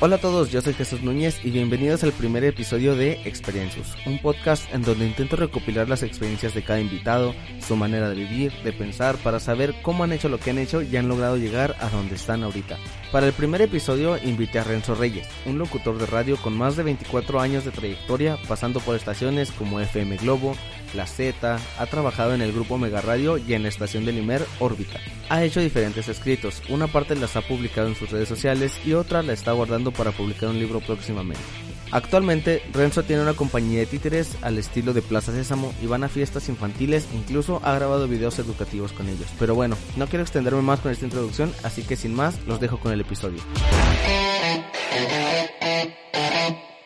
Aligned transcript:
Hola 0.00 0.14
a 0.14 0.20
todos, 0.20 0.52
yo 0.52 0.60
soy 0.60 0.74
Jesús 0.74 1.02
Núñez 1.02 1.44
y 1.44 1.50
bienvenidos 1.50 2.04
al 2.04 2.12
primer 2.12 2.44
episodio 2.44 2.94
de 2.94 3.14
Experiencias, 3.24 3.96
un 4.06 4.20
podcast 4.20 4.72
en 4.72 4.82
donde 4.82 5.04
intento 5.04 5.34
recopilar 5.34 5.88
las 5.88 6.04
experiencias 6.04 6.54
de 6.54 6.62
cada 6.62 6.78
invitado, 6.78 7.34
su 7.58 7.74
manera 7.74 8.08
de 8.08 8.14
vivir, 8.14 8.52
de 8.62 8.72
pensar, 8.72 9.16
para 9.16 9.40
saber 9.40 9.74
cómo 9.82 10.04
han 10.04 10.12
hecho 10.12 10.28
lo 10.28 10.38
que 10.38 10.50
han 10.50 10.58
hecho 10.58 10.82
y 10.82 10.96
han 10.96 11.08
logrado 11.08 11.36
llegar 11.36 11.74
a 11.80 11.88
donde 11.88 12.14
están 12.14 12.44
ahorita. 12.44 12.78
Para 13.10 13.26
el 13.26 13.32
primer 13.32 13.60
episodio 13.60 14.16
invité 14.22 14.60
a 14.60 14.64
Renzo 14.64 14.94
Reyes, 14.94 15.26
un 15.46 15.58
locutor 15.58 15.98
de 15.98 16.06
radio 16.06 16.36
con 16.36 16.56
más 16.56 16.76
de 16.76 16.84
24 16.84 17.40
años 17.40 17.64
de 17.64 17.72
trayectoria, 17.72 18.38
pasando 18.46 18.78
por 18.78 18.94
estaciones 18.94 19.50
como 19.50 19.80
FM 19.80 20.16
Globo, 20.18 20.54
La 20.94 21.08
Z, 21.08 21.58
ha 21.76 21.86
trabajado 21.86 22.34
en 22.34 22.42
el 22.42 22.52
grupo 22.52 22.78
Mega 22.78 23.00
Radio 23.00 23.36
y 23.36 23.54
en 23.54 23.64
la 23.64 23.68
estación 23.68 24.04
de 24.04 24.12
Limer 24.12 24.46
Órbita. 24.60 25.00
Ha 25.28 25.42
hecho 25.42 25.60
diferentes 25.60 26.08
escritos, 26.08 26.62
una 26.68 26.86
parte 26.86 27.16
las 27.16 27.34
ha 27.34 27.40
publicado 27.42 27.88
en 27.88 27.96
sus 27.96 28.10
redes 28.10 28.28
sociales 28.28 28.72
y 28.86 28.92
otra 28.92 29.22
la 29.22 29.32
está 29.32 29.52
guardando 29.52 29.87
para 29.92 30.12
publicar 30.12 30.48
un 30.50 30.58
libro 30.58 30.80
próximamente. 30.80 31.42
Actualmente, 31.90 32.62
Renzo 32.72 33.02
tiene 33.02 33.22
una 33.22 33.32
compañía 33.32 33.80
de 33.80 33.86
títeres 33.86 34.36
al 34.42 34.58
estilo 34.58 34.92
de 34.92 35.00
Plaza 35.00 35.32
Sésamo 35.32 35.72
y 35.82 35.86
van 35.86 36.04
a 36.04 36.08
fiestas 36.08 36.48
infantiles, 36.50 37.08
incluso 37.14 37.60
ha 37.64 37.74
grabado 37.74 38.06
videos 38.08 38.38
educativos 38.38 38.92
con 38.92 39.08
ellos. 39.08 39.28
Pero 39.38 39.54
bueno, 39.54 39.76
no 39.96 40.06
quiero 40.06 40.22
extenderme 40.22 40.60
más 40.60 40.80
con 40.80 40.92
esta 40.92 41.06
introducción, 41.06 41.52
así 41.62 41.82
que 41.82 41.96
sin 41.96 42.14
más, 42.14 42.44
los 42.46 42.60
dejo 42.60 42.78
con 42.78 42.92
el 42.92 43.00
episodio. 43.00 43.40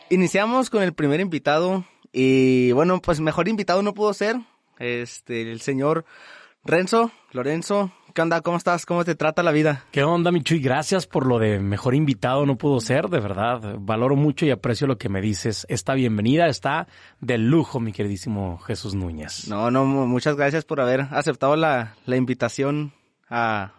Iniciamos 0.09 0.71
con 0.71 0.83
el 0.83 0.93
primer 0.93 1.21
invitado 1.21 1.85
y 2.13 2.71
bueno, 2.73 3.01
pues 3.01 3.21
mejor 3.21 3.49
invitado 3.49 3.83
no 3.83 3.95
pudo 3.95 4.15
ser, 4.15 4.37
este, 4.79 5.51
el 5.51 5.61
señor 5.63 6.05
Renzo, 6.65 7.11
Lorenzo, 7.33 7.93
¿Qué 8.15 8.21
onda? 8.21 8.43
¿Cómo 8.43 8.59
estás? 8.59 8.85
¿Cómo 8.85 9.07
te 9.07 9.15
trata 9.15 9.43
la 9.43 9.53
vida? 9.53 9.87
¿Qué 9.91 10.03
onda, 10.03 10.31
Michuy? 10.31 10.61
Gracias 10.61 11.07
por 11.07 11.27
lo 11.27 11.39
de 11.39 11.61
mejor 11.61 11.95
invitado 11.95 12.45
no 12.45 12.59
pudo 12.59 12.79
ser, 12.81 13.09
de 13.09 13.21
verdad. 13.21 13.77
Valoro 13.79 14.17
mucho 14.17 14.45
y 14.45 14.51
aprecio 14.51 14.87
lo 14.87 14.99
que 14.99 15.09
me 15.09 15.23
dices. 15.23 15.65
Esta 15.71 15.95
bienvenida 15.95 16.47
está 16.47 16.89
de 17.21 17.39
lujo, 17.39 17.81
mi 17.81 17.93
queridísimo 17.93 18.59
Jesús 18.59 18.95
Núñez. 18.95 19.49
No, 19.49 19.71
no, 19.71 19.87
muchas 19.87 20.37
gracias 20.37 20.67
por 20.67 20.83
haber 20.83 21.07
aceptado 21.11 21.57
la, 21.57 21.97
invitación 22.07 22.93
a, 23.31 23.73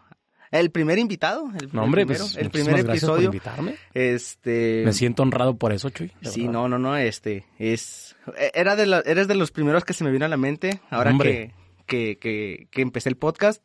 el 0.50 0.72
primer 0.72 0.98
invitado, 0.98 1.52
el, 1.60 1.70
no, 1.72 1.84
hombre, 1.84 2.08
pues, 2.08 2.36
el 2.36 2.50
primer 2.50 2.80
episodio. 2.80 3.30
Por 3.30 3.36
invitarme. 3.36 3.76
Este, 3.94 4.82
me 4.84 4.94
siento 4.94 5.22
honrado 5.22 5.58
por 5.58 5.74
eso, 5.74 5.92
Chuy. 5.92 6.12
Sí, 6.24 6.48
no, 6.48 6.68
no, 6.68 6.80
no, 6.80 6.98
este 6.98 7.46
es 7.60 8.16
era 8.56 8.76
de 8.76 9.04
eres 9.06 9.28
de 9.28 9.36
los 9.36 9.52
primeros 9.52 9.86
que 9.86 9.94
se 9.94 10.04
me 10.04 10.10
vino 10.10 10.26
a 10.26 10.30
la 10.30 10.38
mente 10.38 10.82
ahora 10.90 11.16
que, 11.20 11.54
que, 11.86 12.18
que, 12.18 12.68
que 12.72 12.82
empecé 12.82 13.10
el 13.10 13.16
podcast. 13.16 13.64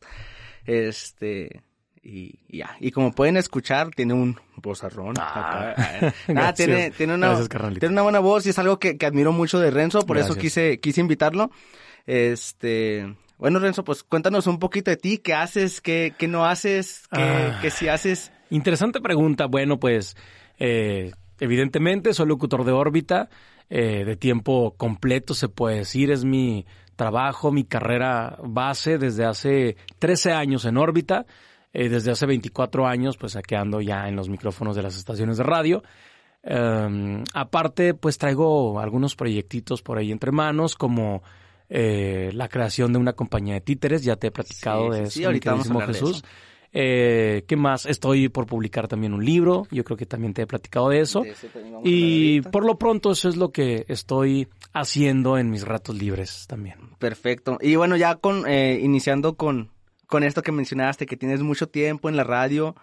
Este, 0.69 1.63
y, 2.03 2.39
ya. 2.47 2.77
Y 2.79 2.91
como 2.91 3.11
pueden 3.11 3.37
escuchar, 3.37 3.89
tiene 3.89 4.13
un 4.13 4.39
vozarrón. 4.57 5.15
Ah, 5.17 5.73
ah 6.35 6.53
tiene, 6.53 6.91
tiene, 6.91 7.15
una, 7.15 7.35
tiene 7.47 7.93
una 7.93 8.03
buena 8.03 8.19
voz 8.19 8.45
y 8.45 8.49
es 8.49 8.59
algo 8.59 8.77
que, 8.77 8.95
admiro 9.01 9.31
mucho 9.31 9.59
de 9.59 9.71
Renzo, 9.71 10.05
por 10.05 10.19
eso 10.19 10.35
quise, 10.35 10.79
quise 10.79 11.01
invitarlo. 11.01 11.49
Este, 12.05 13.15
bueno, 13.39 13.57
Renzo, 13.57 13.83
pues 13.83 14.03
cuéntanos 14.03 14.45
un 14.45 14.59
poquito 14.59 14.91
de 14.91 14.97
ti, 14.97 15.17
qué 15.17 15.33
haces, 15.33 15.81
qué, 15.81 16.13
qué 16.19 16.27
no 16.27 16.45
haces, 16.45 17.07
qué, 17.11 17.21
ah, 17.21 17.59
qué 17.63 17.71
sí 17.71 17.87
haces. 17.87 18.31
Interesante 18.51 19.01
pregunta. 19.01 19.47
Bueno, 19.47 19.79
pues, 19.79 20.15
eh, 20.59 21.11
evidentemente 21.39 22.13
soy 22.13 22.27
locutor 22.27 22.63
de 22.63 22.73
órbita, 22.73 23.29
eh, 23.71 24.03
de 24.05 24.15
tiempo 24.15 24.75
completo 24.77 25.33
se 25.33 25.49
puede 25.49 25.77
decir, 25.77 26.11
es 26.11 26.25
mi 26.25 26.67
trabajo, 26.99 27.49
mi 27.49 27.63
carrera 27.63 28.37
base 28.43 28.97
desde 28.97 29.23
hace 29.23 29.77
13 29.99 30.33
años 30.33 30.65
en 30.65 30.75
órbita, 30.75 31.25
eh, 31.71 31.87
desde 31.87 32.11
hace 32.11 32.25
24 32.25 32.85
años 32.85 33.15
pues 33.15 33.37
aquí 33.37 33.55
ando 33.55 33.79
ya 33.79 34.09
en 34.09 34.17
los 34.17 34.27
micrófonos 34.27 34.75
de 34.75 34.83
las 34.83 34.97
estaciones 34.97 35.37
de 35.37 35.43
radio. 35.43 35.81
Em, 36.43 37.23
aparte 37.33 37.93
pues 37.93 38.17
traigo 38.17 38.81
algunos 38.81 39.15
proyectitos 39.15 39.81
por 39.81 39.97
ahí 39.97 40.11
entre 40.11 40.33
manos 40.33 40.75
como 40.75 41.23
eh, 41.69 42.31
la 42.33 42.49
creación 42.49 42.91
de 42.91 42.99
una 42.99 43.13
compañía 43.13 43.53
de 43.53 43.61
títeres, 43.61 44.03
ya 44.03 44.17
te 44.17 44.27
he 44.27 44.31
platicado 44.31 44.89
de 44.89 45.03
eso, 45.03 45.11
sí, 45.11 45.23
ahorita 45.23 45.53
vamos 45.53 45.85
Jesús. 45.85 46.23
Eh, 46.71 47.43
¿Qué 47.47 47.55
más? 47.55 47.85
Estoy 47.85 48.29
por 48.29 48.45
publicar 48.45 48.87
también 48.87 49.13
un 49.13 49.25
libro, 49.25 49.67
yo 49.71 49.83
creo 49.83 49.97
que 49.97 50.05
también 50.05 50.33
te 50.33 50.43
he 50.43 50.47
platicado 50.47 50.89
de 50.89 50.99
eso. 50.99 51.23
y 51.83 52.41
por 52.41 52.65
lo 52.65 52.77
pronto 52.77 53.11
eso 53.11 53.29
es 53.29 53.37
lo 53.37 53.51
que 53.51 53.85
estoy 53.87 54.47
haciendo 54.73 55.37
en 55.37 55.49
mis 55.49 55.63
ratos 55.63 55.97
libres 55.97 56.45
también. 56.47 56.77
Perfecto. 56.99 57.57
Y 57.61 57.75
bueno, 57.75 57.95
ya 57.97 58.15
con 58.15 58.47
eh, 58.47 58.79
iniciando 58.81 59.35
con, 59.35 59.71
con 60.07 60.23
esto 60.23 60.41
que 60.41 60.51
mencionaste, 60.51 61.05
que 61.05 61.17
tienes 61.17 61.41
mucho 61.41 61.69
tiempo 61.69 62.09
en 62.09 62.15
la 62.15 62.23
radio, 62.23 62.75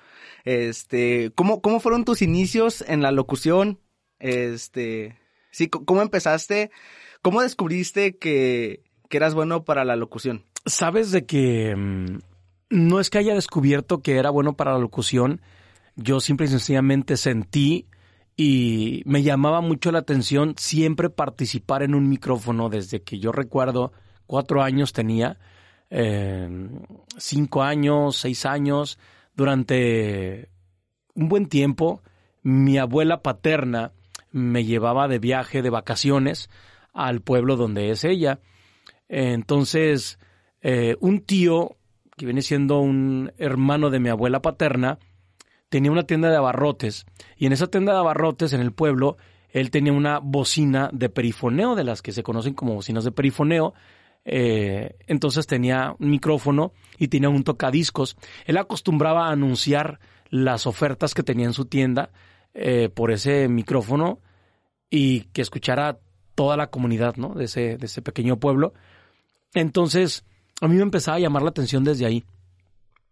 este, 0.44 1.30
¿cómo, 1.34 1.60
cómo 1.60 1.80
fueron 1.80 2.04
tus 2.04 2.22
inicios 2.22 2.84
en 2.88 3.02
la 3.02 3.12
locución? 3.12 3.78
Este, 4.18 5.18
sí, 5.50 5.68
¿cómo 5.68 6.02
empezaste? 6.02 6.70
¿Cómo 7.22 7.42
descubriste 7.42 8.16
que, 8.16 8.82
que 9.08 9.16
eras 9.16 9.34
bueno 9.34 9.64
para 9.64 9.84
la 9.84 9.96
locución? 9.96 10.44
Sabes 10.64 11.12
de 11.12 11.26
que 11.26 11.74
mm, 11.76 12.18
no 12.70 13.00
es 13.00 13.10
que 13.10 13.18
haya 13.18 13.34
descubierto 13.34 14.02
que 14.02 14.16
era 14.16 14.30
bueno 14.30 14.56
para 14.56 14.72
la 14.72 14.78
locución, 14.78 15.40
yo 15.94 16.20
simple 16.20 16.46
y 16.46 16.50
sencillamente 16.50 17.16
sentí 17.16 17.86
y 18.36 19.02
me 19.06 19.22
llamaba 19.22 19.60
mucho 19.60 19.92
la 19.92 20.00
atención 20.00 20.54
siempre 20.58 21.08
participar 21.08 21.82
en 21.82 21.94
un 21.94 22.08
micrófono 22.08 22.68
desde 22.68 23.02
que 23.02 23.18
yo 23.18 23.32
recuerdo 23.32 23.92
cuatro 24.26 24.62
años 24.62 24.92
tenía, 24.92 25.38
eh, 25.88 26.68
cinco 27.16 27.62
años, 27.62 28.16
seis 28.16 28.44
años, 28.44 28.98
durante 29.34 30.50
un 31.14 31.28
buen 31.28 31.46
tiempo 31.46 32.02
mi 32.46 32.78
abuela 32.78 33.22
paterna 33.22 33.92
me 34.30 34.64
llevaba 34.64 35.08
de 35.08 35.18
viaje, 35.18 35.62
de 35.62 35.70
vacaciones, 35.70 36.48
al 36.92 37.20
pueblo 37.20 37.56
donde 37.56 37.90
es 37.90 38.04
ella. 38.04 38.38
Entonces, 39.08 40.20
eh, 40.60 40.94
un 41.00 41.22
tío, 41.22 41.76
que 42.16 42.26
viene 42.26 42.42
siendo 42.42 42.80
un 42.80 43.32
hermano 43.36 43.90
de 43.90 44.00
mi 44.00 44.08
abuela 44.08 44.40
paterna, 44.40 44.98
tenía 45.68 45.92
una 45.92 46.04
tienda 46.04 46.30
de 46.30 46.36
abarrotes 46.36 47.06
y 47.36 47.46
en 47.46 47.52
esa 47.52 47.66
tienda 47.66 47.92
de 47.92 47.98
abarrotes 47.98 48.52
en 48.52 48.60
el 48.60 48.72
pueblo 48.72 49.16
él 49.50 49.70
tenía 49.70 49.92
una 49.92 50.18
bocina 50.18 50.90
de 50.92 51.08
perifoneo, 51.08 51.74
de 51.74 51.84
las 51.84 52.02
que 52.02 52.12
se 52.12 52.22
conocen 52.22 52.52
como 52.52 52.74
bocinas 52.74 53.04
de 53.04 53.12
perifoneo. 53.12 53.72
Eh, 54.26 54.96
entonces 55.06 55.46
tenía 55.46 55.94
un 55.98 56.10
micrófono 56.10 56.72
y 56.98 57.08
tenía 57.08 57.30
un 57.30 57.42
tocadiscos. 57.42 58.18
Él 58.44 58.58
acostumbraba 58.58 59.28
a 59.28 59.32
anunciar 59.32 59.98
las 60.28 60.66
ofertas 60.66 61.14
que 61.14 61.22
tenía 61.22 61.46
en 61.46 61.54
su 61.54 61.64
tienda 61.64 62.10
eh, 62.52 62.90
por 62.90 63.10
ese 63.10 63.48
micrófono 63.48 64.20
y 64.90 65.22
que 65.32 65.40
escuchara 65.40 66.00
toda 66.34 66.58
la 66.58 66.66
comunidad 66.66 67.16
¿no? 67.16 67.34
de, 67.34 67.44
ese, 67.44 67.78
de 67.78 67.86
ese 67.86 68.02
pequeño 68.02 68.38
pueblo. 68.38 68.74
Entonces, 69.54 70.26
a 70.60 70.68
mí 70.68 70.76
me 70.76 70.82
empezaba 70.82 71.16
a 71.16 71.20
llamar 71.20 71.42
la 71.42 71.50
atención 71.50 71.84
desde 71.84 72.06
ahí. 72.06 72.24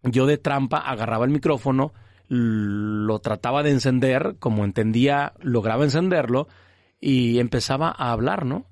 Yo 0.03 0.25
de 0.25 0.37
trampa 0.37 0.77
agarraba 0.77 1.25
el 1.25 1.31
micrófono, 1.31 1.93
lo 2.27 3.19
trataba 3.19 3.63
de 3.63 3.71
encender, 3.71 4.35
como 4.39 4.65
entendía, 4.65 5.33
lograba 5.41 5.83
encenderlo 5.83 6.47
y 6.99 7.39
empezaba 7.39 7.93
a 7.95 8.11
hablar, 8.11 8.45
¿no? 8.45 8.65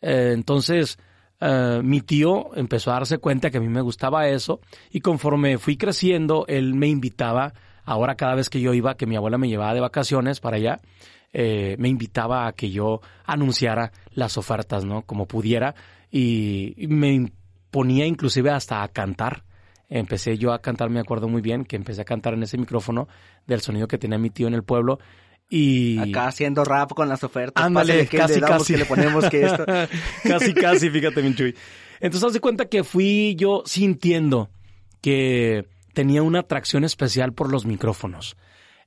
Eh, 0.00 0.30
entonces, 0.32 0.98
eh, 1.40 1.80
mi 1.82 2.00
tío 2.00 2.54
empezó 2.56 2.90
a 2.90 2.94
darse 2.94 3.18
cuenta 3.18 3.50
que 3.50 3.58
a 3.58 3.60
mí 3.60 3.68
me 3.68 3.80
gustaba 3.80 4.28
eso 4.28 4.60
y 4.90 5.00
conforme 5.00 5.58
fui 5.58 5.76
creciendo, 5.76 6.44
él 6.46 6.74
me 6.74 6.86
invitaba, 6.86 7.52
ahora 7.84 8.14
cada 8.14 8.34
vez 8.34 8.48
que 8.48 8.60
yo 8.60 8.74
iba, 8.74 8.96
que 8.96 9.06
mi 9.06 9.16
abuela 9.16 9.38
me 9.38 9.48
llevaba 9.48 9.74
de 9.74 9.80
vacaciones 9.80 10.40
para 10.40 10.56
allá, 10.56 10.80
eh, 11.32 11.76
me 11.78 11.88
invitaba 11.88 12.46
a 12.46 12.52
que 12.52 12.70
yo 12.70 13.00
anunciara 13.24 13.92
las 14.12 14.36
ofertas, 14.36 14.84
¿no? 14.84 15.02
Como 15.02 15.26
pudiera 15.26 15.74
y 16.12 16.74
me 16.88 17.30
ponía 17.70 18.06
inclusive 18.06 18.50
hasta 18.50 18.82
a 18.82 18.88
cantar 18.88 19.44
empecé 19.90 20.38
yo 20.38 20.52
a 20.52 20.60
cantar, 20.60 20.88
me 20.88 21.00
acuerdo 21.00 21.28
muy 21.28 21.42
bien, 21.42 21.64
que 21.64 21.76
empecé 21.76 22.00
a 22.00 22.04
cantar 22.04 22.34
en 22.34 22.44
ese 22.44 22.56
micrófono 22.56 23.08
del 23.46 23.60
sonido 23.60 23.88
que 23.88 23.98
tenía 23.98 24.18
mi 24.18 24.30
tío 24.30 24.46
en 24.46 24.54
el 24.54 24.62
pueblo. 24.62 25.00
Y... 25.50 25.98
Acá 25.98 26.28
haciendo 26.28 26.64
rap 26.64 26.92
con 26.94 27.08
las 27.08 27.24
ofertas. 27.24 27.62
Ándale, 27.62 28.06
casi, 28.06 28.40
casi. 28.40 28.74
Que 28.74 28.78
le 28.78 28.84
ponemos 28.84 29.28
que 29.28 29.42
esto... 29.44 29.66
casi, 30.22 30.54
casi, 30.54 30.88
fíjate, 30.88 31.22
Minchuy. 31.22 31.56
Entonces, 31.98 32.28
haz 32.28 32.32
de 32.32 32.40
cuenta 32.40 32.66
que 32.66 32.84
fui 32.84 33.34
yo 33.36 33.64
sintiendo 33.66 34.48
que 35.02 35.66
tenía 35.92 36.22
una 36.22 36.40
atracción 36.40 36.84
especial 36.84 37.32
por 37.32 37.50
los 37.50 37.66
micrófonos. 37.66 38.36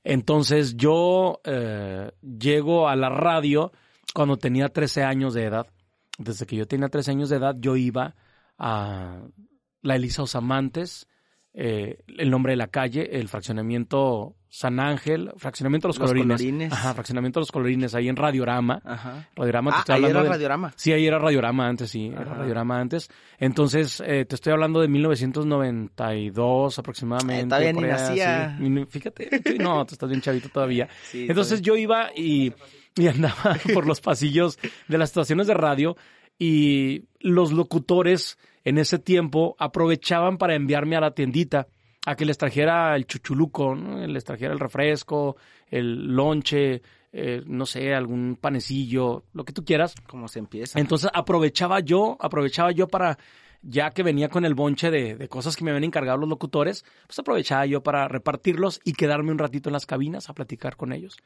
Entonces, 0.04 0.76
yo 0.76 1.40
eh, 1.44 2.10
llego 2.22 2.88
a 2.88 2.96
la 2.96 3.10
radio 3.10 3.72
cuando 4.14 4.38
tenía 4.38 4.70
13 4.70 5.02
años 5.02 5.34
de 5.34 5.44
edad. 5.44 5.66
Desde 6.16 6.46
que 6.46 6.56
yo 6.56 6.66
tenía 6.66 6.88
13 6.88 7.10
años 7.10 7.28
de 7.28 7.36
edad, 7.36 7.56
yo 7.58 7.76
iba 7.76 8.14
a 8.58 9.22
la 9.82 9.96
Elisa 9.96 10.22
Osamantes 10.22 11.06
eh, 11.56 11.98
el 12.18 12.30
nombre 12.30 12.52
de 12.52 12.56
la 12.56 12.66
calle, 12.66 13.16
el 13.20 13.28
fraccionamiento 13.28 14.34
San 14.48 14.80
Ángel, 14.80 15.30
fraccionamiento 15.36 15.86
Los, 15.86 15.98
Los 15.98 16.08
Colorines. 16.10 16.40
Colorines. 16.40 16.72
Ajá, 16.72 16.94
fraccionamiento 16.94 17.38
Los 17.40 17.52
Colorines, 17.52 17.94
ahí 17.94 18.08
en 18.08 18.16
Radiorama. 18.16 18.82
Ajá. 18.84 19.28
Radiorama, 19.36 19.70
te 19.70 19.76
Ah, 19.76 19.78
estoy 19.80 19.94
ahí 19.94 19.98
hablando 19.98 20.18
era 20.18 20.22
de- 20.24 20.28
Radiorama. 20.30 20.72
Sí, 20.76 20.92
ahí 20.92 21.06
era 21.06 21.18
Radiorama 21.20 21.68
antes, 21.68 21.90
sí, 21.90 22.06
era. 22.08 22.24
Radiorama 22.24 22.80
antes. 22.80 23.08
Entonces, 23.38 24.02
eh, 24.04 24.24
te 24.24 24.34
estoy 24.34 24.52
hablando 24.52 24.80
de 24.80 24.88
1992 24.88 26.78
aproximadamente. 26.78 27.42
Eh, 27.44 27.48
todavía 27.48 27.72
ni 27.72 27.84
ahí, 27.84 27.90
nacía. 27.90 28.56
sí. 28.58 28.86
Fíjate, 28.88 29.42
sí, 29.44 29.58
no, 29.58 29.84
tú 29.86 29.94
estás 29.94 30.08
bien 30.08 30.20
chavito 30.20 30.48
todavía. 30.48 30.88
Sí, 31.04 31.26
Entonces 31.28 31.62
yo 31.62 31.76
iba 31.76 32.10
y, 32.16 32.52
y 32.96 33.06
andaba 33.08 33.34
por 33.74 33.86
los 33.86 34.00
pasillos 34.00 34.58
de 34.88 34.98
las 34.98 35.10
estaciones 35.10 35.46
de 35.46 35.54
radio 35.54 35.96
y 36.38 37.04
los 37.20 37.52
locutores 37.52 38.38
en 38.64 38.78
ese 38.78 38.98
tiempo 38.98 39.56
aprovechaban 39.58 40.38
para 40.38 40.54
enviarme 40.54 40.96
a 40.96 41.00
la 41.00 41.14
tiendita 41.14 41.68
a 42.06 42.16
que 42.16 42.24
les 42.24 42.38
trajera 42.38 42.94
el 42.96 43.06
chuchuluco, 43.06 43.74
¿no? 43.74 44.06
les 44.06 44.24
trajera 44.24 44.52
el 44.52 44.60
refresco, 44.60 45.36
el 45.68 46.14
lonche, 46.14 46.82
eh, 47.12 47.42
no 47.46 47.64
sé, 47.66 47.94
algún 47.94 48.36
panecillo, 48.40 49.24
lo 49.32 49.44
que 49.44 49.52
tú 49.52 49.64
quieras. 49.64 49.94
Como 50.06 50.28
se 50.28 50.38
empieza. 50.38 50.78
Entonces 50.78 51.10
aprovechaba 51.14 51.80
yo, 51.80 52.16
aprovechaba 52.20 52.72
yo 52.72 52.88
para, 52.88 53.18
ya 53.62 53.90
que 53.90 54.02
venía 54.02 54.28
con 54.28 54.44
el 54.44 54.54
bonche 54.54 54.90
de, 54.90 55.16
de 55.16 55.28
cosas 55.28 55.56
que 55.56 55.64
me 55.64 55.70
habían 55.70 55.84
encargado 55.84 56.18
los 56.18 56.28
locutores, 56.28 56.84
pues 57.06 57.18
aprovechaba 57.18 57.64
yo 57.66 57.82
para 57.82 58.08
repartirlos 58.08 58.80
y 58.84 58.92
quedarme 58.92 59.30
un 59.30 59.38
ratito 59.38 59.68
en 59.68 59.74
las 59.74 59.86
cabinas 59.86 60.28
a 60.28 60.34
platicar 60.34 60.76
con 60.76 60.92
ellos. 60.92 61.16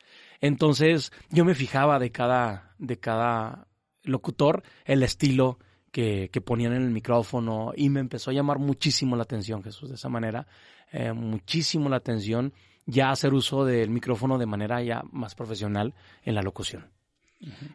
Entonces 0.41 1.13
yo 1.31 1.45
me 1.45 1.55
fijaba 1.55 1.99
de 1.99 2.13
cada, 2.13 2.75
de 2.79 2.99
cada 2.99 3.68
locutor 4.03 4.63
el 4.85 5.03
estilo 5.03 5.59
que, 5.91 6.29
que 6.33 6.41
ponían 6.41 6.75
en 6.75 6.83
el 6.83 6.91
micrófono 6.91 7.73
y 7.77 7.89
me 7.91 8.01
empezó 8.01 8.31
a 8.31 8.35
llamar 8.35 8.59
muchísimo 8.59 9.17
la 9.17 9.23
atención, 9.23 9.63
Jesús, 9.63 9.89
de 9.89 9.97
esa 9.97 10.09
manera, 10.09 10.47
eh, 10.93 11.13
muchísimo 11.13 11.89
la 11.89 11.97
atención 11.97 12.53
ya 12.87 13.11
hacer 13.11 13.35
uso 13.35 13.65
del 13.65 13.91
micrófono 13.91 14.39
de 14.39 14.47
manera 14.47 14.83
ya 14.83 15.03
más 15.13 15.35
profesional 15.35 15.95
en 16.23 16.35
la 16.35 16.43
locución. 16.43 16.91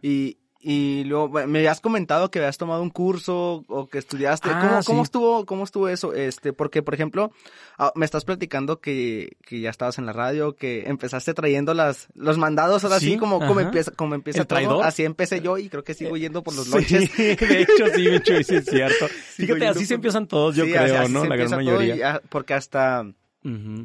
Y, 0.02 0.40
y 0.66 1.04
luego 1.04 1.28
bueno, 1.28 1.50
me 1.50 1.60
habías 1.60 1.82
comentado 1.82 2.32
que 2.32 2.40
habías 2.40 2.58
tomado 2.58 2.82
un 2.82 2.90
curso 2.90 3.66
o 3.68 3.90
que 3.90 3.98
estudiaste. 3.98 4.50
Ah, 4.50 4.60
¿Cómo, 4.62 4.82
sí. 4.82 4.86
cómo 4.88 5.04
estuvo, 5.04 5.46
¿Cómo 5.46 5.64
estuvo 5.66 5.90
eso? 5.90 6.14
Este, 6.14 6.54
porque, 6.54 6.82
por 6.82 6.94
ejemplo, 6.94 7.32
ah, 7.78 7.92
me 7.96 8.06
estás 8.06 8.24
platicando 8.24 8.80
que, 8.80 9.36
que 9.46 9.60
ya 9.60 9.70
estabas 9.70 9.98
en 9.98 10.06
la 10.06 10.14
radio, 10.14 10.56
que 10.56 10.86
empezaste 10.88 11.34
trayendo 11.34 11.74
las, 11.74 12.08
los 12.16 12.38
mandados, 12.38 12.84
ahora 12.86 13.00
sí, 13.02 13.12
Sí, 13.12 13.18
como, 13.18 13.40
como 13.46 13.60
empieza, 13.60 13.92
como 13.92 14.16
empieza 14.16 14.40
El 14.40 14.48
todo. 14.48 14.58
traidor. 14.60 14.86
Así 14.86 15.04
empecé 15.04 15.42
yo 15.42 15.58
y 15.58 15.68
creo 15.68 15.84
que 15.84 15.94
sigo 15.94 16.16
yendo 16.16 16.42
por 16.44 16.56
los 16.56 16.66
Sí, 16.66 16.72
lonches. 16.72 17.18
de 17.18 17.62
hecho, 17.62 17.88
sí, 17.94 18.06
de 18.06 18.16
hecho, 18.16 18.42
sí 18.44 18.56
es 18.56 18.66
cierto. 18.66 19.08
Fíjate, 19.36 19.68
así 19.68 19.86
se 19.86 19.96
empiezan 19.96 20.28
todos, 20.28 20.56
yo 20.56 20.64
creo, 20.64 20.82
así- 20.84 20.96
así 20.96 21.14
¿no? 21.14 21.26
La 21.26 21.36
gran 21.36 21.50
mayoría. 21.56 22.22
y, 22.24 22.28
porque 22.30 22.54
hasta, 22.54 23.06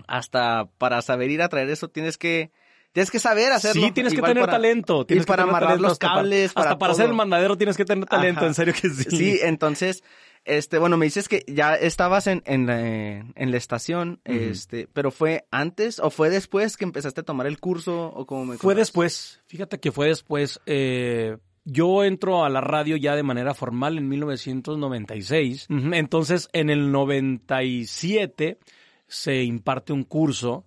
hasta 0.07 0.69
para 0.79 1.03
saber 1.03 1.31
ir 1.31 1.43
a 1.43 1.49
traer 1.49 1.69
eso 1.71 1.89
tienes 1.89 2.19
que, 2.19 2.51
tienes 2.99 3.11
que 3.11 3.19
saber 3.21 3.53
hacerlo. 3.53 3.83
Sí, 3.87 3.93
tienes 3.93 4.12
que 4.15 4.21
tener 4.23 4.41
para- 4.43 4.53
talento. 4.53 5.06
Tienes 5.06 5.25
y 5.25 5.27
para 5.27 5.45
que 5.45 5.49
amarrar 5.50 5.81
los 5.81 5.93
hasta 5.93 6.09
cables, 6.09 6.53
Para, 6.53 6.65
para 6.65 6.71
hasta 6.73 6.79
para 6.79 6.95
ser 6.95 7.06
el 7.06 7.15
mandadero 7.15 7.56
tienes 7.56 7.77
que 7.77 7.85
tener 7.85 8.06
talento, 8.06 8.41
Ajá. 8.41 8.49
en 8.49 8.55
serio 8.55 8.75
que 8.75 8.89
sí. 8.91 9.05
Sí, 9.17 9.39
entonces, 9.43 10.03
este, 10.45 10.79
bueno, 10.79 10.97
me 10.97 11.06
dices 11.06 11.29
que 11.29 11.45
ya 11.47 11.75
estabas 11.75 12.27
en, 12.27 12.43
en, 12.47 12.67
la, 12.67 12.81
en 12.81 13.50
la 13.50 13.56
estación, 13.56 14.21
este, 14.25 14.89
pero 14.93 15.11
¿fue 15.11 15.47
antes 15.50 15.99
o 16.00 16.11
fue 16.11 16.31
después 16.31 16.77
que 16.77 16.85
empezaste 16.85 17.21
a 17.21 17.25
tomar 17.25 17.47
el 17.47 17.59
curso 17.61 18.06
o 18.15 18.27
cómo 18.27 18.45
me 18.47 18.56
Fue 18.59 18.75
después, 18.75 19.41
fíjate 19.47 19.79
que 19.79 19.93
fue 19.93 20.09
después. 20.09 20.61
eh, 20.67 21.37
yo 21.71 22.03
entro 22.03 22.47
a 22.47 22.49
la 22.49 22.62
radio 22.62 22.97
ya 22.97 23.15
de 23.15 23.23
manera 23.23 23.53
formal 23.53 23.99
en 23.99 24.09
1996. 24.09 25.67
Ujú, 25.69 25.93
Entonces, 25.93 26.49
en 26.55 26.71
el 26.71 26.91
97 26.93 28.59
se 29.06 29.43
imparte 29.43 29.93
un 29.93 30.05
curso 30.05 30.65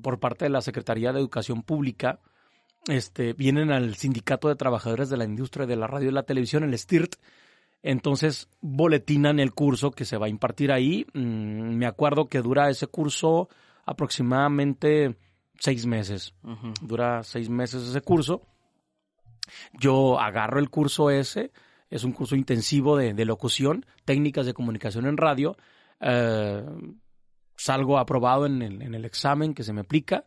por 0.00 0.20
parte 0.20 0.44
de 0.44 0.50
la 0.50 0.60
Secretaría 0.60 1.12
de 1.12 1.20
Educación 1.20 1.62
Pública. 1.62 2.20
Este, 2.86 3.34
vienen 3.34 3.70
al 3.70 3.94
Sindicato 3.94 4.48
de 4.48 4.56
Trabajadores 4.56 5.10
de 5.10 5.16
la 5.16 5.24
Industria 5.24 5.66
de 5.66 5.76
la 5.76 5.86
Radio 5.86 6.08
y 6.08 6.12
la 6.12 6.22
Televisión, 6.22 6.64
el 6.64 6.78
STIRT. 6.78 7.16
Entonces, 7.82 8.48
boletinan 8.60 9.38
el 9.40 9.52
curso 9.52 9.90
que 9.90 10.04
se 10.04 10.16
va 10.16 10.26
a 10.26 10.30
impartir 10.30 10.72
ahí. 10.72 11.06
Mm, 11.14 11.76
me 11.76 11.86
acuerdo 11.86 12.28
que 12.28 12.42
dura 12.42 12.68
ese 12.70 12.86
curso 12.86 13.48
aproximadamente 13.86 15.16
seis 15.60 15.86
meses 15.86 16.34
dura 16.80 17.22
seis 17.22 17.48
meses 17.48 17.88
ese 17.88 18.00
curso. 18.00 18.42
Yo 19.78 20.18
agarro 20.18 20.58
el 20.58 20.70
curso 20.70 21.10
ese, 21.10 21.52
es 21.90 22.04
un 22.04 22.12
curso 22.12 22.34
intensivo 22.34 22.96
de, 22.96 23.14
de 23.14 23.24
locución, 23.24 23.84
técnicas 24.04 24.46
de 24.46 24.54
comunicación 24.54 25.06
en 25.06 25.16
radio. 25.16 25.56
eh, 26.00 26.64
salgo 27.60 27.98
aprobado 27.98 28.46
en 28.46 28.62
el, 28.62 28.80
en 28.80 28.94
el 28.94 29.04
examen 29.04 29.52
que 29.52 29.64
se 29.64 29.74
me 29.74 29.82
aplica 29.82 30.24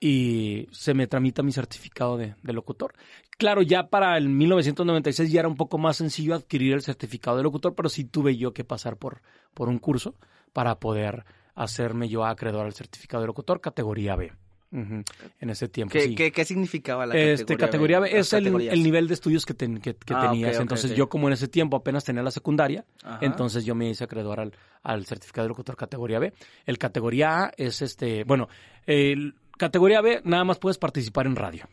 y 0.00 0.66
se 0.72 0.94
me 0.94 1.06
tramita 1.06 1.42
mi 1.42 1.52
certificado 1.52 2.16
de, 2.16 2.34
locutor. 2.42 2.94
Claro, 3.36 3.60
ya 3.60 3.90
para 3.90 4.16
el 4.16 4.30
1996 4.30 5.30
ya 5.30 5.40
era 5.40 5.48
un 5.48 5.56
poco 5.56 5.76
más 5.76 5.98
sencillo 5.98 6.34
adquirir 6.34 6.72
el 6.72 6.80
certificado 6.80 7.36
de 7.36 7.42
locutor, 7.42 7.74
pero 7.74 7.90
sí 7.90 8.04
tuve 8.04 8.36
yo 8.38 8.54
que 8.54 8.64
pasar 8.64 8.96
por, 8.96 9.20
por 9.52 9.68
un 9.68 9.78
curso 9.78 10.14
para 10.54 10.80
poder 10.80 11.26
hacerme 11.54 12.08
yo 12.08 12.24
acreedor 12.24 12.64
al 12.64 12.72
certificado 12.72 13.20
de 13.22 13.26
locutor 13.26 13.60
categoría 13.60 14.16
B. 14.16 14.32
En 14.72 15.50
ese 15.50 15.68
tiempo, 15.68 15.92
¿Qué, 15.92 16.02
sí. 16.02 16.14
qué, 16.14 16.30
qué 16.30 16.44
significaba 16.44 17.04
la 17.04 17.16
Este, 17.16 17.56
categoría 17.56 17.98
B 17.98 18.16
es 18.16 18.32
el, 18.32 18.46
el 18.46 18.82
nivel 18.84 19.08
de 19.08 19.14
estudios 19.14 19.44
que, 19.44 19.52
ten- 19.54 19.80
que, 19.80 19.94
que 19.96 20.14
Ah, 20.14 20.28
tenías. 20.30 20.58
entonces 20.60 20.94
yo 20.94 21.08
como 21.08 21.26
en 21.26 21.32
ese 21.32 21.48
tiempo 21.48 21.76
apenas 21.76 22.04
tenía 22.04 22.22
la 22.22 22.30
secundaria, 22.30 22.84
Ajá. 23.02 23.18
entonces 23.22 23.64
yo 23.64 23.74
me 23.74 23.90
hice 23.90 24.04
acreedor 24.04 24.38
al, 24.38 24.52
al 24.84 25.06
certificado 25.06 25.46
de 25.46 25.48
locutor 25.48 25.76
categoría 25.76 26.20
B. 26.20 26.32
El 26.66 26.78
categoría 26.78 27.46
A 27.46 27.52
es 27.56 27.82
este, 27.82 28.22
bueno, 28.24 28.48
el 28.86 29.34
categoría 29.58 30.00
B 30.02 30.20
nada 30.24 30.44
más 30.44 30.58
puedes 30.58 30.78
participar 30.78 31.26
en 31.26 31.34
radio. 31.36 31.68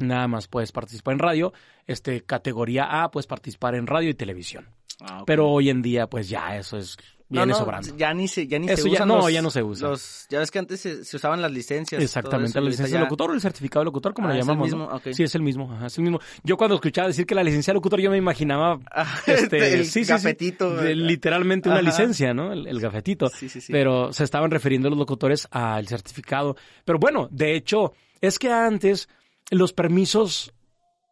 Nada 0.00 0.28
más 0.28 0.46
puedes 0.48 0.72
participar 0.72 1.14
en 1.14 1.20
radio. 1.20 1.52
Este, 1.86 2.20
categoría 2.22 3.02
A 3.02 3.10
puedes 3.10 3.26
participar 3.26 3.74
en 3.76 3.86
radio 3.86 4.10
y 4.10 4.14
televisión. 4.14 4.66
Ah. 5.00 5.22
Pero 5.26 5.48
hoy 5.48 5.70
en 5.70 5.80
día, 5.80 6.06
pues 6.08 6.28
ya 6.28 6.56
eso 6.56 6.76
es, 6.76 6.96
viene 7.28 7.46
No, 7.46 7.52
no, 7.52 7.58
sobrando. 7.58 7.96
Ya 7.96 8.12
ni 8.14 8.28
se, 8.28 8.46
ya 8.46 8.58
ni 8.58 8.66
Eso 8.68 8.82
se 8.84 8.88
ya- 8.90 8.94
usan 8.96 9.08
no, 9.08 9.16
los- 9.18 9.32
ya 9.32 9.42
no 9.42 9.50
se 9.50 9.62
usa. 9.62 9.88
los- 9.88 10.26
ya 10.28 10.38
ves 10.40 10.50
que 10.50 10.58
antes 10.58 10.80
se, 10.80 11.04
se 11.04 11.16
usaban 11.16 11.40
las 11.42 11.50
licencias. 11.50 12.02
Exactamente, 12.02 12.60
la 12.60 12.68
licencia 12.68 12.98
de 12.98 13.02
locutor 13.04 13.30
o 13.30 13.34
el 13.34 13.40
certificado 13.40 13.80
de 13.80 13.84
locutor, 13.86 14.14
como 14.14 14.28
Ah, 14.28 14.32
le 14.32 14.38
es 14.40 14.42
el 14.44 14.48
llamamos. 14.48 14.66
mismo, 14.66 14.86
¿no? 14.90 14.96
ok. 14.96 15.08
Sí, 15.12 15.22
es 15.22 15.34
el 15.34 15.42
mismo, 15.42 15.72
ajá, 15.72 15.86
es 15.86 15.96
el 15.98 16.04
mismo. 16.04 16.20
Yo 16.42 16.56
cuando 16.56 16.74
escuchaba 16.76 17.08
decir 17.08 17.26
que 17.26 17.34
la 17.34 17.42
licencia 17.42 17.72
de 17.72 17.76
locutor, 17.76 18.00
yo 18.00 18.10
me 18.10 18.16
imaginaba 18.18 18.78
Ah, 18.90 19.04
este, 19.26 19.74
el 19.74 19.86
sí, 19.86 20.04
sí, 20.04 20.12
sí, 20.18 20.94
literalmente 20.94 21.68
una 21.68 21.82
licencia, 21.82 22.34
¿no? 22.34 22.52
El, 22.52 22.66
el 22.66 22.80
gafetito. 22.80 23.28
Sí, 23.28 23.48
sí, 23.48 23.60
sí. 23.60 23.72
Pero 23.72 24.12
se 24.12 24.24
estaban 24.24 24.50
refiriendo 24.50 24.88
los 24.90 24.98
locutores 24.98 25.48
al 25.50 25.86
certificado. 25.88 26.56
Pero 26.84 26.98
bueno, 26.98 27.28
de 27.30 27.54
hecho, 27.56 27.92
es 28.20 28.38
que 28.38 28.50
antes 28.52 29.08
los 29.50 29.72
permisos 29.72 30.52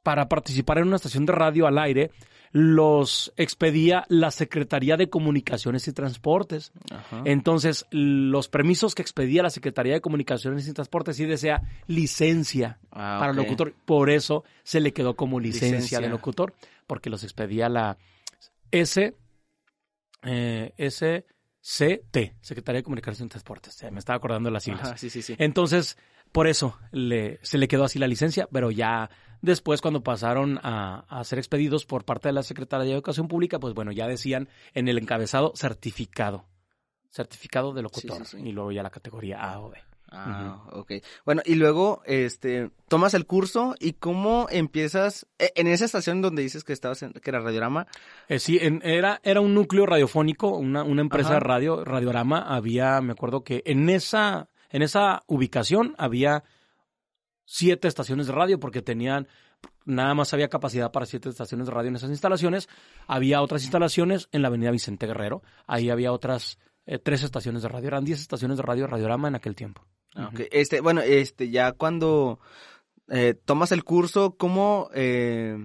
para 0.02 0.28
participar 0.28 0.78
en 0.78 0.88
una 0.88 0.96
estación 0.96 1.26
de 1.26 1.32
radio 1.32 1.66
al 1.66 1.78
aire 1.78 2.10
los 2.52 3.32
expedía 3.38 4.05
la 4.08 4.31
Secretaría 4.31 4.96
de 4.98 5.08
Comunicaciones 5.08 5.88
y 5.88 5.93
Transportes. 5.93 6.70
Ajá. 6.91 7.22
Entonces, 7.24 7.86
los 7.91 8.48
permisos 8.48 8.94
que 8.94 9.00
expedía 9.03 9.43
la 9.43 9.48
Secretaría 9.50 9.94
de 9.94 10.00
Comunicaciones 10.03 10.69
y 10.69 10.72
Transportes 10.74 11.17
sí 11.17 11.24
decía 11.24 11.62
licencia 11.86 12.79
Ah, 12.91 13.17
para 13.20 13.32
locutor. 13.32 13.74
Por 13.86 14.10
eso 14.10 14.44
se 14.62 14.81
le 14.81 14.93
quedó 14.93 15.17
como 15.17 15.41
licencia, 15.41 15.69
Licencia. 15.79 16.00
de 16.00 16.08
locutor, 16.10 16.55
porque 16.86 17.08
los 17.08 17.24
expedía 17.24 17.70
la 17.70 17.96
S, 18.70 19.15
eh, 20.24 20.72
SCT, 20.79 22.34
Secretaría 22.43 22.81
de 22.81 22.82
Comunicaciones 22.84 23.26
y 23.26 23.31
Transportes. 23.31 23.82
Me 23.91 23.98
estaba 23.98 24.19
acordando 24.19 24.48
de 24.48 24.53
las 24.53 24.65
siglas. 24.65 24.88
Ajá, 24.88 24.96
sí, 24.98 25.08
sí, 25.10 25.22
sí. 25.22 25.34
Entonces, 25.38 25.96
por 26.32 26.46
eso 26.46 26.79
le, 26.91 27.38
se 27.43 27.56
le 27.58 27.67
quedó 27.69 27.84
así 27.84 27.98
la 27.98 28.06
licencia, 28.06 28.48
pero 28.53 28.70
ya 28.70 29.10
después 29.43 29.81
cuando 29.82 30.03
pasaron 30.03 30.58
a, 30.63 31.05
a 31.08 31.22
ser 31.25 31.39
expedidos 31.39 31.84
por 31.84 32.05
parte 32.05 32.29
de 32.29 32.32
la 32.32 32.43
Secretaría 32.43 32.87
de 32.87 32.93
Educación 32.94 33.29
Pública, 33.29 33.58
pues 33.61 33.75
bueno, 33.75 33.93
ya 33.93 34.06
decían 34.08 34.49
en 34.72 34.89
el 34.89 34.96
encabezado 34.99 35.53
certificado. 35.55 36.46
Certificado 37.11 37.75
de 37.75 37.82
locutor. 37.82 38.19
Sí, 38.19 38.25
sí, 38.25 38.37
sí. 38.43 38.49
Y 38.49 38.53
luego 38.53 38.72
ya 38.72 38.82
la 38.82 38.91
categoría 38.91 39.39
A 39.43 39.61
o 39.61 39.69
B. 39.70 39.79
Ah, 40.15 40.63
ok. 40.72 40.93
Bueno, 41.25 41.41
y 41.46 41.55
luego, 41.55 42.03
este, 42.05 42.70
tomas 42.89 43.15
el 43.15 43.25
curso 43.27 43.75
y 43.81 43.94
cómo 43.94 44.46
empiezas, 44.51 45.27
eh, 45.39 45.53
en 45.55 45.67
esa 45.69 45.87
estación 45.87 46.20
donde 46.20 46.43
dices 46.43 46.65
que 46.65 46.75
estabas, 46.75 47.03
en, 47.03 47.15
que 47.15 47.31
era 47.31 47.41
Radiorama, 47.41 47.87
Eh, 48.29 48.39
sí, 48.39 48.58
en- 48.61 48.82
era, 48.84 49.20
era 49.25 49.41
un 49.41 49.55
núcleo 49.55 49.87
radiofónico, 49.87 50.49
una, 50.56 50.82
una 50.84 51.01
empresa 51.01 51.29
Ajá. 51.31 51.34
de 51.37 51.41
radio, 51.41 51.82
Radiorama, 51.84 52.41
había, 52.43 53.01
me 53.01 53.13
acuerdo 53.13 53.43
que 53.43 53.63
en 53.65 53.89
esa, 53.89 54.49
en 54.69 54.82
esa 54.82 55.22
ubicación 55.29 55.94
había 55.96 56.44
siete 57.52 57.86
estaciones 57.86 58.28
de 58.28 58.32
radio 58.32 58.58
porque 58.58 58.80
tenían, 58.80 59.28
nada 59.84 60.14
más 60.14 60.32
había 60.32 60.48
capacidad 60.48 60.90
para 60.90 61.04
siete 61.04 61.28
estaciones 61.28 61.66
de 61.66 61.72
radio 61.74 61.90
en 61.90 61.96
esas 61.96 62.08
instalaciones. 62.08 62.66
Había 63.06 63.42
otras 63.42 63.62
instalaciones 63.62 64.30
en 64.32 64.40
la 64.40 64.48
avenida 64.48 64.70
Vicente 64.70 65.06
Guerrero, 65.06 65.42
ahí 65.66 65.90
había 65.90 66.12
otras 66.12 66.58
eh, 66.86 66.98
tres 66.98 67.22
estaciones 67.22 67.60
de 67.60 67.68
radio, 67.68 67.88
eran 67.88 68.06
diez 68.06 68.20
estaciones 68.20 68.56
de 68.56 68.62
radio 68.62 68.86
Radiorama 68.86 69.28
en 69.28 69.34
aquel 69.34 69.54
tiempo. 69.54 69.84
Ah. 70.14 70.30
Este, 70.50 70.80
bueno, 70.80 71.02
este, 71.02 71.50
ya 71.50 71.72
cuando 71.72 72.40
eh, 73.10 73.34
tomas 73.44 73.70
el 73.70 73.84
curso, 73.84 74.34
¿cómo 74.38 74.88
eh, 74.94 75.58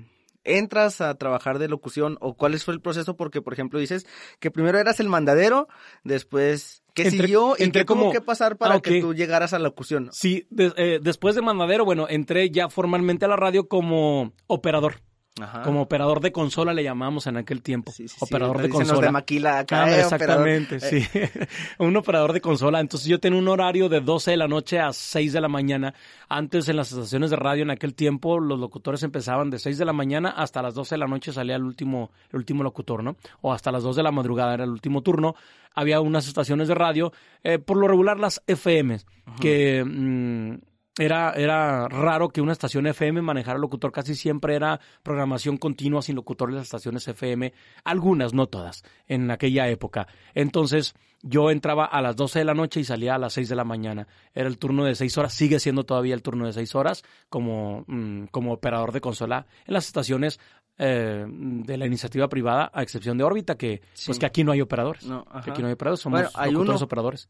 entras 0.44 1.00
a 1.00 1.16
trabajar 1.16 1.58
de 1.58 1.70
locución 1.70 2.18
o 2.20 2.34
cuál 2.36 2.60
fue 2.60 2.74
el 2.74 2.82
proceso? 2.82 3.16
Porque, 3.16 3.42
por 3.42 3.54
ejemplo, 3.54 3.80
dices 3.80 4.06
que 4.42 4.52
primero 4.52 4.78
eras 4.78 5.00
el 5.00 5.08
mandadero, 5.08 5.70
después 6.04 6.84
¿Qué 7.04 7.12
siguió 7.12 7.56
y 7.58 7.70
tuvo 7.72 7.86
como- 7.86 8.12
que 8.12 8.22
pasar 8.22 8.58
para 8.58 8.76
Ah, 8.76 8.82
que 8.82 9.02
tú 9.02 9.14
llegaras 9.14 9.54
a 9.54 9.60
la 9.60 9.64
locución? 9.66 10.10
Sí, 10.12 10.48
de- 10.50 10.74
eh, 10.78 11.00
después 11.02 11.36
de 11.36 11.42
Mandadero, 11.42 11.86
bueno, 11.86 12.08
entré 12.10 12.50
ya 12.50 12.70
formalmente 12.70 13.26
a 13.26 13.28
la 13.28 13.36
radio 13.36 13.68
como 13.68 14.34
operador. 14.48 15.02
Ajá. 15.42 15.62
Como 15.64 15.82
operador 15.82 16.20
de 16.22 16.32
consola 16.32 16.74
le 16.74 16.84
llamamos 16.84 17.28
en 17.28 17.38
aquel 17.38 17.62
tiempo. 17.62 17.92
Sí, 17.92 18.08
sí, 18.08 18.16
operador 18.20 18.58
de 18.58 18.64
dicen 18.68 18.80
los 18.82 18.88
consola. 18.90 19.08
de 19.08 19.12
maquila 19.12 19.60
acá, 19.60 19.84
Ah, 19.84 19.92
eh, 19.92 20.00
exactamente, 20.02 20.78
operador. 20.78 21.02
sí. 21.02 21.20
un 21.80 21.96
operador 21.98 22.34
de 22.34 22.42
consola. 22.42 22.80
Entonces 22.80 23.08
yo 23.08 23.20
tenía 23.20 23.40
un 23.40 23.48
horario 23.48 23.90
de 23.90 24.02
12 24.02 24.32
de 24.32 24.38
la 24.38 24.48
noche 24.48 24.80
a 24.80 24.92
6 24.94 25.34
de 25.34 25.42
la 25.42 25.48
mañana. 25.48 25.94
Antes 26.30 26.68
en 26.70 26.76
las 26.76 26.92
estaciones 26.92 27.30
de 27.30 27.36
radio 27.36 27.64
en 27.64 27.72
aquel 27.72 27.94
tiempo 27.94 28.40
los 28.40 28.60
locutores 28.60 29.04
empezaban 29.04 29.50
de 29.50 29.60
6 29.60 29.78
de 29.78 29.86
la 29.86 29.94
mañana 29.94 30.30
hasta 30.30 30.62
las 30.62 30.74
12 30.74 30.96
de 30.96 31.00
la 31.00 31.08
noche 31.08 31.32
salía 31.32 31.56
el 31.56 31.64
último, 31.64 32.12
el 32.32 32.38
último 32.38 32.64
locutor, 32.64 33.04
¿no? 33.04 33.16
O 33.42 33.54
hasta 33.54 33.72
las 33.72 33.84
2 33.84 33.96
de 33.96 34.04
la 34.04 34.12
madrugada 34.12 34.54
era 34.56 34.64
el 34.64 34.72
último 34.72 35.02
turno. 35.04 35.36
Había 35.76 36.02
unas 36.02 36.28
estaciones 36.28 36.68
de 36.68 36.74
radio, 36.76 37.14
eh, 37.44 37.60
por 37.60 37.78
lo 37.78 37.88
regular 37.88 38.20
las 38.20 38.42
FM, 38.48 38.98
que... 39.40 39.84
mm, 39.86 40.56
era, 40.98 41.34
era 41.34 41.88
raro 41.88 42.30
que 42.30 42.42
una 42.42 42.52
estación 42.54 42.88
FM 42.88 43.22
manejara 43.22 43.60
locutor, 43.60 43.92
casi 43.92 44.16
siempre 44.16 44.56
era 44.56 44.80
programación 45.04 45.58
continua 45.58 46.02
sin 46.02 46.16
locutores 46.16 46.54
de 46.54 46.60
las 46.60 46.68
estaciones 46.68 47.08
FM, 47.08 47.54
algunas, 47.84 48.34
no 48.34 48.48
todas, 48.48 48.84
en 49.08 49.30
aquella 49.30 49.68
época. 49.70 50.08
Entonces, 50.34 50.96
yo 51.22 51.52
entraba 51.52 51.86
a 51.86 52.02
las 52.02 52.16
12 52.16 52.40
de 52.40 52.46
la 52.46 52.54
noche 52.54 52.80
y 52.80 52.84
salía 52.84 53.16
a 53.16 53.18
las 53.20 53.34
6 53.34 53.50
de 53.50 53.56
la 53.56 53.64
mañana. 53.64 54.08
Era 54.34 54.48
el 54.48 54.58
turno 54.58 54.86
de 54.86 54.96
6 54.96 55.18
horas, 55.18 55.34
sigue 55.34 55.60
siendo 55.60 55.84
todavía 55.84 56.14
el 56.14 56.22
turno 56.22 56.46
de 56.46 56.54
6 56.54 56.76
horas 56.76 57.04
como, 57.30 57.84
mm, 57.88 58.26
como 58.32 58.54
operador 58.54 58.92
de 58.92 59.02
consola 59.02 59.46
en 59.66 59.74
las 59.74 59.88
estaciones 59.88 60.40
eh, 60.80 61.26
de 61.28 61.76
la 61.78 61.88
iniciativa 61.88 62.28
privada, 62.28 62.70
a 62.72 62.84
excepción 62.84 63.18
de 63.18 63.24
órbita, 63.24 63.56
que 63.56 63.82
pues 64.06 64.20
que 64.20 64.28
aquí 64.28 64.44
no 64.44 64.52
hay 64.52 64.62
operadores. 64.62 65.06
No, 65.08 65.26
Que 65.44 65.50
aquí 65.50 65.62
no 65.62 65.68
hay 65.70 65.74
operadores, 65.74 66.02
somos 66.02 66.20
Bueno, 66.22 66.30
hay 66.36 66.52
locutores 66.52 66.82
uno. 66.82 66.86
operadores. 66.86 67.28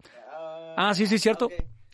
Ah, 0.76 0.94
sí, 0.94 1.08
sí, 1.08 1.18
cierto. 1.18 1.48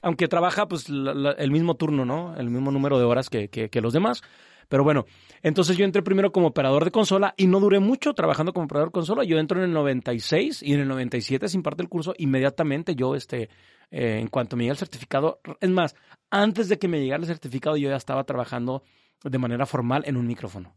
Aunque 0.04 0.28
trabaja 0.28 0.68
pues 0.68 0.88
la- 0.90 1.32
el 1.32 1.50
mismo 1.50 1.76
turno, 1.76 2.06
¿no? 2.06 2.36
El 2.38 2.52
mismo 2.52 2.70
número 2.70 3.00
de 3.00 3.06
horas 3.06 3.30
que, 3.30 3.48
que, 3.50 3.70
que 3.70 3.82
los 3.82 3.94
demás. 3.94 4.22
Pero 4.70 4.84
bueno, 4.84 5.06
entonces 5.42 5.76
yo 5.78 5.86
entré 5.86 6.02
primero 6.04 6.32
como 6.32 6.48
operador 6.48 6.86
de 6.86 6.92
consola 6.92 7.34
y 7.38 7.48
no 7.48 7.60
duré 7.60 7.80
mucho 7.80 8.14
trabajando 8.14 8.54
como 8.54 8.66
operador 8.66 8.90
de 8.90 8.94
consola. 8.94 9.24
Yo 9.24 9.38
entro 9.40 9.58
en 9.60 9.66
el 9.66 9.74
96 9.74 10.62
y 10.64 10.74
en 10.74 10.82
el 10.82 10.88
97 10.88 11.48
se 11.48 11.58
imparte 11.58 11.82
el 11.84 11.90
curso. 11.90 12.14
Inmediatamente 12.18 12.96
yo, 12.96 13.16
este, 13.16 13.50
eh, 13.92 14.20
en 14.20 14.28
cuanto 14.28 14.56
me 14.56 14.64
llega 14.64 14.74
el 14.74 14.78
certificado, 14.78 15.40
es 15.60 15.70
más, 15.70 15.96
antes 16.32 16.70
de 16.70 16.78
que 16.80 16.88
me 16.88 17.00
llegara 17.02 17.22
el 17.22 17.28
certificado 17.28 17.78
yo 17.78 17.90
ya 17.90 17.96
estaba 17.98 18.24
trabajando 18.24 18.84
de 19.24 19.38
manera 19.38 19.66
formal 19.66 20.04
en 20.06 20.18
un 20.18 20.28
micrófono. 20.28 20.74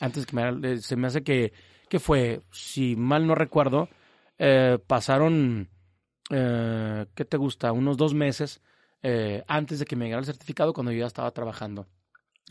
Antes 0.00 0.26
que 0.26 0.36
me, 0.36 0.72
eh, 0.72 0.78
se 0.78 0.96
me 0.96 1.06
hace 1.06 1.22
que, 1.22 1.52
que 1.88 1.98
fue, 2.00 2.40
si 2.50 2.96
mal 2.96 3.26
no 3.26 3.34
recuerdo, 3.34 3.88
eh, 4.38 4.78
pasaron, 4.86 5.68
eh, 6.30 7.06
¿qué 7.14 7.24
te 7.24 7.36
gusta? 7.36 7.72
Unos 7.72 7.96
dos 7.96 8.14
meses 8.14 8.60
eh, 9.02 9.44
antes 9.46 9.78
de 9.78 9.84
que 9.84 9.96
me 9.96 10.06
llegara 10.06 10.20
el 10.20 10.26
certificado 10.26 10.72
cuando 10.72 10.92
yo 10.92 11.00
ya 11.00 11.06
estaba 11.06 11.30
trabajando 11.30 11.86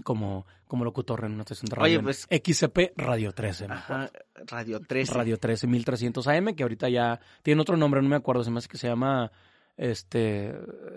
como, 0.03 0.46
como 0.67 0.86
locutor 0.86 1.25
en 1.25 1.34
una 1.34 1.41
estación 1.41 1.69
de 1.69 1.75
radio. 1.75 2.00
Oye, 2.00 2.03
pues- 2.03 2.27
XCP 2.29 2.93
Radio 2.98 3.31
13. 3.31 3.67
me 3.67 3.75
acuerdo. 3.75 4.03
Ajá, 4.03 4.12
Radio 4.46 4.79
13. 4.79 5.13
Radio 5.13 5.38
13 5.38 5.67
1300 5.67 6.27
AM, 6.27 6.55
que 6.55 6.63
ahorita 6.63 6.89
ya 6.89 7.19
tiene 7.43 7.62
otro 7.62 7.77
nombre, 7.77 8.01
no 8.01 8.10
me 8.10 8.15
acuerdo, 8.15 8.43
se 8.43 8.51
me 8.51 8.60
hace 8.60 8.67
que 8.67 8.77
se 8.77 8.88
llama, 8.88 9.31
este, 9.75 10.53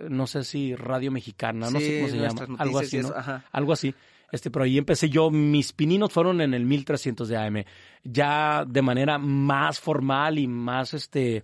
no 0.09 0.27
sé 0.27 0.45
si 0.45 0.75
Radio 0.75 1.11
Mexicana, 1.11 1.71
no 1.71 1.81
sé 1.81 2.01
cómo 2.01 2.09
se 2.09 2.19
llama, 2.19 2.57
algo 2.59 2.79
así, 2.79 2.99
¿no? 2.99 3.09
eso, 3.09 3.17
ajá. 3.17 3.45
Algo 3.51 3.73
así. 3.73 3.95
Este, 4.33 4.51
pero 4.51 4.65
ahí 4.65 4.79
empecé 4.79 5.09
yo, 5.09 5.31
mis 5.31 5.73
pininos 5.73 6.13
fueron 6.13 6.41
en 6.41 6.55
el 6.55 6.65
1300 6.65 7.29
de 7.29 7.37
AM. 7.37 7.65
Ya 8.05 8.65
de 8.65 8.83
manera 8.83 9.19
más 9.19 9.81
formal 9.81 10.39
y 10.39 10.47
más, 10.47 10.95
este, 10.95 11.43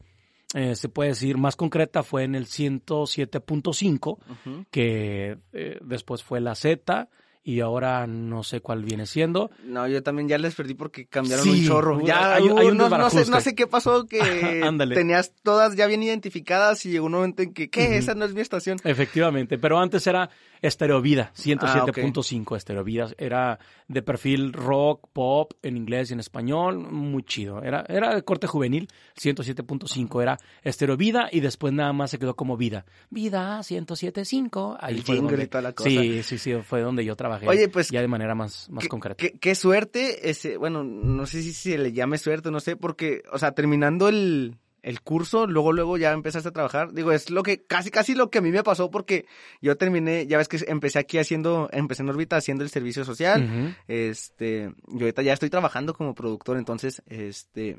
eh, 0.54 0.74
se 0.76 0.88
puede 0.88 1.10
decir, 1.10 1.36
más 1.38 1.56
concreta 1.56 2.02
fue 2.02 2.24
en 2.24 2.34
el 2.34 2.46
107.5, 2.46 4.18
Ujú. 4.18 4.64
que 4.70 5.38
eh, 5.52 5.78
después 5.82 6.22
fue 6.22 6.40
la 6.40 6.54
Z 6.54 7.08
y 7.42 7.60
ahora 7.60 8.08
no 8.08 8.42
sé 8.42 8.60
cuál 8.60 8.82
viene 8.84 9.06
siendo. 9.06 9.50
No, 9.64 9.86
yo 9.86 10.02
también 10.02 10.28
ya 10.28 10.36
les 10.36 10.56
perdí 10.56 10.74
porque 10.74 11.06
cambiaron 11.06 11.44
Sí, 11.44 11.50
un 11.60 11.66
chorro. 11.66 12.04
Ya 12.04 12.34
hay- 12.34 12.42
hay 12.42 12.48
un 12.48 12.80
unos- 12.80 12.90
no, 12.90 13.08
sé, 13.08 13.30
no 13.30 13.40
sé 13.40 13.54
qué 13.54 13.68
pasó 13.68 14.06
que 14.06 14.18
tenías 15.00 15.32
todas 15.44 15.76
ya 15.76 15.86
bien 15.86 16.02
identificadas 16.02 16.84
y 16.86 16.90
llegó 16.90 17.06
un 17.06 17.12
momento 17.12 17.42
en 17.42 17.54
que, 17.54 17.70
¿qué? 17.70 17.98
Esa 17.98 18.14
no 18.16 18.24
es 18.24 18.34
mi 18.34 18.40
estación. 18.40 18.78
Efectivamente, 18.82 19.58
pero 19.58 19.78
antes 19.78 20.04
era 20.08 20.28
Estereovida, 20.62 21.32
Ah, 21.34 21.38
107.5 21.38 22.56
Estereovida. 22.56 23.08
Era 23.18 23.58
de 23.88 24.02
perfil 24.02 24.52
rock, 24.52 25.08
pop, 25.12 25.52
en 25.62 25.76
inglés 25.76 26.10
y 26.10 26.14
en 26.14 26.20
español, 26.20 26.78
muy 26.78 27.22
chido. 27.22 27.62
Era, 27.62 27.84
era 27.88 28.14
de 28.14 28.22
corte 28.22 28.46
juvenil, 28.46 28.88
107.5 29.20 30.22
era 30.22 30.38
Estereovida 30.62 31.28
y 31.30 31.40
después 31.40 31.72
nada 31.72 31.92
más 31.92 32.10
se 32.10 32.18
quedó 32.18 32.34
como 32.36 32.56
Vida. 32.56 32.84
Vida 33.10 33.58
107.5. 33.60 34.76
Ahí 34.80 34.94
El 34.96 35.02
fue 35.02 35.14
jingle 35.16 35.30
donde, 35.32 35.44
y 35.44 35.48
toda 35.48 35.62
la 35.62 35.72
cosa. 35.72 35.88
Sí, 35.90 36.22
sí, 36.22 36.38
sí, 36.38 36.54
fue 36.62 36.80
donde 36.80 37.04
yo 37.04 37.16
trabajé. 37.16 37.46
Oye, 37.48 37.68
pues, 37.68 37.90
Ya 37.90 38.00
de 38.00 38.08
manera 38.08 38.34
más, 38.34 38.68
más 38.70 38.84
Qué- 38.84 38.88
concreta. 38.88 39.16
Qué, 39.16 39.38
qué 39.38 39.54
suerte, 39.54 40.30
ese, 40.30 40.56
bueno, 40.56 40.84
no 40.84 41.26
sé 41.26 41.42
si 41.42 41.52
se 41.52 41.78
le 41.78 41.92
llame 41.92 42.18
suerte, 42.18 42.50
no 42.50 42.60
sé, 42.60 42.76
porque, 42.76 43.22
o 43.32 43.38
sea, 43.38 43.52
terminando 43.52 44.08
el, 44.08 44.56
el 44.86 45.00
curso, 45.00 45.48
luego, 45.48 45.72
luego 45.72 45.98
ya 45.98 46.12
empezaste 46.12 46.48
a 46.48 46.52
trabajar. 46.52 46.92
Digo, 46.92 47.10
es 47.10 47.28
lo 47.28 47.42
que, 47.42 47.64
casi, 47.64 47.90
casi 47.90 48.14
lo 48.14 48.30
que 48.30 48.38
a 48.38 48.40
mí 48.40 48.52
me 48.52 48.62
pasó 48.62 48.88
porque 48.88 49.26
yo 49.60 49.76
terminé, 49.76 50.28
ya 50.28 50.38
ves 50.38 50.46
que 50.46 50.64
empecé 50.68 51.00
aquí 51.00 51.18
haciendo, 51.18 51.68
empecé 51.72 52.04
en 52.04 52.08
órbita 52.08 52.36
haciendo 52.36 52.62
el 52.62 52.70
servicio 52.70 53.04
social. 53.04 53.76
Este, 53.88 54.72
yo 54.86 55.00
ahorita 55.00 55.22
ya 55.22 55.32
estoy 55.32 55.50
trabajando 55.50 55.92
como 55.92 56.14
productor, 56.14 56.56
entonces, 56.56 57.02
este, 57.08 57.78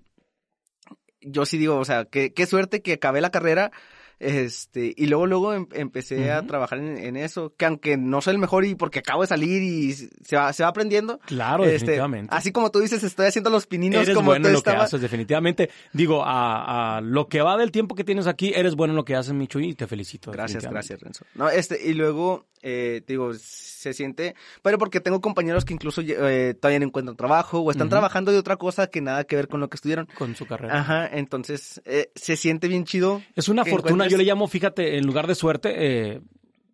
yo 1.21 1.45
sí 1.45 1.57
digo, 1.57 1.77
o 1.77 1.85
sea, 1.85 2.03
qué, 2.03 2.33
qué 2.33 2.45
suerte 2.45 2.81
que 2.81 2.93
acabé 2.93 3.21
la 3.21 3.31
carrera, 3.31 3.71
este, 4.19 4.93
y 4.95 5.05
luego, 5.07 5.27
luego 5.27 5.53
em- 5.53 5.67
empecé 5.73 6.31
a 6.31 6.45
trabajar 6.45 6.79
en, 6.79 6.97
en 6.97 7.17
eso, 7.17 7.53
que 7.57 7.65
aunque 7.65 7.97
no 7.97 8.21
soy 8.21 8.33
el 8.33 8.39
mejor 8.39 8.65
y 8.65 8.75
porque 8.75 8.99
acabo 8.99 9.21
de 9.21 9.27
salir 9.27 9.61
y 9.61 9.93
se 9.93 10.35
va, 10.35 10.51
se 10.53 10.63
va 10.63 10.69
aprendiendo. 10.69 11.19
Claro, 11.25 11.63
este, 11.63 11.73
definitivamente. 11.73 12.33
así 12.35 12.51
como 12.51 12.71
tú 12.71 12.79
dices, 12.79 13.03
estoy 13.03 13.27
haciendo 13.27 13.49
los 13.49 13.67
pininos 13.67 14.01
Eres 14.01 14.15
como 14.15 14.27
bueno 14.27 14.43
tú 14.43 14.47
en 14.49 14.53
lo 14.53 14.61
que 14.63 14.69
haces, 14.71 15.01
definitivamente. 15.01 15.69
Digo, 15.93 16.23
a, 16.23 16.97
a 16.97 17.01
lo 17.01 17.27
que 17.27 17.41
va 17.41 17.57
del 17.57 17.71
tiempo 17.71 17.95
que 17.95 18.03
tienes 18.03 18.27
aquí, 18.27 18.51
eres 18.55 18.75
bueno 18.75 18.93
en 18.93 18.97
lo 18.97 19.05
que 19.05 19.15
haces, 19.15 19.33
Micho, 19.33 19.59
y 19.59 19.73
te 19.75 19.87
felicito. 19.87 20.31
Gracias, 20.31 20.63
gracias, 20.63 20.99
Renzo. 20.99 21.25
No, 21.35 21.49
este, 21.49 21.79
y 21.87 21.93
luego, 21.93 22.47
eh, 22.61 23.01
digo, 23.07 23.33
se 23.33 23.93
siente, 23.93 24.35
pero 24.61 24.77
porque 24.77 24.99
tengo 24.99 25.21
compañeros 25.21 25.63
que 25.65 25.73
incluso 25.73 26.01
eh, 26.01 26.55
todavía 26.59 26.79
no 26.79 26.85
encuentran 26.87 27.15
trabajo 27.15 27.59
o 27.59 27.71
están 27.71 27.89
trabajando 27.89 28.31
de 28.31 28.39
otra 28.39 28.57
cosa 28.57 28.87
que 28.87 29.01
nada 29.01 29.23
que 29.25 29.35
ver 29.35 29.47
con 29.47 29.59
lo 29.59 29.69
que 29.69 29.75
estudiaron. 29.75 30.07
Con 30.17 30.35
su 30.35 30.45
carrera. 30.45 30.79
Ajá, 30.79 31.07
entonces 31.07 31.81
eh, 31.85 32.09
se 32.15 32.35
siente 32.35 32.67
bien 32.67 32.83
chido. 32.85 33.21
Es 33.35 33.49
una 33.49 33.63
fortuna, 33.63 34.06
yo 34.07 34.17
le 34.17 34.23
llamo, 34.23 34.47
fíjate, 34.47 34.97
en 34.97 35.05
lugar 35.05 35.27
de 35.27 35.35
suerte, 35.35 35.73
eh, 35.75 36.21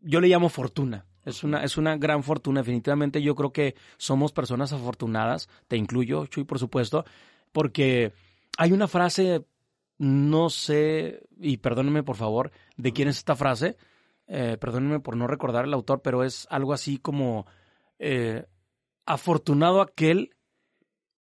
yo 0.02 0.22
le 0.22 0.28
llamo 0.28 0.50
fortuna. 0.50 1.06
Es 1.26 1.44
una, 1.44 1.64
es 1.64 1.78
una 1.78 1.96
gran 1.96 2.24
fortuna, 2.24 2.62
definitivamente 2.62 3.22
yo 3.22 3.34
creo 3.36 3.54
que 3.54 3.76
somos 3.98 4.34
personas 4.34 4.74
afortunadas, 4.74 5.48
te 5.68 5.78
incluyo, 5.78 6.26
Chuy, 6.26 6.44
por 6.44 6.60
supuesto, 6.60 7.06
porque 7.54 8.12
hay 8.58 8.74
una 8.74 8.90
frase, 8.90 9.46
no 9.98 10.50
sé, 10.50 11.24
y 11.40 11.58
perdónenme 11.58 12.04
por 12.04 12.18
favor, 12.18 12.52
de 12.76 12.92
quién 12.92 13.08
es 13.08 13.18
esta 13.18 13.38
frase, 13.38 13.78
eh, 14.28 14.58
perdónenme 14.60 15.00
por 15.00 15.16
no 15.16 15.28
recordar 15.28 15.64
el 15.64 15.74
autor, 15.74 16.02
pero 16.02 16.24
es 16.26 16.46
algo 16.50 16.74
así 16.74 16.98
como, 16.98 17.46
eh, 18.00 18.46
afortunado 19.06 19.82
aquel 19.82 20.36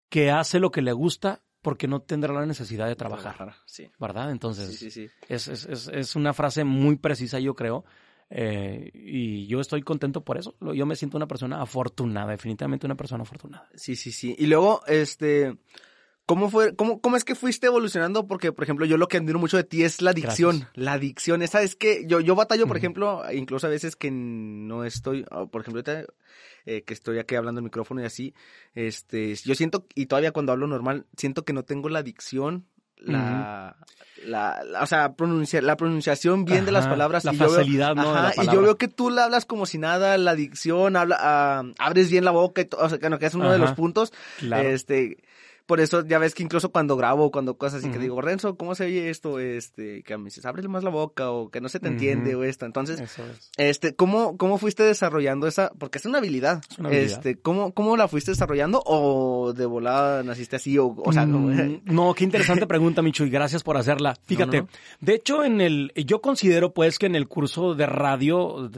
que 0.09 0.31
hace 0.31 0.59
lo 0.59 0.71
que 0.71 0.81
le 0.81 0.93
gusta 0.93 1.43
porque 1.61 1.87
no 1.87 2.01
tendrá 2.01 2.33
la 2.33 2.45
necesidad 2.45 2.87
de 2.87 2.95
trabajar. 2.95 3.53
Sí. 3.65 3.89
¿verdad? 3.99 4.31
Entonces, 4.31 4.69
Sí, 4.77 4.89
sí, 4.89 5.07
sí. 5.07 5.09
Es, 5.27 5.47
es, 5.47 5.65
es, 5.65 5.87
es 5.87 6.15
una 6.15 6.33
frase 6.33 6.63
muy 6.63 6.95
precisa, 6.97 7.39
yo 7.39 7.53
creo. 7.55 7.85
eh, 8.29 8.89
y 8.93 9.45
yo 9.47 9.59
estoy 9.59 9.81
contento 9.81 10.23
por 10.23 10.37
eso. 10.37 10.55
Yo 10.73 10.85
me 10.85 10.95
siento 10.95 11.17
una 11.17 11.27
persona 11.27 11.61
afortunada, 11.61 12.31
definitivamente 12.31 12.85
una 12.85 12.95
persona 12.95 13.23
afortunada. 13.23 13.67
Sí, 13.75 13.95
sí, 13.95 14.11
sí. 14.11 14.35
Y 14.39 14.47
luego, 14.47 14.81
este, 14.87 15.57
¿cómo 16.33 16.49
fue, 16.49 16.73
cómo, 16.75 17.01
cómo 17.01 17.17
es 17.17 17.25
que 17.25 17.35
fuiste 17.35 17.67
evolucionando? 17.67 18.25
Porque, 18.25 18.53
por 18.53 18.63
ejemplo, 18.63 18.85
yo 18.85 18.95
lo 18.97 19.09
que 19.09 19.17
admiro 19.17 19.37
mucho 19.37 19.57
de 19.57 19.65
ti 19.65 19.83
es 19.83 20.01
la 20.01 20.13
dicción. 20.13 20.59
Gracias. 20.59 20.77
La 20.77 20.97
dicción. 20.97 21.41
Esa 21.41 21.61
es 21.61 21.75
que 21.75 22.05
yo, 22.07 22.21
yo 22.21 22.35
batallo, 22.35 22.67
por 22.67 22.77
ejemplo, 22.77 23.21
incluso 23.33 23.67
a 23.67 23.69
veces 23.69 23.97
que 23.97 24.09
no 24.11 24.85
estoy, 24.85 25.23
por 25.23 25.61
ejemplo, 25.61 25.81
ahorita, 25.85 26.05
eh, 26.65 26.83
que 26.83 26.93
estoy 26.93 27.19
aquí 27.19 27.35
hablando 27.35 27.59
al 27.59 27.63
micrófono 27.65 28.01
y 28.01 28.05
así, 28.05 28.33
este, 28.75 29.35
yo 29.35 29.55
siento, 29.55 29.85
y 29.93 30.05
todavía 30.05 30.31
cuando 30.31 30.53
hablo 30.53 30.67
normal, 30.67 31.05
siento 31.17 31.43
que 31.43 31.51
no 31.53 31.63
tengo 31.63 31.89
la 31.89 32.01
dicción, 32.03 32.65
la, 32.97 33.77
la, 34.25 34.63
la- 34.63 34.83
o 34.83 34.85
sea, 34.85 35.13
pronuncia, 35.15 35.61
la 35.61 35.75
pronunciación 35.75 36.45
bien 36.45 36.65
de 36.65 36.71
las 36.71 36.87
palabras. 36.87 37.25
la 37.25 37.33
y 37.33 37.37
yo 37.37 37.45
veo- 37.47 37.55
facilidad, 37.55 37.95
¿no? 37.95 38.09
de 38.09 38.13
la 38.21 38.27
Ajá, 38.29 38.43
y 38.43 38.45
yo 38.47 38.61
veo 38.61 38.77
que 38.77 38.87
tú 38.87 39.09
la 39.09 39.23
hablas 39.25 39.45
como 39.45 39.65
si 39.65 39.79
nada, 39.79 40.17
la 40.19 40.35
dicción, 40.35 40.95
habla, 40.95 41.17
ah, 41.19 41.63
abres 41.79 42.11
bien 42.11 42.23
la 42.25 42.31
boca, 42.31 42.61
y 42.61 42.69
o 42.77 42.89
sea, 42.89 42.99
que 42.99 43.09
no, 43.09 43.17
que 43.19 43.25
es 43.25 43.33
uno 43.33 43.51
de 43.51 43.57
los 43.57 43.71
puntos. 43.73 44.13
Claro. 44.39 44.69
Este, 44.69 45.17
por 45.65 45.79
eso 45.79 46.05
ya 46.05 46.19
ves 46.19 46.35
que 46.35 46.43
incluso 46.43 46.71
cuando 46.71 46.97
grabo, 46.97 47.31
cuando 47.31 47.57
cosas 47.57 47.79
así 47.79 47.91
que 47.91 47.99
digo, 47.99 48.21
Renzo, 48.21 48.55
¿cómo 48.57 48.75
se 48.75 48.85
oye 48.85 49.09
esto? 49.09 49.39
Este, 49.39 50.03
que 50.03 50.17
me 50.17 50.25
dices, 50.25 50.45
ábrele 50.45 50.67
más 50.67 50.83
la 50.83 50.89
boca 50.89 51.31
o 51.31 51.49
que 51.49 51.61
no 51.61 51.69
se 51.69 51.79
te 51.79 51.87
entiende 51.87 52.35
o 52.35 52.43
esto. 52.43 52.65
Entonces, 52.65 53.01
este, 53.57 53.95
¿cómo, 53.95 54.37
¿cómo 54.37 54.57
fuiste 54.57 54.83
desarrollando 54.83 55.47
esa? 55.47 55.71
Porque 55.77 55.97
es 55.97 56.05
una 56.05 56.19
habilidad. 56.19 56.61
Es 56.69 56.79
una 56.79 56.89
habilidad. 56.89 57.17
Este, 57.17 57.35
¿cómo, 57.37 57.73
¿cómo 57.73 57.97
la 57.97 58.07
fuiste 58.07 58.31
desarrollando 58.31 58.81
o 58.85 59.53
de 59.53 59.65
volada 59.65 60.23
naciste 60.23 60.55
así 60.57 60.77
o, 60.77 60.87
o 60.95 61.13
sea, 61.13 61.25
mm, 61.25 61.81
no, 61.85 62.13
qué 62.13 62.23
interesante 62.23 62.67
pregunta, 62.67 63.01
Micho, 63.01 63.25
y 63.25 63.29
gracias 63.29 63.63
por 63.63 63.77
hacerla. 63.77 64.15
Fíjate, 64.25 64.65
de 64.99 65.13
hecho, 65.13 65.43
en 65.43 65.61
el, 65.61 65.91
yo 65.95 66.21
considero 66.21 66.73
pues 66.73 66.99
que 66.99 67.05
en 67.05 67.15
el 67.15 67.27
curso 67.27 67.75
de 67.75 67.85
radio 67.85 68.69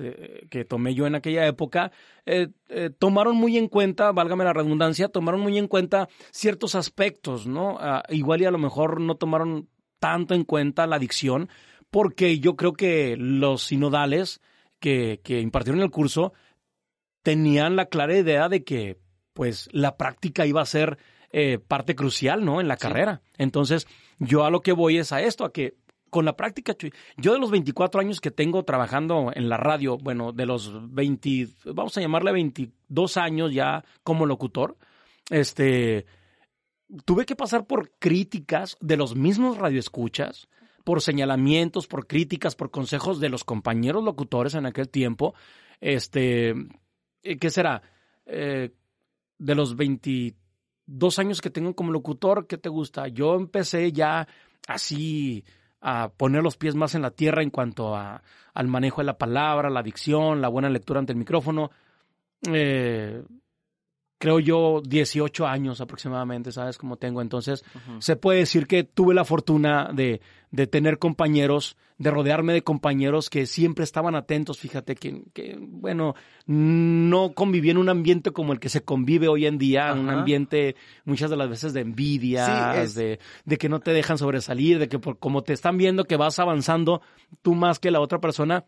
que 0.50 0.66
tomé 0.66 0.96
yo 0.96 1.08
en 1.08 1.16
aquella 1.16 1.46
época, 1.48 1.92
eh, 2.26 2.50
eh, 2.70 2.90
tomaron 2.98 3.36
muy 3.36 3.58
en 3.58 3.68
cuenta, 3.68 4.12
válgame 4.12 4.44
la 4.44 4.54
redundancia, 4.54 5.10
tomaron 5.10 5.42
muy 5.42 5.58
en 5.58 5.68
cuenta 5.68 6.08
ciertos 6.32 6.76
aspectos, 6.76 7.48
¿no? 7.48 7.78
Ah, 7.80 8.04
igual 8.10 8.42
y 8.42 8.46
a 8.46 8.52
lo 8.52 8.58
mejor 8.58 9.02
no 9.02 9.16
tomaron 9.16 9.70
tanto 10.00 10.34
en 10.34 10.44
cuenta 10.44 10.88
la 10.88 10.98
adicción, 10.98 11.50
porque 11.92 12.40
yo 12.40 12.56
creo 12.56 12.74
que 12.74 13.16
los 13.18 13.64
sinodales 13.64 14.42
que, 14.80 15.22
que 15.24 15.40
impartieron 15.40 15.82
el 15.82 15.92
curso 15.92 16.34
tenían 17.24 17.76
la 17.76 17.86
clara 17.86 18.18
idea 18.18 18.50
de 18.50 18.64
que 18.64 19.00
pues 19.34 19.70
la 19.72 19.98
práctica 19.98 20.46
iba 20.46 20.62
a 20.62 20.66
ser 20.66 20.98
eh, 21.32 21.58
parte 21.58 21.96
crucial, 21.96 22.46
¿no? 22.46 22.62
En 22.62 22.68
la 22.68 22.78
carrera. 22.78 23.22
Entonces, 23.38 23.88
yo 24.20 24.46
a 24.46 24.52
lo 24.52 24.62
que 24.62 24.72
voy 24.72 24.98
es 24.98 25.12
a 25.12 25.22
esto, 25.22 25.46
a 25.46 25.52
que 25.52 25.76
con 26.14 26.26
la 26.26 26.38
práctica, 26.38 26.76
yo 27.18 27.34
de 27.34 27.40
los 27.40 27.50
24 27.50 28.00
años 28.00 28.22
que 28.22 28.30
tengo 28.30 28.64
trabajando 28.64 29.32
en 29.34 29.50
la 29.50 29.58
radio, 29.58 29.98
bueno, 29.98 30.32
de 30.32 30.46
los 30.46 30.72
20, 30.94 31.48
vamos 31.74 31.98
a 31.98 32.02
llamarle 32.02 32.32
22 32.32 33.18
años 33.18 33.52
ya 33.52 33.84
como 34.04 34.28
locutor, 34.28 34.78
este, 35.32 36.06
tuve 37.04 37.26
que 37.26 37.36
pasar 37.36 37.66
por 37.66 37.94
críticas 37.98 38.78
de 38.80 38.96
los 38.96 39.16
mismos 39.16 39.58
radioescuchas, 39.58 40.48
por 40.84 41.02
señalamientos, 41.02 41.88
por 41.88 42.06
críticas, 42.06 42.54
por 42.54 42.70
consejos 42.70 43.20
de 43.20 43.30
los 43.30 43.44
compañeros 43.44 44.04
locutores 44.04 44.54
en 44.54 44.68
aquel 44.68 44.90
tiempo. 44.90 45.34
Este, 45.82 46.52
eh, 47.24 47.38
¿qué 47.40 47.50
será? 47.50 47.82
Eh, 48.28 48.70
de 49.40 49.56
los 49.56 49.76
22 49.76 51.18
años 51.18 51.42
que 51.42 51.50
tengo 51.50 51.74
como 51.74 51.92
locutor, 51.92 52.46
¿qué 52.46 52.60
te 52.60 52.70
gusta? 52.70 53.08
Yo 53.08 53.34
empecé 53.34 53.92
ya 53.92 54.28
así 54.68 55.44
a 55.84 56.10
poner 56.10 56.42
los 56.42 56.56
pies 56.56 56.76
más 56.76 56.96
en 56.96 57.02
la 57.02 57.12
tierra 57.12 57.44
en 57.44 57.50
cuanto 57.50 57.94
a, 57.94 58.24
al 58.54 58.68
manejo 58.68 59.02
de 59.02 59.06
la 59.06 59.18
palabra, 59.18 59.70
la 59.70 59.84
dicción, 59.84 60.42
la 60.42 60.48
buena 60.48 60.70
lectura 60.70 61.00
ante 61.00 61.12
el 61.12 61.20
micrófono. 61.20 61.72
Eh, 62.52 63.22
creo 64.24 64.40
yo, 64.40 64.82
18 64.86 65.46
años 65.46 65.82
aproximadamente, 65.82 66.54
¿sabes 66.54 66.78
cómo 66.78 66.96
tengo? 66.96 67.22
Entonces, 67.22 67.66
se 68.00 68.16
puede 68.16 68.40
decir 68.40 68.68
que 68.68 68.86
tuve 68.86 69.14
la 69.14 69.26
fortuna 69.26 69.90
de, 69.94 70.22
de, 70.50 70.66
tener 70.66 70.98
compañeros, 70.98 71.76
de 71.98 72.10
rodearme 72.10 72.54
de 72.54 72.62
compañeros 72.62 73.30
que 73.30 73.46
siempre 73.46 73.84
estaban 73.84 74.16
atentos, 74.16 74.60
fíjate, 74.60 74.96
que, 74.96 75.24
que 75.34 75.58
bueno, 75.60 76.16
no 76.46 77.34
conviví 77.34 77.72
en 77.72 77.78
un 77.78 77.90
ambiente 77.90 78.32
como 78.32 78.54
el 78.54 78.62
que 78.62 78.70
se 78.70 78.86
convive 78.86 79.28
hoy 79.28 79.46
en 79.46 79.58
día, 79.58 79.92
un 79.92 80.10
ambiente 80.10 80.78
muchas 81.04 81.30
de 81.30 81.36
las 81.36 81.50
veces 81.50 81.74
de 81.74 81.82
envidia, 81.82 82.76
de, 82.96 83.20
de, 83.44 83.58
que 83.58 83.68
no 83.68 83.82
te 83.82 83.92
dejan 83.92 84.18
sobresalir, 84.18 84.80
de 84.80 84.88
que 84.88 85.00
por, 85.00 85.20
como 85.20 85.44
te 85.44 85.52
están 85.52 85.78
viendo 85.78 86.06
que 86.06 86.16
vas 86.16 86.40
avanzando 86.40 87.02
tú 87.42 87.56
más 87.56 87.78
que 87.78 87.92
la 87.92 88.00
otra 88.00 88.22
persona, 88.22 88.64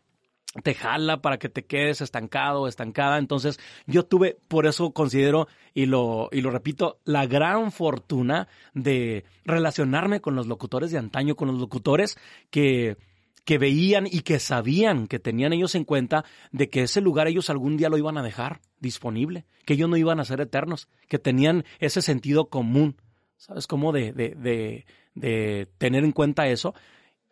te 0.63 0.73
jala 0.73 1.21
para 1.21 1.37
que 1.37 1.49
te 1.49 1.65
quedes 1.65 2.01
estancado 2.01 2.61
o 2.61 2.67
estancada. 2.67 3.17
Entonces, 3.17 3.59
yo 3.85 4.05
tuve, 4.05 4.37
por 4.47 4.65
eso 4.65 4.91
considero, 4.91 5.47
y 5.73 5.85
lo, 5.85 6.29
y 6.31 6.41
lo 6.41 6.49
repito, 6.49 6.99
la 7.03 7.25
gran 7.25 7.71
fortuna 7.71 8.47
de 8.73 9.25
relacionarme 9.43 10.21
con 10.21 10.35
los 10.35 10.47
locutores 10.47 10.91
de 10.91 10.97
antaño, 10.97 11.35
con 11.35 11.49
los 11.49 11.59
locutores 11.59 12.17
que, 12.49 12.97
que 13.43 13.57
veían 13.57 14.07
y 14.07 14.21
que 14.21 14.39
sabían 14.39 15.07
que 15.07 15.19
tenían 15.19 15.53
ellos 15.53 15.75
en 15.75 15.83
cuenta 15.83 16.25
de 16.51 16.69
que 16.69 16.83
ese 16.83 17.01
lugar 17.01 17.27
ellos 17.27 17.49
algún 17.49 17.77
día 17.77 17.89
lo 17.89 17.97
iban 17.97 18.17
a 18.17 18.23
dejar 18.23 18.61
disponible, 18.79 19.45
que 19.65 19.73
ellos 19.73 19.89
no 19.89 19.97
iban 19.97 20.19
a 20.19 20.25
ser 20.25 20.39
eternos, 20.41 20.87
que 21.07 21.19
tenían 21.19 21.65
ese 21.79 22.01
sentido 22.01 22.49
común, 22.49 22.95
¿sabes? 23.37 23.67
Como 23.67 23.91
de, 23.91 24.13
de, 24.13 24.29
de, 24.29 24.85
de 25.15 25.67
tener 25.77 26.03
en 26.05 26.11
cuenta 26.13 26.47
eso 26.47 26.73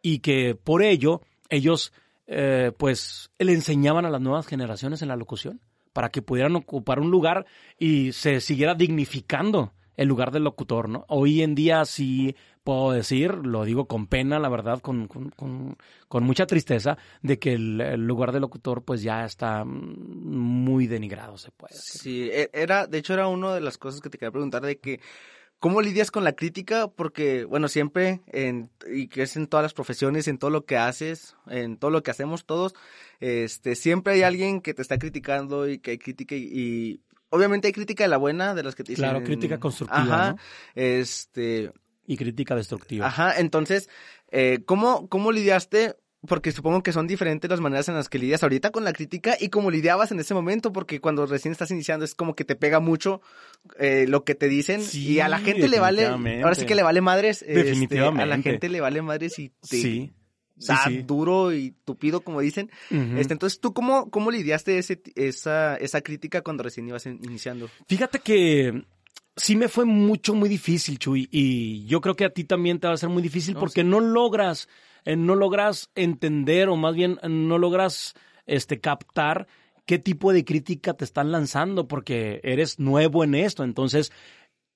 y 0.02 0.20
que 0.20 0.56
por 0.56 0.84
ello 0.84 1.22
ellos 1.50 1.94
eh, 2.28 2.72
pues 2.78 3.32
le 3.40 3.54
enseñaban 3.54 4.06
a 4.06 4.10
las 4.10 4.22
nuevas 4.22 4.48
generaciones 4.48 5.02
en 5.02 5.10
la 5.10 5.16
locución 5.16 5.62
para 5.94 6.10
que 6.10 6.22
pudieran 6.22 6.56
ocupar 6.56 7.00
un 7.00 7.12
lugar 7.12 7.46
y 7.78 8.12
se 8.14 8.40
siguiera 8.42 8.76
dignificando 8.76 9.74
el 9.96 10.08
lugar 10.08 10.32
del 10.32 10.44
locutor, 10.44 10.90
¿no? 10.90 11.06
Hoy 11.08 11.44
en 11.44 11.54
día 11.54 11.86
sí 11.86 12.36
puedo 12.64 12.92
decir, 12.92 13.34
lo 13.34 13.66
digo 13.66 13.88
con 13.88 14.08
pena, 14.08 14.40
la 14.40 14.50
verdad, 14.50 14.80
con, 14.80 15.08
con, 15.08 16.24
mucha 16.24 16.48
tristeza, 16.48 16.98
de 17.22 17.38
que 17.38 17.54
el, 17.54 18.06
lugar 18.06 18.32
del 18.32 18.42
locutor 18.42 18.84
pues 18.84 19.04
ya 19.04 19.26
está 19.26 19.66
muy 19.66 20.88
denigrado, 20.88 21.38
se 21.38 21.52
puede 21.52 21.76
decir. 21.76 22.02
Sí, 22.02 22.30
e, 22.32 22.50
era, 22.54 22.88
de 22.88 22.98
hecho 22.98 23.14
era 23.14 23.28
una 23.28 23.54
de 23.54 23.62
las 23.62 23.78
cosas 23.78 24.02
que 24.02 24.10
te 24.10 24.18
quería 24.18 24.32
preguntar, 24.32 24.62
de 24.64 24.80
que 24.80 25.00
¿Cómo 25.64 25.82
lidias 25.82 26.12
con 26.12 26.26
la 26.26 26.34
crítica? 26.34 26.90
Porque, 26.90 27.46
bueno, 27.46 27.70
siempre, 27.70 28.20
en, 28.28 28.70
y 28.86 29.08
que 29.08 29.22
es 29.22 29.38
en 29.38 29.48
todas 29.48 29.64
las 29.64 29.74
profesiones, 29.74 30.28
en 30.28 30.38
todo 30.38 30.50
lo 30.50 30.66
que 30.66 30.76
haces, 30.76 31.38
en 31.48 31.78
todo 31.78 31.90
lo 31.90 32.04
que 32.04 32.12
hacemos 32.12 32.44
todos, 32.44 32.76
este, 33.22 33.76
siempre 33.76 34.16
hay 34.16 34.24
alguien 34.24 34.60
que 34.60 34.74
te 34.74 34.82
está 34.82 34.98
criticando 34.98 35.70
y 35.70 35.80
que 35.80 35.92
hay 35.92 35.98
crítica 36.00 36.36
y, 36.36 37.00
obviamente 37.30 37.68
hay 37.68 37.72
crítica 37.72 38.04
de 38.04 38.10
la 38.10 38.18
buena, 38.18 38.54
de 38.56 38.64
las 38.64 38.76
que 38.76 38.84
te 38.84 38.92
dicen. 38.92 39.06
Claro, 39.06 39.24
crítica 39.24 39.58
constructiva. 39.58 40.02
Ajá, 40.04 40.36
este. 40.76 41.72
Y 42.08 42.18
crítica 42.18 42.58
destructiva. 42.58 43.08
Ajá, 43.08 43.40
entonces, 43.40 43.90
eh, 44.32 44.64
¿cómo, 44.66 45.08
¿cómo 45.08 45.32
lidiaste 45.32 45.96
porque 46.28 46.52
supongo 46.52 46.84
que 46.84 46.94
son 46.94 47.08
diferentes 47.08 47.50
las 47.50 47.60
maneras 47.60 47.90
en 47.90 47.96
las 47.96 48.10
que 48.10 48.18
lidias 48.18 48.44
ahorita 48.44 48.72
con 48.72 48.84
la 48.84 48.94
crítica 48.94 49.36
y 49.40 49.50
cómo 49.50 49.70
lidiabas 49.70 50.12
en 50.12 50.20
ese 50.20 50.34
momento, 50.34 50.72
porque 50.72 51.02
cuando 51.02 51.26
recién 51.26 51.52
estás 51.52 51.72
iniciando 51.72 52.06
es 52.06 52.16
como 52.16 52.36
que 52.36 52.46
te 52.46 52.56
pega 52.56 52.80
mucho 52.80 53.22
eh, 53.78 54.06
lo 54.08 54.24
que 54.24 54.36
te 54.36 54.48
dicen 54.48 54.82
y 54.94 55.20
a 55.20 55.28
la 55.28 55.40
gente 55.40 55.68
le 55.68 55.80
vale, 55.80 56.08
ahora 56.08 56.56
sí 56.56 56.66
que 56.66 56.76
le 56.76 56.84
vale 56.84 57.02
madres, 57.02 57.44
este, 57.48 58.00
a 58.00 58.26
la 58.26 58.42
gente 58.42 58.70
le 58.70 58.82
vale 58.82 59.02
madres 59.02 59.38
y 59.40 59.52
te 59.70 60.14
da 60.68 60.86
duro 61.06 61.54
y 61.54 61.76
tupido 61.84 62.22
como 62.22 62.40
dicen. 62.40 62.70
este, 62.90 63.34
entonces, 63.34 63.60
¿tú 63.60 63.74
cómo, 63.74 64.10
cómo 64.10 64.32
lidiaste 64.32 64.78
ese, 64.78 65.02
esa, 65.16 65.76
esa 65.76 66.02
crítica 66.02 66.42
cuando 66.42 66.64
recién 66.64 66.88
ibas 66.88 67.06
iniciando? 67.06 67.70
Fíjate 67.88 68.20
que 68.20 68.86
sí 69.36 69.56
me 69.56 69.68
fue 69.68 69.86
mucho, 69.86 70.36
muy 70.36 70.48
difícil, 70.48 71.00
Chuy, 71.00 71.28
y 71.32 71.86
yo 71.86 72.02
creo 72.02 72.16
que 72.16 72.26
a 72.26 72.30
ti 72.30 72.44
también 72.44 72.80
te 72.80 72.88
va 72.88 72.94
a 72.94 72.98
ser 72.98 73.10
muy 73.10 73.22
difícil 73.22 73.56
porque 73.56 73.84
no 73.84 74.00
logras 74.00 74.70
no 75.06 75.36
logras 75.36 75.90
entender 75.96 76.70
o 76.70 76.76
más 76.76 76.96
bien 76.96 77.20
no 77.28 77.58
logras 77.58 78.14
este, 78.46 78.80
captar 78.80 79.48
qué 79.86 80.00
tipo 80.00 80.34
de 80.34 80.46
crítica 80.46 80.94
te 80.94 81.06
están 81.06 81.32
lanzando 81.32 81.88
porque 81.88 82.40
eres 82.44 82.80
nuevo 82.80 83.24
en 83.24 83.36
esto. 83.36 83.64
Entonces, 83.64 84.12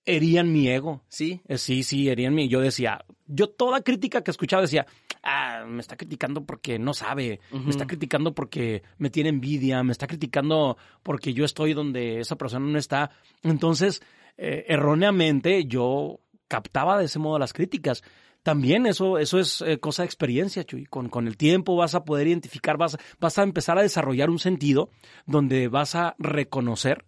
herían 0.05 0.51
mi 0.51 0.69
ego. 0.69 1.03
Sí. 1.09 1.41
Eh, 1.47 1.57
sí, 1.57 1.83
sí, 1.83 2.09
herían 2.09 2.33
mi. 2.33 2.47
Yo 2.47 2.61
decía, 2.61 3.05
yo 3.27 3.49
toda 3.49 3.81
crítica 3.81 4.23
que 4.23 4.31
escuchaba 4.31 4.61
decía, 4.61 4.87
ah, 5.23 5.65
me 5.67 5.81
está 5.81 5.97
criticando 5.97 6.45
porque 6.45 6.79
no 6.79 6.93
sabe, 6.93 7.39
me 7.51 7.69
está 7.69 7.85
criticando 7.85 8.33
porque 8.33 8.83
me 8.97 9.09
tiene 9.09 9.29
envidia, 9.29 9.83
me 9.83 9.91
está 9.91 10.07
criticando 10.07 10.77
porque 11.03 11.33
yo 11.33 11.45
estoy 11.45 11.73
donde 11.73 12.19
esa 12.19 12.37
persona 12.37 12.65
no 12.65 12.79
está. 12.79 13.11
Entonces, 13.43 14.01
eh, 14.37 14.65
erróneamente 14.67 15.65
yo 15.65 16.21
captaba 16.47 16.97
de 16.97 17.05
ese 17.05 17.19
modo 17.19 17.37
las 17.37 17.53
críticas 17.53 18.03
también 18.47 18.85
eso, 18.85 19.17
eso 19.17 19.39
es 19.39 19.61
eh, 19.61 19.77
cosa 19.77 20.03
de 20.03 20.05
experiencia, 20.05 20.63
Chuy. 20.63 20.85
Con, 20.85 21.09
con, 21.09 21.27
el 21.27 21.35
tiempo 21.35 21.75
vas 21.75 21.95
a 21.95 22.05
poder 22.05 22.27
identificar, 22.27 22.77
vas, 22.77 22.97
vas 23.19 23.37
a 23.37 23.43
empezar 23.43 23.77
a 23.77 23.81
desarrollar 23.81 24.29
un 24.29 24.39
sentido 24.39 24.89
donde 25.25 25.67
vas 25.67 25.95
a 25.95 26.15
reconocer 26.17 27.03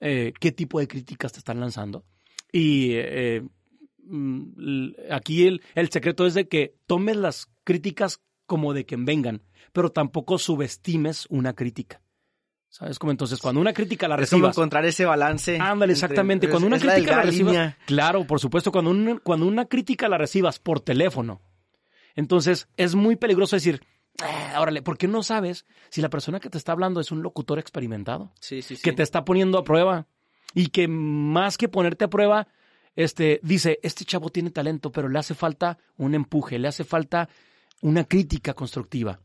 eh, 0.00 0.34
qué 0.38 0.52
tipo 0.52 0.80
de 0.80 0.88
críticas 0.88 1.32
te 1.32 1.38
están 1.38 1.60
lanzando. 1.60 2.04
Y 2.52 2.90
eh, 2.92 3.42
mm, 4.04 4.90
aquí 5.10 5.46
el, 5.46 5.62
el 5.74 5.88
secreto 5.88 6.26
es 6.26 6.34
de 6.34 6.46
que 6.46 6.74
tomes 6.86 7.16
las 7.16 7.50
críticas 7.64 8.20
como 8.44 8.74
de 8.74 8.84
que 8.84 8.96
vengan, 8.96 9.40
pero 9.72 9.92
tampoco 9.92 10.36
subestimes 10.36 11.24
una 11.30 11.54
crítica. 11.54 12.02
¿Sabes 12.72 12.98
cómo? 12.98 13.10
Entonces, 13.10 13.38
cuando 13.38 13.60
una 13.60 13.74
crítica 13.74 14.08
la 14.08 14.16
recibas... 14.16 14.38
Es 14.38 14.40
como 14.40 14.48
encontrar 14.48 14.86
ese 14.86 15.04
balance. 15.04 15.58
Ándale, 15.60 15.92
exactamente. 15.92 16.48
cuando 16.48 16.68
una 16.68 16.78
crítica 16.78 17.16
la, 17.16 17.22
recibas... 17.22 17.76
Claro, 17.84 18.26
por 18.26 18.40
supuesto, 18.40 18.72
cuando, 18.72 18.90
una, 18.90 19.18
cuando 19.18 19.44
una 19.46 19.66
crítica 19.66 20.08
la 20.08 20.16
recibas 20.16 20.58
por 20.58 20.80
teléfono, 20.80 21.42
entonces 22.16 22.68
es 22.78 22.94
muy 22.94 23.16
peligroso 23.16 23.56
decir, 23.56 23.82
ah, 24.22 24.58
órale, 24.58 24.80
porque 24.80 25.06
no 25.06 25.22
sabes 25.22 25.66
si 25.90 26.00
la 26.00 26.08
persona 26.08 26.40
que 26.40 26.48
te 26.48 26.56
está 26.56 26.72
hablando 26.72 26.98
es 26.98 27.12
un 27.12 27.22
locutor 27.22 27.58
experimentado. 27.58 28.32
Sí, 28.40 28.62
sí, 28.62 28.76
sí. 28.76 28.82
Que 28.82 28.94
te 28.94 29.02
está 29.02 29.22
poniendo 29.26 29.58
a 29.58 29.64
prueba. 29.64 30.06
Y 30.54 30.68
que 30.68 30.88
más 30.88 31.58
que 31.58 31.68
ponerte 31.68 32.06
a 32.06 32.10
prueba, 32.10 32.48
este, 32.96 33.38
dice, 33.42 33.80
este 33.82 34.06
chavo 34.06 34.30
tiene 34.30 34.50
talento, 34.50 34.90
pero 34.90 35.10
le 35.10 35.18
hace 35.18 35.34
falta 35.34 35.76
un 35.98 36.14
empuje, 36.14 36.58
le 36.58 36.68
hace 36.68 36.84
falta 36.84 37.28
una 37.82 38.04
crítica 38.04 38.54
constructiva. 38.54 39.20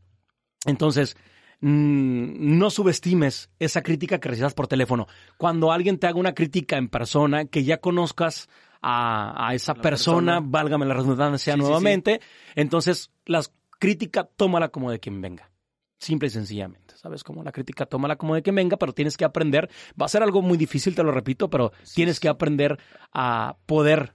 Entonces, 0.66 1.16
no 1.60 2.70
subestimes 2.70 3.50
esa 3.58 3.82
crítica 3.82 4.18
que 4.18 4.28
recibas 4.28 4.54
por 4.54 4.68
teléfono. 4.68 5.06
Cuando 5.36 5.72
alguien 5.72 5.98
te 5.98 6.06
haga 6.06 6.18
una 6.18 6.34
crítica 6.34 6.76
en 6.76 6.88
persona, 6.88 7.46
que 7.46 7.64
ya 7.64 7.78
conozcas 7.78 8.48
a, 8.80 9.50
esa 9.54 9.74
persona, 9.74 10.40
válgame 10.42 10.86
la 10.86 10.94
redundancia 10.94 11.56
nuevamente. 11.56 12.20
Entonces, 12.54 13.10
la 13.26 13.42
crítica, 13.78 14.24
tómala 14.24 14.68
como 14.68 14.90
de 14.90 15.00
quien 15.00 15.20
venga. 15.20 15.50
Simple 15.98 16.28
y 16.28 16.30
sencillamente. 16.30 16.96
¿Sabes? 16.96 17.24
Como 17.24 17.42
la 17.42 17.52
crítica, 17.52 17.86
tómala 17.86 18.16
como 18.16 18.34
de 18.34 18.42
quien 18.42 18.54
venga, 18.54 18.76
pero 18.76 18.92
tienes 18.92 19.16
que 19.16 19.24
aprender. 19.24 19.68
Va 20.00 20.06
a 20.06 20.08
ser 20.08 20.22
algo 20.22 20.42
muy 20.42 20.58
difícil, 20.58 20.94
te 20.94 21.02
lo 21.02 21.12
repito, 21.12 21.50
pero 21.50 21.72
tienes 21.94 22.20
que 22.20 22.28
aprender 22.28 22.78
a 23.12 23.56
poder 23.66 24.14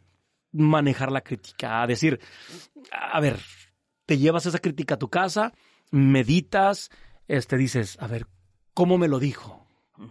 manejar 0.52 1.12
la 1.12 1.22
crítica. 1.22 1.82
A 1.82 1.88
decir, 1.88 2.20
a 2.92 3.20
ver, 3.20 3.40
te 4.06 4.18
llevas 4.18 4.46
esa 4.46 4.60
crítica 4.60 4.96
a 4.96 5.00
tu 5.00 5.10
casa, 5.10 5.54
meditas, 5.92 6.90
este, 7.38 7.58
dices, 7.58 7.98
a 8.00 8.08
ver, 8.08 8.28
¿cómo 8.74 8.98
me 8.98 9.08
lo 9.08 9.20
dijo? 9.20 9.66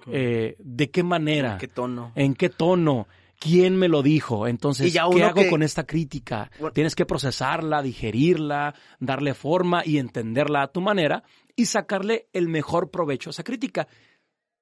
Eh, 0.06 0.56
¿De 0.58 0.90
qué 0.90 1.02
manera? 1.02 1.52
¿En 1.52 1.58
qué 1.58 1.68
tono? 1.68 2.12
¿En 2.14 2.35
qué 2.35 2.48
tono? 2.48 3.06
¿Quién 3.38 3.76
me 3.76 3.88
lo 3.88 4.02
dijo? 4.02 4.46
Entonces, 4.46 4.92
¿qué 4.92 4.98
hago 4.98 5.48
con 5.50 5.62
esta 5.62 5.85
crítica? 5.85 6.50
Tienes 6.72 6.94
que 6.94 7.06
procesarla, 7.06 7.82
digerirla, 7.82 8.74
darle 9.00 9.35
forma 9.35 9.82
y 9.85 9.98
entenderla 9.98 10.62
a 10.62 10.68
tu 10.68 10.80
manera 10.80 11.24
y 11.56 11.66
sacarle 11.66 12.28
el 12.32 12.48
mejor 12.48 12.90
provecho 12.90 13.30
a 13.30 13.32
esa 13.32 13.42
crítica. 13.42 13.88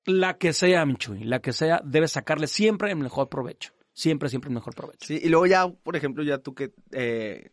La 0.06 0.38
que 0.38 0.54
sea, 0.54 0.86
Michuy, 0.86 1.24
la 1.24 1.40
que 1.40 1.52
sea, 1.52 1.82
debes 1.84 2.12
sacarle 2.12 2.46
siempre 2.46 2.90
el 2.90 2.96
mejor 2.96 3.28
provecho. 3.28 3.72
Siempre, 3.92 4.30
siempre 4.30 4.48
el 4.48 4.54
mejor 4.54 4.74
provecho. 4.74 5.06
Sí, 5.06 5.20
y 5.22 5.28
luego 5.28 5.46
ya, 5.46 5.68
por 5.68 5.94
ejemplo, 5.94 6.22
ya 6.22 6.38
tú 6.38 6.54
que 6.54 6.72
eh, 6.92 7.50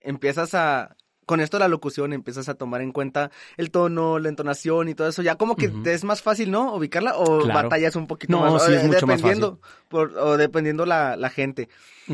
empiezas 0.00 0.54
a 0.54 0.94
con 1.26 1.40
esto 1.40 1.58
de 1.58 1.64
la 1.64 1.68
locución 1.68 2.12
empiezas 2.12 2.48
a 2.48 2.54
tomar 2.54 2.80
en 2.80 2.92
cuenta 2.92 3.30
el 3.56 3.70
tono, 3.70 4.18
la 4.20 4.28
entonación 4.28 4.88
y 4.88 4.94
todo 4.94 5.08
eso, 5.08 5.22
ya 5.22 5.34
como 5.34 5.56
que 5.56 5.68
te 5.68 5.92
es 5.92 6.04
más 6.04 6.22
fácil, 6.22 6.52
¿no? 6.52 6.74
Ubicarla 6.74 7.18
o 7.18 7.46
batallas 7.46 7.96
un 7.96 8.06
poquito 8.06 8.38
más. 8.38 8.64
Sí, 8.64 8.72
es 8.72 8.84
mucho 8.84 9.06
dependiendo, 9.06 9.60
Por, 9.88 10.16
o 10.16 10.36
dependiendo 10.36 10.86
la, 10.86 11.16
la 11.16 11.28
gente. 11.28 11.68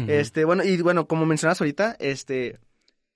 Este, 0.09 0.45
bueno, 0.45 0.65
y 0.65 0.81
bueno, 0.81 1.07
como 1.07 1.27
mencionas 1.27 1.61
ahorita, 1.61 1.97
este, 2.01 2.59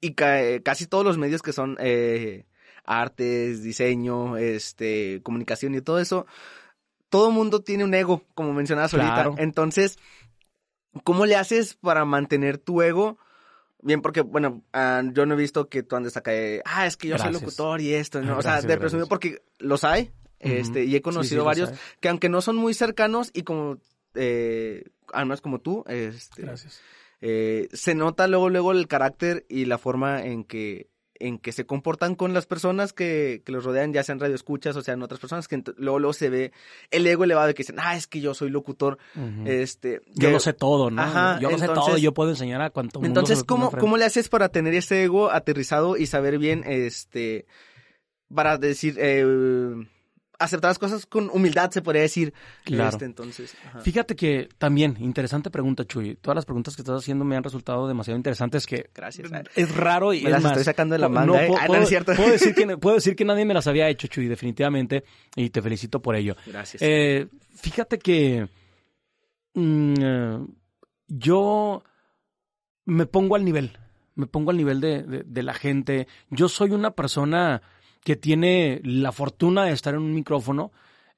y 0.00 0.12
casi 0.12 0.86
todos 0.86 1.04
los 1.04 1.16
medios 1.16 1.40
que 1.40 1.54
son 1.54 1.78
eh, 1.80 2.44
artes, 2.84 3.62
diseño, 3.62 4.36
este, 4.36 5.20
comunicación 5.22 5.74
y 5.74 5.80
todo 5.80 5.98
eso, 5.98 6.26
todo 7.08 7.30
mundo 7.30 7.62
tiene 7.62 7.84
un 7.84 7.94
ego, 7.94 8.22
como 8.34 8.52
mencionabas 8.52 8.92
ahorita. 8.92 9.30
Entonces, 9.38 9.98
¿cómo 11.04 11.24
le 11.24 11.36
haces 11.36 11.74
para 11.74 12.04
mantener 12.04 12.58
tu 12.58 12.82
ego? 12.82 13.16
Bien, 13.82 14.02
porque, 14.02 14.22
bueno, 14.22 14.64
ah, 14.72 15.02
yo 15.12 15.26
no 15.26 15.34
he 15.34 15.36
visto 15.36 15.68
que 15.68 15.82
tú 15.82 15.96
andes 15.96 16.16
acá 16.16 16.30
de, 16.30 16.62
ah, 16.64 16.86
es 16.86 16.96
que 16.96 17.08
yo 17.08 17.18
soy 17.18 17.32
locutor 17.32 17.80
y 17.80 17.94
esto, 17.94 18.20
¿no? 18.22 18.38
o 18.38 18.42
sea, 18.42 18.60
de 18.62 18.78
presumido 18.78 19.06
porque 19.06 19.42
los 19.58 19.84
hay, 19.84 20.10
este, 20.38 20.84
y 20.84 20.96
he 20.96 21.02
conocido 21.02 21.44
varios 21.44 21.72
que 22.00 22.08
aunque 22.08 22.28
no 22.28 22.40
son 22.40 22.56
muy 22.56 22.74
cercanos 22.74 23.30
y 23.32 23.42
como, 23.42 23.78
eh, 24.14 24.84
además 25.12 25.40
como 25.40 25.60
tú, 25.60 25.84
este, 25.88 26.46
eh, 27.20 27.68
se 27.72 27.94
nota 27.94 28.26
luego, 28.28 28.50
luego 28.50 28.72
el 28.72 28.88
carácter 28.88 29.44
y 29.48 29.64
la 29.64 29.78
forma 29.78 30.22
en 30.24 30.44
que 30.44 30.88
en 31.20 31.38
que 31.38 31.52
se 31.52 31.66
comportan 31.66 32.14
con 32.14 32.34
las 32.34 32.46
personas 32.46 32.92
que, 32.92 33.42
que 33.44 33.52
los 33.52 33.64
rodean, 33.64 33.92
ya 33.92 34.02
sean 34.02 34.20
radioescuchas 34.20 34.76
o 34.76 34.82
sean 34.82 35.02
otras 35.02 35.20
personas, 35.20 35.48
que 35.48 35.62
luego, 35.76 35.98
luego 35.98 36.12
se 36.12 36.30
ve 36.30 36.52
el 36.90 37.06
ego 37.06 37.24
elevado 37.24 37.48
de 37.48 37.54
que 37.54 37.62
dicen, 37.62 37.76
ah, 37.78 37.96
es 37.96 38.06
que 38.06 38.20
yo 38.20 38.34
soy 38.34 38.50
locutor. 38.50 38.98
este, 39.44 40.02
yo 40.14 40.30
lo 40.30 40.40
sé 40.40 40.52
todo, 40.52 40.90
¿no? 40.90 41.40
yo 41.40 41.50
lo 41.50 41.58
sé 41.58 41.66
todo, 41.68 41.96
yo 41.98 42.12
puedo 42.12 42.30
enseñar 42.30 42.62
a 42.62 42.70
cuanto 42.70 43.00
mundo 43.00 43.08
Entonces, 43.08 43.44
¿cómo, 43.44 43.70
¿cómo 43.70 43.96
le 43.96 44.04
haces 44.04 44.28
para 44.28 44.48
tener 44.48 44.74
ese 44.74 45.04
ego 45.04 45.30
aterrizado 45.30 45.96
y 45.96 46.06
saber 46.06 46.38
bien, 46.38 46.64
este, 46.66 47.46
para 48.32 48.58
decir, 48.58 48.96
eh, 48.98 49.24
aceptar 50.38 50.70
las 50.70 50.78
cosas 50.78 51.06
con 51.06 51.30
humildad, 51.30 51.70
se 51.70 51.82
podría 51.82 52.02
decir. 52.02 52.32
Claro. 52.64 52.90
Este, 52.90 53.04
entonces, 53.04 53.54
Fíjate 53.82 54.16
que 54.16 54.48
también, 54.58 54.96
interesante 55.00 55.50
pregunta, 55.50 55.84
Chuy. 55.84 56.16
Todas 56.16 56.36
las 56.36 56.44
preguntas 56.44 56.76
que 56.76 56.82
estás 56.82 57.00
haciendo 57.00 57.24
me 57.24 57.36
han 57.36 57.42
resultado 57.44 57.86
demasiado 57.88 58.16
interesantes 58.16 58.66
que 58.66 58.90
Gracias. 58.94 59.30
es 59.54 59.74
raro 59.74 60.12
y 60.12 60.22
me 60.22 60.30
las 60.30 60.44
estoy 60.44 60.64
sacando 60.64 60.94
de 60.94 60.98
la 60.98 61.08
manga. 61.08 61.44
¿eh? 61.44 61.52
puedo, 61.66 61.82
es 61.82 61.88
cierto. 61.88 62.14
Puedo, 62.14 62.30
decir 62.30 62.54
que, 62.54 62.76
puedo 62.78 62.96
decir 62.96 63.16
que 63.16 63.24
nadie 63.24 63.44
me 63.44 63.54
las 63.54 63.66
había 63.66 63.88
hecho, 63.88 64.06
Chuy, 64.08 64.26
definitivamente, 64.26 65.04
y 65.34 65.50
te 65.50 65.62
felicito 65.62 66.00
por 66.00 66.16
ello. 66.16 66.36
Gracias. 66.46 66.82
Eh, 66.82 67.28
fíjate 67.54 67.98
que 67.98 68.48
mm, 69.54 69.94
eh, 70.00 70.38
yo 71.08 71.82
me 72.84 73.06
pongo 73.06 73.36
al 73.36 73.44
nivel, 73.44 73.78
me 74.14 74.26
pongo 74.26 74.50
al 74.50 74.56
nivel 74.56 74.80
de, 74.80 75.24
de 75.24 75.42
la 75.42 75.54
gente. 75.54 76.06
Yo 76.30 76.48
soy 76.48 76.70
una 76.70 76.92
persona 76.92 77.62
que 78.06 78.14
tiene 78.14 78.80
la 78.84 79.10
fortuna 79.10 79.64
de 79.64 79.72
estar 79.72 79.94
en 79.94 80.00
un 80.00 80.14
micrófono 80.14 80.70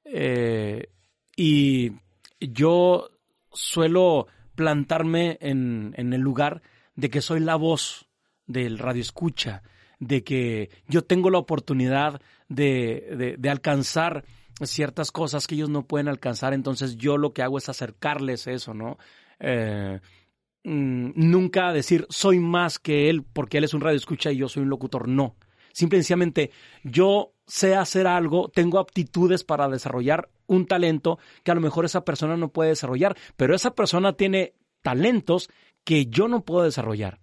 eh, 0.05 0.89
y 1.35 1.91
yo 2.39 3.11
suelo 3.53 4.25
plantarme 4.55 5.37
en, 5.39 5.93
en, 5.97 6.13
el 6.13 6.21
lugar 6.21 6.63
de 6.95 7.11
que 7.11 7.21
soy 7.21 7.41
la 7.41 7.57
voz 7.57 8.09
del 8.47 8.79
radio 8.79 9.03
escucha, 9.03 9.61
de 9.99 10.23
que 10.23 10.71
yo 10.87 11.03
tengo 11.03 11.29
la 11.29 11.37
oportunidad 11.37 12.23
de, 12.47 13.35
de, 13.37 13.49
alcanzar 13.51 14.25
ciertas 14.63 15.11
cosas 15.11 15.45
que 15.45 15.53
ellos 15.53 15.69
no 15.69 15.85
pueden 15.85 16.07
alcanzar, 16.07 16.55
entonces 16.55 16.97
yo 16.97 17.17
lo 17.17 17.33
que 17.33 17.43
hago 17.43 17.59
es 17.59 17.69
acercarles 17.69 18.47
eso, 18.47 18.73
¿no? 18.73 18.97
Eh, 19.39 19.99
mm, 20.63 21.11
nunca 21.13 21.71
decir 21.71 22.07
soy 22.09 22.39
más 22.39 22.79
que 22.79 23.11
él 23.11 23.23
porque 23.31 23.59
él 23.59 23.65
es 23.65 23.75
un 23.75 23.81
radio 23.81 23.95
escucha 23.95 24.31
y 24.31 24.37
yo 24.37 24.49
soy 24.49 24.63
un 24.63 24.69
locutor, 24.69 25.07
no. 25.07 25.35
Simplemente 25.79 26.51
yo 26.83 27.31
sé 27.47 27.73
hacer 27.73 28.05
algo, 28.05 28.49
tengo 28.49 28.79
aptitudes 28.79 29.45
para 29.45 29.69
desarrollar 29.69 30.27
un 30.45 30.65
talento 30.65 31.19
que 31.41 31.51
a 31.51 31.55
lo 31.55 31.61
mejor 31.61 31.85
esa 31.85 32.03
persona 32.03 32.35
no 32.35 32.51
puede 32.51 32.71
desarrollar, 32.71 33.15
pero 33.37 33.55
esa 33.55 33.71
persona 33.75 34.11
tiene 34.11 34.55
talentos 34.81 35.49
que 35.85 36.07
yo 36.07 36.27
no 36.27 36.43
puedo 36.43 36.65
desarrollar. 36.65 37.21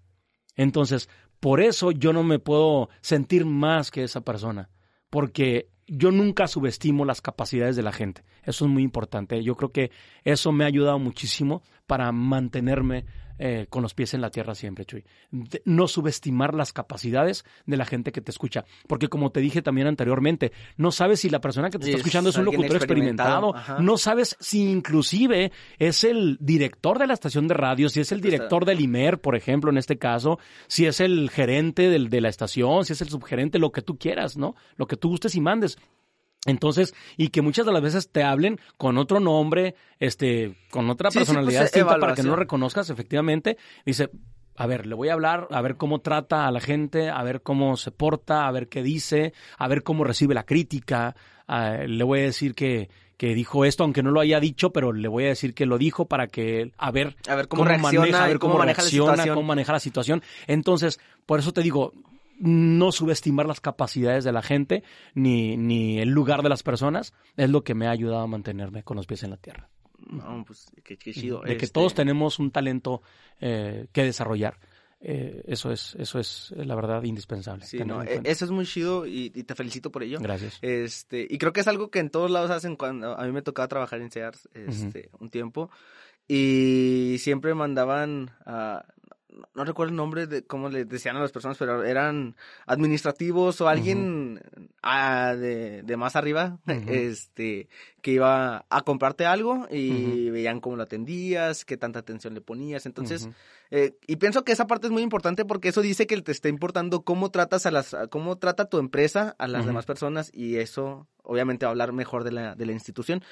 Entonces, 0.54 1.10
por 1.38 1.60
eso 1.60 1.90
yo 1.90 2.14
no 2.14 2.22
me 2.22 2.38
puedo 2.38 2.88
sentir 3.02 3.44
más 3.44 3.90
que 3.90 4.04
esa 4.04 4.22
persona, 4.22 4.70
porque 5.10 5.68
yo 5.86 6.10
nunca 6.10 6.48
subestimo 6.48 7.04
las 7.04 7.20
capacidades 7.20 7.76
de 7.76 7.82
la 7.82 7.92
gente. 7.92 8.24
Eso 8.42 8.64
es 8.64 8.70
muy 8.70 8.82
importante. 8.82 9.42
Yo 9.42 9.54
creo 9.56 9.70
que 9.70 9.90
eso 10.24 10.50
me 10.50 10.64
ha 10.64 10.68
ayudado 10.68 10.98
muchísimo 10.98 11.62
para 11.86 12.10
mantenerme 12.12 13.04
eh, 13.38 13.66
con 13.68 13.82
los 13.82 13.92
pies 13.92 14.14
en 14.14 14.22
la 14.22 14.30
tierra 14.30 14.54
siempre, 14.54 14.86
Chuy. 14.86 15.04
no 15.66 15.88
subestimar 15.88 16.54
las 16.54 16.72
capacidades 16.72 17.44
de 17.66 17.76
la 17.76 17.84
gente 17.84 18.10
que 18.10 18.22
te 18.22 18.30
escucha. 18.30 18.64
Porque 18.88 19.08
como 19.08 19.30
te 19.30 19.40
dije 19.40 19.60
también 19.60 19.86
anteriormente, 19.86 20.52
no 20.78 20.90
sabes 20.90 21.20
si 21.20 21.28
la 21.28 21.40
persona 21.40 21.68
que 21.68 21.78
te 21.78 21.86
está 21.86 21.98
escuchando 21.98 22.30
es 22.30 22.36
un 22.36 22.46
locutor 22.46 22.76
experimentado, 22.76 23.54
no 23.78 23.98
sabes 23.98 24.36
si 24.40 24.70
inclusive 24.70 25.52
es 25.78 26.04
el 26.04 26.38
director 26.40 26.98
de 26.98 27.08
la 27.08 27.12
estación 27.12 27.46
de 27.46 27.54
radio, 27.54 27.90
si 27.90 28.00
es 28.00 28.10
el 28.10 28.22
director 28.22 28.64
del 28.64 28.80
IMER, 28.80 29.20
por 29.20 29.36
ejemplo, 29.36 29.70
en 29.70 29.76
este 29.76 29.98
caso, 29.98 30.38
si 30.66 30.86
es 30.86 31.00
el 31.00 31.28
gerente 31.28 31.90
del, 31.90 32.08
de 32.08 32.22
la 32.22 32.30
estación, 32.30 32.86
si 32.86 32.94
es 32.94 33.02
el 33.02 33.10
subgerente, 33.10 33.58
lo 33.58 33.70
que 33.70 33.82
tú 33.82 33.98
quieras, 33.98 34.38
¿no? 34.38 34.54
Lo 34.76 34.86
que 34.86 34.96
tú 34.96 35.10
gustes 35.10 35.34
y 35.34 35.42
mandes. 35.42 35.76
Entonces, 36.46 36.94
y 37.16 37.28
que 37.28 37.42
muchas 37.42 37.66
de 37.66 37.72
las 37.72 37.82
veces 37.82 38.10
te 38.10 38.22
hablen 38.22 38.58
con 38.76 38.98
otro 38.98 39.20
nombre, 39.20 39.74
este, 39.98 40.54
con 40.70 40.88
otra 40.90 41.10
personalidad 41.10 41.68
sí, 41.72 41.82
para 41.82 42.14
que 42.14 42.22
no 42.22 42.30
lo 42.30 42.36
reconozcas, 42.36 42.88
efectivamente. 42.90 43.56
Dice, 43.84 44.10
a 44.56 44.66
ver, 44.66 44.86
le 44.86 44.94
voy 44.94 45.08
a 45.08 45.14
hablar, 45.14 45.48
a 45.50 45.60
ver 45.60 45.76
cómo 45.76 46.00
trata 46.00 46.46
a 46.46 46.50
la 46.50 46.60
gente, 46.60 47.10
a 47.10 47.22
ver 47.22 47.42
cómo 47.42 47.76
se 47.76 47.90
porta, 47.90 48.46
a 48.46 48.52
ver 48.52 48.68
qué 48.68 48.82
dice, 48.82 49.32
a 49.58 49.68
ver 49.68 49.82
cómo 49.82 50.04
recibe 50.04 50.34
la 50.34 50.44
crítica. 50.44 51.14
le 51.48 52.04
voy 52.04 52.20
a 52.20 52.22
decir 52.22 52.54
que, 52.54 52.88
que 53.16 53.34
dijo 53.34 53.64
esto, 53.64 53.84
aunque 53.84 54.02
no 54.02 54.10
lo 54.10 54.20
haya 54.20 54.40
dicho, 54.40 54.72
pero 54.72 54.92
le 54.92 55.08
voy 55.08 55.24
a 55.24 55.28
decir 55.28 55.54
que 55.54 55.66
lo 55.66 55.78
dijo 55.78 56.06
para 56.06 56.28
que, 56.28 56.72
a 56.76 56.90
ver, 56.90 57.16
a 57.28 57.34
ver 57.34 57.48
cómo, 57.48 57.64
maneja, 57.64 58.24
a 58.24 58.28
ver 58.28 58.38
cómo, 58.38 58.58
maneja 58.58 58.82
reacciona, 58.82 59.26
cómo 59.28 59.42
maneja 59.42 59.72
la 59.72 59.80
situación. 59.80 60.22
Entonces, 60.46 61.00
por 61.24 61.40
eso 61.40 61.52
te 61.52 61.62
digo, 61.62 61.92
no 62.38 62.92
subestimar 62.92 63.46
las 63.46 63.60
capacidades 63.60 64.24
de 64.24 64.32
la 64.32 64.42
gente 64.42 64.82
ni, 65.14 65.56
ni 65.56 65.98
el 65.98 66.10
lugar 66.10 66.42
de 66.42 66.48
las 66.48 66.62
personas 66.62 67.14
es 67.36 67.50
lo 67.50 67.64
que 67.64 67.74
me 67.74 67.86
ha 67.86 67.90
ayudado 67.90 68.22
a 68.22 68.26
mantenerme 68.26 68.82
con 68.82 68.96
los 68.96 69.06
pies 69.06 69.22
en 69.22 69.30
la 69.30 69.36
tierra. 69.36 69.68
No, 69.98 70.44
pues 70.46 70.70
qué, 70.84 70.96
chido. 70.96 71.40
De 71.40 71.56
que 71.56 71.64
este 71.64 71.74
todos 71.74 71.94
tenemos 71.94 72.38
un 72.38 72.50
talento 72.50 73.02
eh, 73.40 73.86
que 73.92 74.04
desarrollar. 74.04 74.58
Eh, 75.00 75.42
eso 75.46 75.70
es 75.70 75.94
eso 75.98 76.18
es 76.18 76.54
la 76.56 76.74
verdad 76.74 77.02
indispensable. 77.02 77.64
Sí, 77.64 77.78
no, 77.78 78.02
eso 78.02 78.44
es 78.44 78.50
muy 78.50 78.66
chido 78.66 79.06
y, 79.06 79.30
te 79.30 79.54
felicito 79.54 79.90
por 79.90 80.02
ello. 80.02 80.18
Gracias. 80.20 80.58
Este, 80.62 81.26
y 81.28 81.38
creo 81.38 81.52
que 81.52 81.60
es 81.60 81.68
algo 81.68 81.90
que 81.90 81.98
en 81.98 82.10
todos 82.10 82.30
lados 82.30 82.50
hacen 82.50 82.76
cuando 82.76 83.18
a 83.18 83.24
mí 83.24 83.32
me 83.32 83.42
tocaba 83.42 83.68
trabajar 83.68 84.00
en 84.00 84.10
SEARS 84.10 84.48
este, 84.54 85.10
un 85.18 85.30
tiempo 85.30 85.70
y 86.28 87.16
siempre 87.20 87.54
mandaban 87.54 88.30
a 88.44 88.84
no 89.54 89.64
recuerdo 89.64 89.90
el 89.90 89.96
nombre 89.96 90.26
de 90.26 90.44
cómo 90.44 90.68
le 90.68 90.84
decían 90.84 91.16
a 91.16 91.20
las 91.20 91.32
personas, 91.32 91.56
pero 91.58 91.84
eran 91.84 92.36
administrativos 92.66 93.60
o 93.60 93.68
alguien 93.68 94.40
ah, 94.82 95.34
de, 95.36 95.82
de, 95.82 95.96
más 95.96 96.16
arriba, 96.16 96.58
este, 96.66 97.68
que 98.02 98.12
iba 98.12 98.64
a 98.68 98.80
comprarte 98.82 99.26
algo 99.26 99.66
y 99.70 100.30
veían 100.30 100.60
cómo 100.60 100.76
lo 100.76 100.82
atendías, 100.82 101.64
qué 101.64 101.76
tanta 101.76 101.98
atención 101.98 102.34
le 102.34 102.40
ponías. 102.40 102.86
Entonces, 102.86 103.28
eh, 103.70 103.96
y 104.06 104.16
pienso 104.16 104.44
que 104.44 104.52
esa 104.52 104.66
parte 104.66 104.86
es 104.86 104.92
muy 104.92 105.02
importante 105.02 105.44
porque 105.44 105.68
eso 105.68 105.82
dice 105.82 106.06
que 106.06 106.20
te 106.22 106.32
está 106.32 106.48
importando 106.48 107.02
cómo 107.02 107.30
tratas 107.30 107.66
a 107.66 107.70
las, 107.70 107.96
cómo 108.10 108.38
trata 108.38 108.68
tu 108.68 108.78
empresa 108.78 109.34
a 109.38 109.48
las 109.48 109.66
demás 109.66 109.86
personas 109.86 110.30
y 110.32 110.56
eso, 110.56 111.08
obviamente, 111.22 111.66
va 111.66 111.70
a 111.70 111.72
hablar 111.72 111.92
mejor 111.92 112.24
de 112.24 112.32
la, 112.32 112.54
de 112.54 112.66
la 112.66 112.72
institución. 112.72 113.22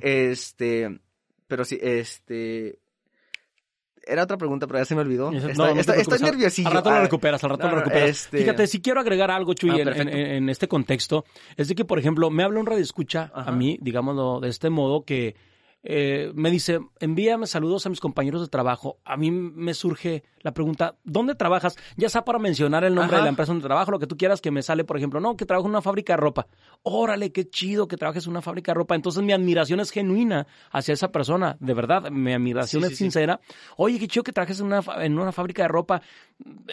Este, 0.00 1.00
pero 1.46 1.64
sí, 1.64 1.78
este, 1.80 2.78
era 4.06 4.22
otra 4.24 4.36
pregunta, 4.36 4.66
pero 4.66 4.78
ya 4.78 4.84
se 4.84 4.94
me 4.94 5.00
olvidó. 5.02 5.30
No, 5.30 5.38
Estoy, 5.38 5.54
no 5.54 5.64
al- 5.64 6.22
nerviosillo. 6.22 6.68
Al 6.68 6.74
rato 6.74 6.90
lo 6.90 6.96
Ah, 6.96 7.00
recuperas, 7.02 7.42
al 7.44 7.50
rato 7.50 7.64
no, 7.64 7.70
lo 7.70 7.76
recuperas. 7.78 8.10
este- 8.10 8.38
Fíjate, 8.38 8.66
si 8.66 8.80
quiero 8.80 9.00
agregar 9.00 9.30
algo, 9.30 9.54
Chuy, 9.54 9.70
Ah, 9.70 9.74
en, 9.74 9.78
en- 9.80 9.84
perfecto. 9.86 10.16
en 10.18 10.48
este 10.48 10.68
contexto, 10.68 11.24
es 11.56 11.68
de 11.68 11.74
que, 11.74 11.84
por 11.84 11.98
ejemplo, 11.98 12.30
me 12.30 12.42
habla 12.42 12.60
un 12.60 12.66
radio 12.66 12.82
escucha 12.82 13.30
a 13.34 13.50
mí, 13.52 13.78
digámoslo 13.80 14.40
de 14.40 14.48
este 14.48 14.70
modo, 14.70 15.04
que 15.04 15.34
eh, 15.86 16.32
me 16.34 16.50
dice, 16.50 16.80
envíame 16.98 17.46
saludos 17.46 17.84
a 17.84 17.90
mis 17.90 18.00
compañeros 18.00 18.40
de 18.40 18.48
trabajo. 18.48 18.96
A 19.04 19.18
mí 19.18 19.30
me 19.30 19.74
surge 19.74 20.24
la 20.40 20.52
pregunta, 20.54 20.96
¿dónde 21.04 21.34
trabajas? 21.34 21.76
Ya 21.96 22.08
sea 22.08 22.24
para 22.24 22.38
mencionar 22.38 22.84
el 22.84 22.94
nombre 22.94 23.16
Ajá. 23.16 23.18
de 23.18 23.22
la 23.24 23.28
empresa 23.28 23.52
donde 23.52 23.66
trabajo, 23.66 23.90
lo 23.90 23.98
que 23.98 24.06
tú 24.06 24.16
quieras, 24.16 24.40
que 24.40 24.50
me 24.50 24.62
sale, 24.62 24.84
por 24.84 24.96
ejemplo, 24.96 25.20
no, 25.20 25.36
que 25.36 25.44
trabajo 25.44 25.66
en 25.66 25.72
una 25.72 25.82
fábrica 25.82 26.14
de 26.14 26.16
ropa. 26.18 26.46
Órale, 26.82 27.32
qué 27.32 27.48
chido 27.48 27.86
que 27.86 27.96
trabajes 27.98 28.24
en 28.24 28.30
una 28.30 28.40
fábrica 28.42 28.72
de 28.72 28.76
ropa. 28.76 28.94
Entonces 28.94 29.22
mi 29.22 29.32
admiración 29.34 29.78
es 29.80 29.90
genuina 29.90 30.46
hacia 30.70 30.94
esa 30.94 31.12
persona, 31.12 31.56
de 31.60 31.74
verdad, 31.74 32.10
mi 32.10 32.32
admiración 32.32 32.80
Sí, 32.82 32.86
es 32.86 32.90
sí, 32.92 32.96
sí. 32.96 33.04
sincera. 33.04 33.40
Oye, 33.76 33.98
qué 33.98 34.08
chido 34.08 34.22
que 34.24 34.32
trabajes 34.32 34.60
en 34.60 34.66
una, 34.66 34.80
en 35.02 35.18
una 35.18 35.32
fábrica 35.32 35.62
de 35.64 35.68
ropa. 35.68 36.00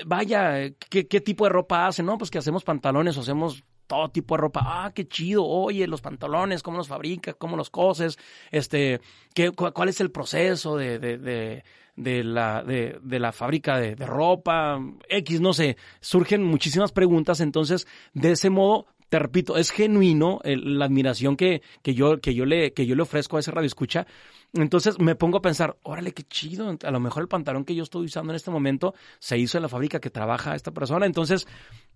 Vaya, 0.06 0.69
¿qué, 0.89 1.08
¿qué 1.08 1.21
tipo 1.21 1.43
de 1.45 1.50
ropa 1.50 1.88
hacen? 1.88 2.06
No, 2.06 2.17
pues 2.17 2.32
que 2.32 2.38
hacemos 2.38 2.63
pantalones 2.63 3.17
o 3.17 3.21
hacemos 3.21 3.63
todo 3.91 4.10
tipo 4.10 4.36
de 4.36 4.41
ropa. 4.41 4.62
Ah, 4.63 4.91
qué 4.95 5.06
chido. 5.08 5.45
Oye, 5.45 5.86
los 5.88 5.99
pantalones, 6.01 6.63
cómo 6.63 6.77
los 6.77 6.88
fabricas, 6.88 7.36
cómo 7.38 7.58
los 7.58 7.69
coses, 7.69 8.17
este, 8.49 9.01
qué, 9.34 9.51
cu- 9.51 9.71
cuál 9.73 9.89
es 9.89 9.99
el 9.99 10.12
proceso 10.12 10.77
de, 10.77 10.97
de, 10.97 11.63
de, 11.97 12.23
la, 12.23 12.63
de, 12.63 12.97
de 13.04 13.19
la 13.19 13.34
fábrica 13.34 13.77
de, 13.77 13.95
de 13.95 14.06
ropa, 14.06 14.80
X, 15.10 15.41
no 15.41 15.51
sé. 15.54 15.75
Surgen 15.99 16.41
muchísimas 16.43 16.93
preguntas, 16.93 17.41
entonces, 17.41 17.86
de 18.13 18.32
ese 18.32 18.49
modo, 18.49 18.86
te 19.10 19.19
repito, 19.19 19.58
es 19.58 19.71
genuino 19.71 20.39
el- 20.45 20.80
la 20.80 20.86
admiración 20.86 21.36
que, 21.36 21.62
que, 21.82 21.93
yo, 21.93 22.21
que, 22.21 22.34
yo 22.34 22.45
le, 22.45 22.71
que 22.71 22.86
yo 22.86 22.95
le 22.95 23.01
ofrezco 23.01 23.36
a 23.36 23.41
ese 23.41 23.51
radio 23.51 23.67
escucha. 23.67 24.08
Entonces 24.54 24.99
me 24.99 25.15
pongo 25.15 25.38
a 25.38 25.41
pensar, 25.41 25.77
órale, 25.84 26.12
qué 26.13 26.23
chido. 26.23 26.77
A 26.84 26.91
lo 26.91 26.99
mejor 26.99 27.21
el 27.23 27.30
pantalón 27.30 27.63
que 27.63 27.73
yo 27.75 27.84
estoy 27.84 28.06
usando 28.06 28.34
en 28.34 28.36
este 28.36 28.51
momento 28.51 28.93
se 29.19 29.38
hizo 29.38 29.58
en 29.58 29.62
la 29.63 29.69
fábrica 29.69 29.99
que 30.01 30.10
trabaja 30.10 30.56
esta 30.56 30.71
persona. 30.71 31.06
Entonces, 31.06 31.47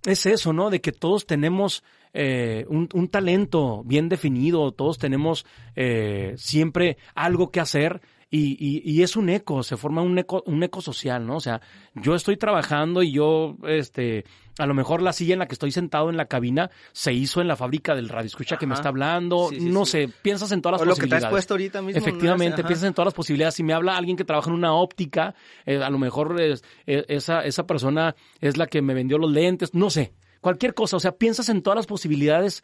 es 0.06 0.26
eso, 0.26 0.54
¿no? 0.54 0.70
De 0.70 0.82
que 0.82 0.92
todos 0.92 1.26
tenemos 1.26 1.84
eh, 2.14 2.66
un, 2.70 2.90
un 2.94 3.08
talento 3.08 3.84
bien 3.86 4.08
definido, 4.10 4.72
todos 4.72 4.98
tenemos 4.98 5.46
eh, 5.76 6.34
siempre 6.38 6.98
algo 7.14 7.52
que 7.52 7.60
hacer 7.60 8.02
y, 8.30 8.58
y- 8.60 8.82
y 8.92 9.04
es 9.04 9.16
un 9.16 9.30
eco, 9.30 9.64
se 9.64 9.78
forma 9.78 10.02
un 10.02 10.18
eco, 10.18 10.44
un 10.48 10.62
eco 10.64 10.82
social, 10.82 11.26
¿no? 11.26 11.38
O 11.38 11.40
sea, 11.40 11.62
yo 11.94 12.16
estoy 12.16 12.38
trabajando 12.38 13.04
y 13.04 13.12
yo, 13.12 13.56
este, 13.68 14.26
a 14.58 14.66
lo 14.66 14.74
mejor 14.74 15.02
la 15.02 15.14
silla 15.14 15.34
en 15.34 15.40
la 15.40 15.48
que 15.48 15.54
estoy 15.56 15.72
sentado 15.72 16.10
en 16.10 16.18
la 16.18 16.26
cabina 16.26 16.70
se 16.92 17.14
hizo 17.14 17.40
en 17.40 17.48
la 17.48 17.56
fábrica 17.56 17.94
del 17.96 18.10
radio 18.10 18.28
escucha 18.28 18.58
que 18.58 18.66
me 18.68 18.74
está 18.74 18.90
hablando, 18.90 19.50
Sí, 19.52 19.60
sí, 19.60 19.70
no 19.70 19.86
sí. 19.86 19.92
sé, 19.92 20.10
piensas 20.22 20.52
en 20.52 20.62
todas 20.62 20.80
las 20.80 20.82
O 20.82 20.86
lo 20.86 20.90
que 20.96 21.02
te 21.02 21.02
posibilidades. 21.02 21.26
has 21.26 21.32
puesto 21.32 21.54
ahorita 21.54 21.82
mismo. 21.82 22.00
Efectivamente, 22.00 22.64
piensas 22.64 22.88
en 22.88 22.94
todas 22.94 23.08
las 23.08 23.14
posibilidades. 23.14 23.54
Si 23.56 23.64
me 23.64 23.74
habla 23.74 23.96
alguien 23.96 24.18
que 24.18 24.26
trabaja 24.26 24.50
en 24.50 24.56
una 24.56 24.74
óptica, 24.74 25.36
eh, 25.66 25.78
a 25.82 25.90
lo 25.90 26.00
mejor 26.00 26.40
es- 26.42 26.64
eh, 26.88 27.06
esa, 27.08 27.42
esa 27.46 27.66
persona 27.68 28.16
es 28.42 28.58
la 28.58 28.68
que 28.68 28.82
me 28.82 28.94
vendió 28.94 29.18
los 29.18 29.32
lentes, 29.32 29.74
no 29.74 29.90
sé, 29.90 30.14
cualquier 30.42 30.74
cosa. 30.74 30.98
O 30.98 31.00
sea, 31.00 31.12
piensas 31.14 31.48
en 31.50 31.62
todas 31.62 31.78
las 31.78 31.86
posibilidades, 31.88 32.64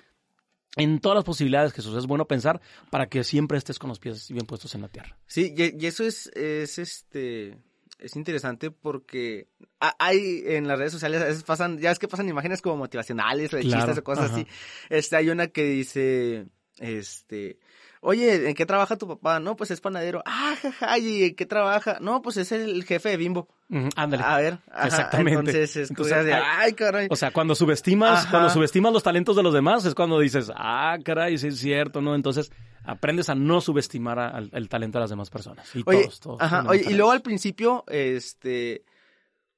en 0.77 0.99
todas 0.99 1.15
las 1.17 1.25
posibilidades, 1.25 1.73
Jesús. 1.73 1.95
Es 1.97 2.07
bueno 2.07 2.25
pensar 2.27 2.62
para 2.89 3.07
que 3.07 3.23
siempre 3.23 3.57
estés 3.57 3.77
con 3.79 3.89
los 3.89 3.99
pies 3.99 4.29
bien 4.31 4.45
puestos 4.45 4.73
en 4.75 4.81
la 4.81 4.88
tierra. 4.88 5.17
Sí, 5.27 5.53
y, 5.57 5.86
eso 5.86 6.03
es, 6.05 6.27
es 6.36 6.79
este 6.79 7.57
es 7.99 8.15
interesante 8.15 8.71
porque 8.71 9.47
ha- 9.79 9.95
hay 9.99 10.41
en 10.45 10.67
las 10.67 10.79
redes 10.79 10.91
sociales 10.91 11.21
a 11.21 11.25
veces 11.25 11.43
pasan, 11.43 11.77
ya 11.77 11.91
es 11.91 11.99
que 11.99 12.07
pasan 12.07 12.27
imágenes 12.29 12.62
como 12.62 12.77
motivacionales 12.77 13.53
o 13.53 13.57
de 13.57 13.63
Claro, 13.63 13.81
chistes 13.86 13.97
o 13.99 14.03
cosas 14.03 14.25
ajá. 14.25 14.36
así. 14.38 14.47
Este, 14.89 15.15
hay 15.17 15.29
una 15.29 15.47
que 15.49 15.63
dice, 15.65 16.47
este, 16.79 17.60
oye, 18.01 18.49
¿en 18.49 18.53
qué 18.55 18.65
trabaja 18.65 18.97
tu 18.97 19.07
papá? 19.07 19.39
No, 19.39 19.55
pues 19.55 19.71
es 19.71 19.79
panadero. 19.79 20.21
Ah, 20.25 20.53
jaja, 20.61 20.97
¿y 20.99 21.23
en 21.23 21.35
qué 21.35 21.45
trabaja? 21.45 21.97
No, 22.01 22.21
pues 22.21 22.35
es 22.37 22.51
el 22.51 22.83
jefe 22.83 23.09
de 23.09 23.17
Bimbo. 23.17 23.47
Ándale. 23.95 24.21
A 24.23 24.37
ver, 24.37 24.57
ajá, 24.69 24.87
Exactamente. 24.87 25.39
Entonces 25.39 25.75
es 25.77 25.89
Entonces, 25.89 26.25
de, 26.25 26.33
hay- 26.33 26.41
ay, 26.57 26.73
caray. 26.73 27.07
O 27.09 27.15
sea, 27.15 27.31
cuando 27.31 27.55
subestimas, 27.55 28.19
Ajá. 28.23 28.31
cuando 28.31 28.49
subestimas 28.49 28.91
los 28.91 29.01
talentos 29.03 29.35
de 29.37 29.43
los 29.43 29.53
demás, 29.53 29.85
es 29.85 29.95
cuando 29.95 30.19
dices, 30.19 30.51
ah, 30.55 30.97
caray, 31.05 31.37
sí 31.37 31.47
es 31.47 31.57
cierto, 31.59 32.01
¿no? 32.01 32.13
Entonces, 32.15 32.51
aprendes 32.83 33.29
a 33.29 33.35
no 33.35 33.61
subestimar 33.61 34.19
a- 34.19 34.39
el 34.51 34.67
talento 34.67 34.97
de 34.97 35.03
las 35.03 35.09
demás 35.09 35.29
personas. 35.29 35.73
Y 35.75 35.83
Oye, 35.85 36.01
todos, 36.03 36.19
todos. 36.19 36.41
ajá, 36.41 36.65
oye, 36.67 36.83
y 36.89 36.93
luego 36.95 37.11
al 37.11 37.21
principio, 37.21 37.85
este, 37.87 38.83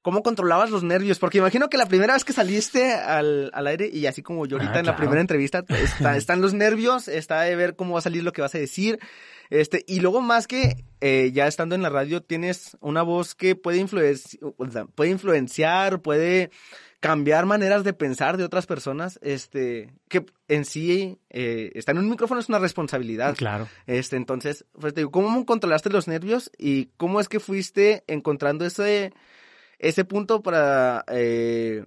¿cómo 0.04 0.22
controlabas 0.22 0.70
los 0.70 0.84
nervios? 0.84 1.18
Porque 1.18 1.38
imagino 1.38 1.68
que 1.68 1.76
la 1.78 1.86
primera 1.86 2.12
vez 2.14 2.24
que 2.24 2.32
saliste 2.32 2.92
al, 2.92 3.50
al 3.52 3.66
aire, 3.66 3.90
y 3.92 4.06
así 4.06 4.22
como 4.22 4.46
yo 4.46 4.58
ahorita 4.58 4.74
Ah, 4.76 4.78
en 4.80 4.86
la 4.86 4.96
primera 4.96 5.20
entrevista, 5.20 5.64
está- 5.68 6.16
están 6.16 6.40
los 6.40 6.54
nervios, 6.54 7.08
está 7.08 7.40
de 7.40 7.56
ver 7.56 7.74
cómo 7.74 7.94
va 7.94 7.98
a 7.98 8.02
salir 8.02 8.22
lo 8.22 8.30
que 8.32 8.42
vas 8.42 8.54
a 8.54 8.58
decir, 8.58 9.00
este, 9.50 9.82
y 9.88 10.00
luego 10.00 10.20
más 10.20 10.46
que 10.46 10.84
eh, 11.00 11.30
ya 11.32 11.46
estando 11.46 11.74
en 11.74 11.82
la 11.82 11.88
radio 11.90 12.22
tienes 12.22 12.76
una 12.80 13.02
voz 13.02 13.34
que 13.34 13.56
puede, 13.56 13.80
influenci- 13.82 14.38
puede 14.94 15.10
influenciar, 15.10 16.00
puede 16.00 16.50
cambiar 17.00 17.44
maneras 17.44 17.84
de 17.84 17.92
pensar 17.92 18.38
de 18.38 18.44
otras 18.44 18.64
personas, 18.66 19.18
este, 19.22 19.92
que 20.08 20.24
en 20.48 20.64
sí, 20.64 21.18
eh, 21.28 21.70
estar 21.74 21.94
en 21.94 22.02
un 22.02 22.08
micrófono 22.10 22.40
es 22.40 22.48
una 22.48 22.58
responsabilidad. 22.58 23.36
Claro. 23.36 23.68
Este, 23.86 24.16
entonces, 24.16 24.64
pues 24.80 24.94
te 24.94 25.00
digo, 25.02 25.10
¿cómo 25.10 25.44
controlaste 25.44 25.90
los 25.90 26.08
nervios 26.08 26.50
y 26.56 26.86
cómo 26.96 27.20
es 27.20 27.28
que 27.28 27.40
fuiste 27.40 28.04
encontrando 28.06 28.64
ese, 28.64 29.12
ese 29.78 30.04
punto 30.04 30.42
para 30.42 31.04
eh, 31.08 31.84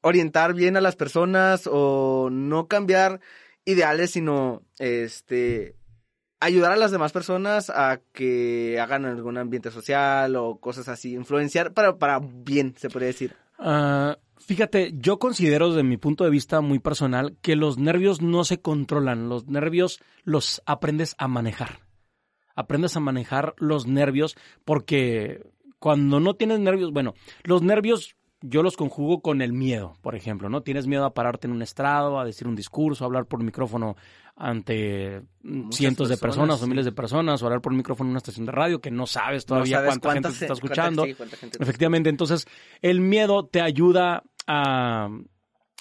orientar 0.00 0.54
bien 0.54 0.76
a 0.76 0.80
las 0.80 0.96
personas 0.96 1.68
o 1.70 2.28
no 2.30 2.68
cambiar 2.68 3.20
ideales, 3.64 4.10
sino 4.10 4.62
este 4.78 5.76
ayudar 6.40 6.72
a 6.72 6.76
las 6.76 6.90
demás 6.90 7.12
personas 7.12 7.70
a 7.70 8.00
que 8.12 8.78
hagan 8.78 9.06
algún 9.06 9.38
ambiente 9.38 9.70
social 9.70 10.36
o 10.36 10.58
cosas 10.58 10.88
así, 10.88 11.14
influenciar 11.14 11.72
para, 11.72 11.96
para 11.96 12.20
bien, 12.20 12.74
se 12.76 12.90
podría 12.90 13.08
decir. 13.08 13.34
Ah, 13.58 14.18
fíjate, 14.36 14.92
yo 14.94 15.18
considero 15.18 15.70
desde 15.70 15.82
mi 15.82 15.96
punto 15.96 16.24
de 16.24 16.30
vista 16.30 16.60
muy 16.60 16.80
personal 16.80 17.36
que 17.40 17.56
los 17.56 17.78
nervios 17.78 18.20
no 18.20 18.44
se 18.44 18.60
controlan, 18.60 19.28
los 19.28 19.46
nervios 19.46 20.00
los 20.24 20.62
aprendes 20.66 21.14
a 21.18 21.28
manejar. 21.28 21.80
Aprendes 22.54 22.96
a 22.96 23.00
manejar 23.00 23.54
los 23.56 23.86
nervios 23.86 24.36
porque 24.64 25.53
cuando 25.78 26.20
no 26.20 26.34
tienes 26.34 26.60
nervios, 26.60 26.92
bueno, 26.92 27.14
los 27.44 27.62
nervios 27.62 28.16
yo 28.46 28.62
los 28.62 28.76
conjugo 28.76 29.22
con 29.22 29.40
el 29.40 29.52
miedo, 29.54 29.94
por 30.02 30.14
ejemplo, 30.14 30.50
¿no? 30.50 30.62
Tienes 30.62 30.86
miedo 30.86 31.06
a 31.06 31.14
pararte 31.14 31.46
en 31.46 31.52
un 31.54 31.62
estrado, 31.62 32.18
a 32.20 32.26
decir 32.26 32.46
un 32.46 32.54
discurso, 32.54 33.02
a 33.02 33.06
hablar 33.06 33.24
por 33.24 33.42
micrófono 33.42 33.96
ante 34.36 35.22
Muchas 35.42 35.76
cientos 35.78 36.08
de 36.10 36.18
personas, 36.18 36.60
o 36.62 36.66
miles 36.66 36.84
de 36.84 36.92
personas, 36.92 37.40
o 37.42 37.46
hablar 37.46 37.62
por 37.62 37.72
micrófono 37.72 38.08
en 38.08 38.12
una 38.12 38.18
estación 38.18 38.44
de 38.44 38.52
radio 38.52 38.80
que 38.80 38.90
no 38.90 39.06
sabes 39.06 39.46
todavía 39.46 39.78
No 39.78 39.82
sabes 39.86 39.98
cuánta 39.98 40.12
gente 40.12 40.28
te 40.28 40.44
está 40.44 40.46
cuánta- 40.46 40.66
escuchando. 40.66 41.04
sí, 41.04 41.14
cuánta 41.14 41.36
gente- 41.36 41.58
Efectivamente, 41.62 42.10
entonces 42.10 42.46
el 42.82 43.00
miedo 43.00 43.46
te 43.46 43.62
ayuda 43.62 44.24
a, 44.46 45.08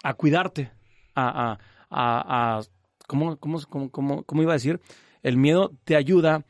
a 0.03 0.13
cuidarte, 0.13 0.71
a, 1.15 1.51
a, 1.51 1.59
a, 1.89 2.57
a- 2.59 2.61
¿cómo, 3.07 3.35
cómo, 3.37 3.59
cómo, 3.67 3.89
cómo- 3.89 4.23
cómo 4.23 4.41
iba 4.41 4.53
a 4.53 4.55
decir? 4.55 4.79
El 5.21 5.35
miedo 5.35 5.73
te 5.83 5.97
ayuda 5.97 6.45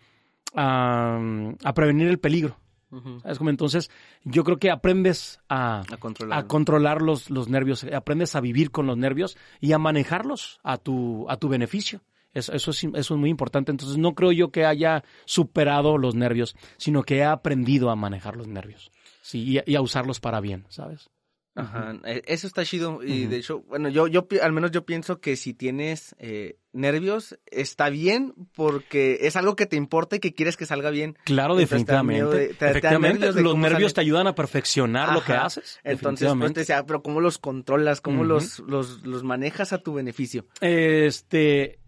a, 0.56 1.20
a 1.64 1.74
prevenir 1.74 2.08
el 2.08 2.20
peligro. 2.20 2.58
Ujú, 2.94 3.20
¿Sabes 3.22 3.38
cómo? 3.38 3.50
Entonces, 3.50 3.90
yo 4.24 4.44
creo 4.44 4.58
que 4.58 4.70
aprendes 4.70 5.40
a, 5.50 5.82
A 5.92 5.98
controlar. 5.98 6.40
a 6.40 6.48
controlar 6.48 7.02
los, 7.02 7.30
los 7.30 7.50
nervios, 7.50 7.84
aprendes 7.86 8.36
a 8.36 8.42
vivir 8.42 8.72
con 8.72 8.86
los 8.86 8.98
nervios 8.98 9.38
y 9.60 9.72
a 9.74 9.80
manejarlos 9.80 10.60
a 10.64 10.78
tu, 10.78 11.26
a 11.30 11.38
tu 11.38 11.50
beneficio. 11.50 12.02
Eso, 12.34 12.54
eso, 12.54 12.72
es, 12.72 12.84
eso 12.84 13.14
es 13.14 13.20
muy 13.20 13.30
importante. 13.30 13.72
Entonces, 13.72 13.98
no 13.98 14.14
creo 14.14 14.32
yo 14.32 14.52
que 14.52 14.66
haya 14.66 15.04
superado 15.26 15.98
los 15.98 16.16
nervios, 16.16 16.56
sino 16.78 17.04
que 17.04 17.18
he 17.18 17.24
aprendido 17.24 17.90
a 17.90 17.96
manejar 17.96 18.36
los 18.36 18.48
nervios. 18.48 18.92
Sí, 19.22 19.60
y 19.66 19.76
a 19.76 19.82
usarlos 19.82 20.20
para 20.20 20.40
bien, 20.42 20.66
¿sabes? 20.70 21.10
Ajá, 21.56 21.96
eh, 22.06 22.24
eso 22.26 22.48
está 22.48 22.66
chido 22.66 23.04
y 23.04 23.28
de 23.28 23.38
hecho, 23.38 23.62
bueno, 23.62 23.88
yo, 23.88 24.08
yo, 24.08 24.28
al 24.42 24.54
menos 24.54 24.72
yo 24.72 24.86
pienso 24.88 25.20
que 25.22 25.36
si 25.36 25.54
tienes 25.54 26.16
eh, 26.18 26.58
nervios, 26.72 27.38
está 27.46 27.90
bien 27.90 28.34
porque 28.56 29.20
es 29.22 29.36
algo 29.36 29.56
que 29.56 29.68
te 29.68 29.76
importa 29.76 30.16
y 30.16 30.20
que 30.20 30.34
quieres 30.34 30.58
que 30.58 30.66
salga 30.66 30.90
bien. 30.90 31.16
Claro, 31.26 31.54
Entonces, 31.54 31.70
definitivamente. 31.70 32.38
de- 32.38 32.54
te 32.56 32.66
da 32.66 32.72
Efectivamente, 32.72 33.20
nervios 33.20 33.36
los 33.44 33.56
nervios 33.58 33.92
sale. 33.92 33.94
te 33.94 34.02
ayudan 34.02 34.26
a 34.28 34.34
perfeccionar 34.34 35.14
lo 35.14 35.24
que 35.24 35.34
haces. 35.34 35.80
Entonces, 35.84 35.84
pues 35.84 35.94
te 35.94 35.96
definitivamente. 35.96 36.60
decía, 36.62 36.86
pero 36.88 37.04
¿cómo 37.04 37.22
los 37.22 37.38
controlas? 37.38 38.02
¿Cómo 38.02 38.24
los, 38.24 38.58
los, 38.60 39.06
los 39.06 39.24
manejas 39.24 39.74
a 39.74 39.78
tu 39.78 39.94
beneficio? 39.94 40.48
Este, 40.60 41.80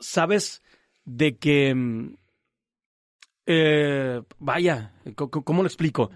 sabes 0.00 0.60
de 1.04 1.36
que, 1.38 1.72
mm, 1.72 2.16
eh, 3.46 4.22
vaya, 4.38 4.92
¿cómo 5.14 5.62
lo 5.62 5.66
explico? 5.68 6.10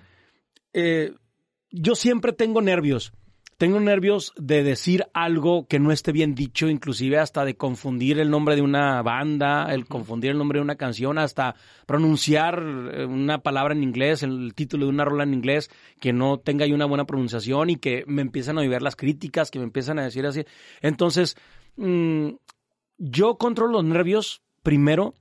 Eh, 0.72 1.12
yo 1.70 1.94
siempre 1.94 2.32
tengo 2.32 2.62
nervios. 2.62 3.12
Tengo 3.58 3.80
nervios 3.80 4.34
de 4.36 4.62
decir 4.62 5.06
algo 5.14 5.66
que 5.66 5.78
no 5.78 5.90
esté 5.90 6.12
bien 6.12 6.34
dicho, 6.34 6.68
inclusive 6.68 7.18
hasta 7.18 7.42
de 7.46 7.56
confundir 7.56 8.18
el 8.18 8.28
nombre 8.28 8.54
de 8.54 8.60
una 8.60 9.00
banda, 9.00 9.72
el 9.72 9.86
confundir 9.86 10.32
el 10.32 10.38
nombre 10.38 10.58
de 10.58 10.62
una 10.62 10.76
canción, 10.76 11.16
hasta 11.16 11.54
pronunciar 11.86 12.62
eh, 12.92 13.06
una 13.06 13.38
palabra 13.38 13.72
en 13.72 13.82
inglés, 13.82 14.22
el 14.22 14.52
título 14.54 14.84
de 14.84 14.90
una 14.90 15.06
rola 15.06 15.22
en 15.24 15.32
inglés, 15.32 15.70
que 16.00 16.12
no 16.12 16.38
tenga 16.38 16.66
yo 16.66 16.74
una 16.74 16.84
buena 16.84 17.06
pronunciación 17.06 17.70
y 17.70 17.76
que 17.76 18.04
me 18.06 18.20
empiezan 18.20 18.58
a 18.58 18.60
oír 18.60 18.82
las 18.82 18.94
críticas, 18.94 19.50
que 19.50 19.58
me 19.58 19.64
empiezan 19.64 19.98
a 19.98 20.04
decir 20.04 20.26
así. 20.26 20.44
Entonces, 20.82 21.34
mm, 21.76 22.32
yo 22.98 23.38
controlo 23.38 23.72
los 23.72 23.84
nervios 23.84 24.42
primero 24.62 25.14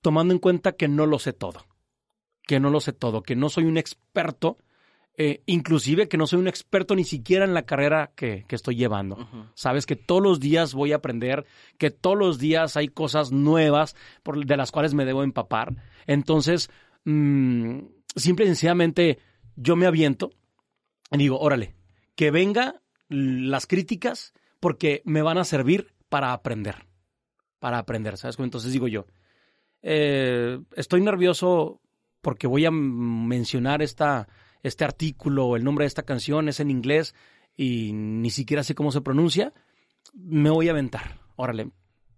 tomando 0.00 0.32
en 0.32 0.40
cuenta 0.40 0.72
que 0.72 0.88
no 0.88 1.04
lo 1.04 1.18
sé 1.18 1.34
todo. 1.34 1.66
que 2.46 2.60
no 2.60 2.70
lo 2.70 2.78
sé 2.78 2.92
todo, 2.92 3.22
que 3.22 3.34
no 3.34 3.48
soy 3.48 3.64
un 3.64 3.76
experto, 3.76 4.56
eh, 5.18 5.42
inclusive 5.46 6.08
que 6.08 6.18
no 6.18 6.26
soy 6.26 6.40
un 6.40 6.48
experto 6.48 6.94
ni 6.94 7.04
siquiera 7.04 7.46
en 7.46 7.54
la 7.54 7.62
carrera 7.62 8.10
que, 8.14 8.44
que 8.46 8.54
estoy 8.54 8.76
llevando. 8.76 9.28
Sabes 9.54 9.86
que 9.86 9.96
todos 9.96 10.22
los 10.22 10.40
días 10.40 10.74
voy 10.74 10.92
a 10.92 10.96
aprender, 10.96 11.46
que 11.78 11.90
todos 11.90 12.18
los 12.18 12.38
días 12.38 12.76
hay 12.76 12.88
cosas 12.88 13.32
nuevas 13.32 13.96
por, 14.22 14.44
de 14.44 14.56
las 14.56 14.72
cuales 14.72 14.92
me 14.92 15.06
debo 15.06 15.22
empapar. 15.22 15.74
Entonces, 16.06 16.70
mmm, 17.04 17.78
simple 18.14 18.44
y 18.44 18.48
sencillamente, 18.48 19.18
yo 19.56 19.74
me 19.74 19.86
aviento 19.86 20.32
y 21.10 21.18
digo, 21.18 21.38
órale, 21.40 21.74
que 22.14 22.30
venga 22.30 22.82
las 23.08 23.66
críticas 23.66 24.34
porque 24.60 25.00
me 25.06 25.22
van 25.22 25.38
a 25.38 25.44
servir 25.44 25.94
para 26.10 26.34
aprender. 26.34 26.86
Para 27.58 27.78
aprender, 27.78 28.18
¿sabes? 28.18 28.38
Entonces 28.38 28.72
digo 28.72 28.86
yo, 28.86 29.06
eh, 29.80 30.58
estoy 30.74 31.00
nervioso 31.00 31.80
porque 32.20 32.46
voy 32.46 32.66
a 32.66 32.70
mencionar 32.70 33.80
esta, 33.80 34.28
este 34.66 34.84
artículo 34.84 35.46
o 35.46 35.56
el 35.56 35.64
nombre 35.64 35.84
de 35.84 35.88
esta 35.88 36.04
canción, 36.04 36.48
es 36.48 36.60
en 36.60 36.70
inglés 36.70 37.14
y 37.56 37.92
ni 37.92 38.30
siquiera 38.30 38.62
sé 38.62 38.74
cómo 38.74 38.92
se 38.92 39.00
pronuncia, 39.00 39.52
me 40.14 40.50
voy 40.50 40.68
a 40.68 40.72
aventar, 40.72 41.20
órale, 41.36 41.70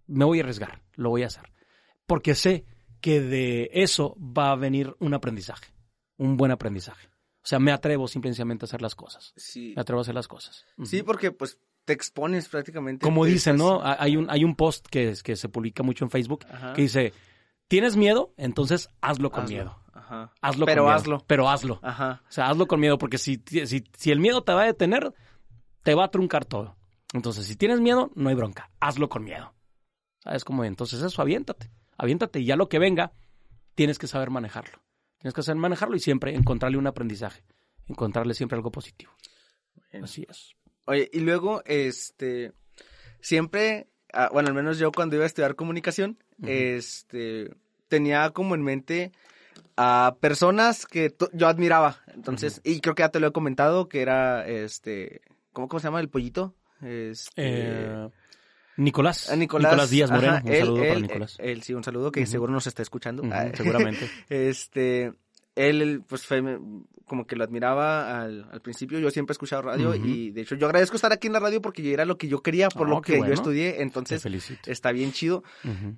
me 0.07 0.25
voy 0.25 0.39
a 0.39 0.41
arriesgar, 0.41 0.81
lo 0.95 1.09
voy 1.09 1.23
a 1.23 1.27
hacer. 1.27 1.51
Porque 2.05 2.35
sé 2.35 2.65
que 3.01 3.21
de 3.21 3.69
eso 3.73 4.15
va 4.19 4.51
a 4.51 4.55
venir 4.55 4.95
un 4.99 5.13
aprendizaje, 5.13 5.73
un 6.17 6.37
buen 6.37 6.51
aprendizaje. 6.51 7.07
O 7.41 7.47
sea, 7.49 7.59
me 7.59 7.71
atrevo 7.71 8.07
simplemente 8.07 8.65
a 8.65 8.67
hacer 8.67 8.81
las 8.81 8.95
cosas. 8.95 9.33
Sí. 9.37 9.73
Me 9.75 9.81
atrevo 9.81 9.99
a 9.99 10.03
hacer 10.03 10.15
las 10.15 10.27
cosas. 10.27 10.65
Sí, 10.83 11.03
porque 11.03 11.31
pues 11.31 11.57
te 11.85 11.93
expones 11.93 12.49
prácticamente. 12.49 13.03
Como 13.03 13.25
dicen, 13.25 13.55
¿no? 13.55 13.81
Hay 13.83 14.17
un, 14.17 14.29
hay 14.29 14.43
un 14.43 14.55
post 14.55 14.87
que, 14.87 15.13
que 15.23 15.35
se 15.35 15.49
publica 15.49 15.81
mucho 15.81 16.03
en 16.03 16.11
Facebook 16.11 16.45
Ajá. 16.49 16.73
que 16.73 16.81
dice, 16.81 17.13
¿tienes 17.69 17.95
miedo? 17.95 18.33
Entonces 18.35 18.89
hazlo 18.99 19.31
con 19.31 19.45
Hazlo. 19.45 19.55
miedo. 19.55 19.79
Ajá. 19.93 20.33
Hazlo 20.41 20.65
Pero 20.65 20.81
con 20.83 20.87
miedo. 20.89 20.97
hazlo. 20.97 21.23
Pero 21.25 21.49
hazlo. 21.49 21.79
Ajá. 21.81 22.21
O 22.27 22.31
sea, 22.31 22.49
hazlo 22.49 22.67
con 22.67 22.81
miedo, 22.81 22.97
porque 22.97 23.17
si, 23.17 23.41
si, 23.45 23.83
si 23.97 24.11
el 24.11 24.19
miedo 24.19 24.43
te 24.43 24.51
va 24.53 24.63
a 24.63 24.65
detener, 24.65 25.13
te 25.83 25.95
va 25.95 26.03
a 26.05 26.11
truncar 26.11 26.43
todo. 26.43 26.75
Entonces, 27.13 27.45
si 27.45 27.55
tienes 27.55 27.79
miedo, 27.79 28.11
no 28.15 28.27
hay 28.29 28.35
bronca. 28.35 28.69
Hazlo 28.81 29.07
con 29.07 29.23
miedo. 29.23 29.53
¿Sabes 30.19 30.43
cómo? 30.43 30.65
Entonces, 30.65 31.01
eso, 31.01 31.21
aviéntate. 31.21 31.71
Aviéntate 31.97 32.39
y 32.41 32.45
ya 32.45 32.55
lo 32.57 32.67
que 32.69 32.79
venga, 32.79 33.13
tienes 33.75 33.97
que 33.97 34.07
saber 34.07 34.29
manejarlo. 34.29 34.79
Tienes 35.19 35.33
que 35.33 35.43
saber 35.43 35.59
manejarlo 35.61 35.95
y 35.95 35.99
siempre 35.99 36.35
encontrarle 36.35 36.77
un 36.77 36.87
aprendizaje. 36.87 37.43
Encontrarle 37.87 38.33
siempre 38.33 38.55
algo 38.57 38.71
positivo. 38.71 39.11
Así 40.03 40.25
es. 40.29 40.55
Oye, 40.85 41.09
y 41.11 41.19
luego, 41.19 41.61
este, 41.65 42.53
siempre, 43.21 43.89
ah, 44.13 44.29
bueno, 44.31 44.49
al 44.49 44.55
menos 44.55 44.77
yo 44.79 44.91
cuando 44.91 45.15
iba 45.15 45.23
a 45.23 45.27
estudiar 45.27 45.55
comunicación, 45.55 46.17
este, 46.43 47.49
tenía 47.87 48.29
como 48.31 48.55
en 48.55 48.61
mente 48.63 49.11
a 49.77 50.15
personas 50.19 50.85
que 50.85 51.13
yo 51.33 51.47
admiraba. 51.47 51.97
Entonces, 52.13 52.61
y 52.63 52.81
creo 52.81 52.95
que 52.95 53.03
ya 53.03 53.09
te 53.09 53.19
lo 53.19 53.27
he 53.27 53.31
comentado, 53.31 53.87
que 53.89 54.01
era, 54.01 54.47
este, 54.47 55.21
¿cómo, 55.53 55.67
cómo 55.67 55.79
se 55.79 55.87
llama 55.87 55.99
el 56.01 56.09
pollito? 56.09 56.55
Este, 56.81 57.31
Eh, 57.35 58.09
Nicolás. 58.77 59.29
a 59.29 59.35
Nicolás, 59.35 59.89
Díaz 59.89 60.09
Moreno. 60.11 60.33
ajá, 60.35 60.43
un 60.45 60.51
él- 60.53 60.59
saludo 60.59 60.81
para 60.87 60.99
Nicolás. 60.99 61.35
Él, 61.39 61.63
sí, 61.63 61.73
un 61.73 61.83
saludo, 61.83 62.11
que 62.11 62.25
seguro 62.25 62.51
nos 62.53 62.67
está 62.67 62.81
escuchando. 62.81 63.23
Ah, 63.31 63.49
seguramente. 63.55 64.09
Este, 64.29 65.13
él, 65.55 66.03
pues 66.07 66.25
fue 66.25 66.43
como 67.05 67.25
que 67.25 67.35
lo 67.35 67.43
admiraba 67.43 68.21
al, 68.21 68.47
al 68.51 68.61
principio. 68.61 68.99
Yo 68.99 69.09
siempre 69.09 69.31
he 69.31 69.35
escuchado 69.35 69.63
radio 69.63 69.95
y 69.95 70.29
de 70.29 70.41
hecho 70.41 70.55
yo 70.55 70.67
agradezco 70.67 70.95
estar 70.95 71.11
aquí 71.11 71.25
en 71.25 71.33
la 71.33 71.39
radio 71.39 71.59
porque 71.59 71.91
era 71.91 72.05
lo 72.05 72.17
que 72.19 72.27
yo 72.27 72.41
quería, 72.43 72.69
por 72.69 72.85
Oh, 72.87 72.91
lo 72.91 73.01
que 73.01 73.13
bueno. 73.13 73.27
yo 73.29 73.33
estudié. 73.33 73.81
Entonces, 73.81 74.23
está 74.67 74.91
bien 74.91 75.11
chido. 75.11 75.43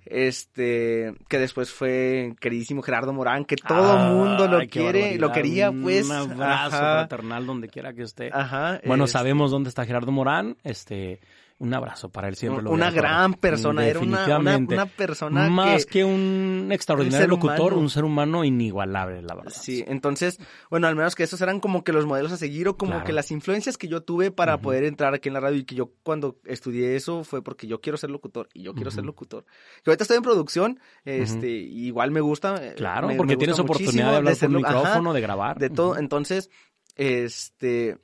Este, 0.05 1.13
que 1.27 1.39
después 1.39 1.71
fue 1.71 2.33
queridísimo 2.39 2.81
Gerardo 2.81 3.13
Morán, 3.13 3.45
que 3.45 3.55
todo 3.55 3.97
mundo 3.97 4.47
lo 4.47 4.59
quiere, 4.67 5.17
lo 5.17 5.31
quería, 5.31 5.71
pues. 5.71 6.05
Un 6.09 6.11
abrazo 6.41 6.77
fraternal 6.77 7.45
donde 7.45 7.67
quiera 7.67 7.93
que 7.93 8.03
esté. 8.03 8.29
ajá, 8.33 8.79
Bueno, 8.85 9.05
este, 9.05 9.13
sabemos 9.17 9.51
dónde 9.51 9.69
está 9.69 9.85
Gerardo 9.85 10.11
Morán. 10.11 10.57
Este, 10.63 11.19
un 11.61 11.73
abrazo 11.75 12.09
para 12.09 12.27
él 12.27 12.35
siempre. 12.35 12.63
lo 12.63 12.71
Una 12.71 12.89
gran 12.89 13.35
persona, 13.35 13.85
era 13.85 13.99
una, 13.99 14.25
una, 14.39 14.57
una 14.57 14.85
persona 14.87 15.47
Más 15.47 15.85
que... 15.85 15.91
que, 15.91 16.03
un 16.03 16.69
extraordinario 16.71 17.27
locutor, 17.27 17.59
humano. 17.73 17.77
un 17.77 17.89
ser 17.91 18.03
humano 18.03 18.43
inigualable, 18.43 19.21
la 19.21 19.35
verdad. 19.35 19.51
Sí, 19.55 19.83
entonces, 19.87 20.39
bueno, 20.69 20.87
al 20.87 20.95
menos 20.95 21.13
que 21.15 21.23
esos 21.23 21.39
eran 21.41 21.59
como 21.59 21.83
que 21.83 21.93
los 21.93 22.05
modelos 22.07 22.31
a 22.31 22.37
seguir 22.37 22.67
o 22.67 22.77
como 22.77 22.93
Claro. 22.93 23.05
que 23.05 23.13
las 23.13 23.29
influencias 23.31 23.77
que 23.77 23.87
yo 23.87 24.01
tuve 24.01 24.31
para 24.31 24.59
poder 24.59 24.83
entrar 24.85 25.13
aquí 25.13 25.29
en 25.29 25.33
la 25.35 25.39
radio 25.39 25.57
y 25.59 25.63
que 25.63 25.75
yo 25.75 25.91
cuando 26.03 26.39
estudié 26.45 26.95
eso 26.95 27.23
fue 27.23 27.43
porque 27.43 27.67
yo 27.67 27.79
quiero 27.79 27.97
ser 27.97 28.09
locutor 28.09 28.49
y 28.53 28.63
yo 28.63 28.73
quiero 28.73 28.89
ser 28.89 29.05
locutor. 29.05 29.45
Que 29.83 29.91
ahorita 29.91 30.03
estoy 30.03 30.17
en 30.17 30.23
producción, 30.23 30.79
este, 31.05 31.47
igual 31.49 32.09
me 32.11 32.21
gusta. 32.21 32.55
eh, 32.65 32.73
Claro, 32.75 33.07
me- 33.07 33.15
porque 33.15 33.33
me 33.33 33.37
tienes 33.37 33.59
oportunidad 33.59 34.09
de 34.11 34.17
hablar 34.17 34.35
ser 34.35 34.49
lo- 34.49 34.59
ajá, 34.65 34.75
micrófono, 34.77 35.13
de 35.13 35.21
grabar. 35.21 35.59
de 35.59 35.69
todo. 35.69 35.97
Entonces, 35.97 36.49
este, 36.95 37.97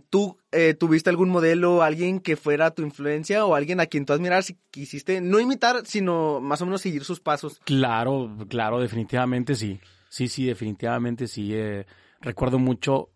¿tú 0.00 0.38
eh, 0.52 0.74
tuviste 0.74 1.10
algún 1.10 1.28
modelo, 1.28 1.82
alguien 1.82 2.20
que 2.20 2.36
fuera 2.36 2.70
tu 2.72 2.82
influencia 2.82 3.44
o 3.44 3.54
alguien 3.54 3.80
a 3.80 3.86
quien 3.86 4.06
tú 4.06 4.12
admirar 4.12 4.42
si 4.42 4.56
quisiste 4.70 5.20
no 5.20 5.40
imitar, 5.40 5.86
sino 5.86 6.40
más 6.40 6.62
o 6.62 6.66
menos 6.66 6.80
seguir 6.80 7.04
sus 7.04 7.20
pasos? 7.20 7.60
Claro, 7.64 8.36
claro, 8.48 8.80
definitivamente 8.80 9.54
sí. 9.54 9.80
Sí, 10.08 10.28
sí, 10.28 10.46
definitivamente 10.46 11.26
sí. 11.26 11.54
Eh, 11.54 11.86
recuerdo 12.20 12.58
mucho 12.58 13.10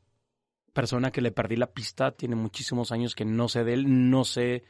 persona 0.72 1.10
que 1.10 1.20
le 1.20 1.32
perdí 1.32 1.56
la 1.56 1.72
pista, 1.72 2.12
tiene 2.12 2.36
muchísimos 2.36 2.92
años 2.92 3.14
que 3.14 3.24
no 3.24 3.48
sé 3.48 3.64
de 3.64 3.74
él, 3.74 4.10
no 4.10 4.24
sé 4.24 4.64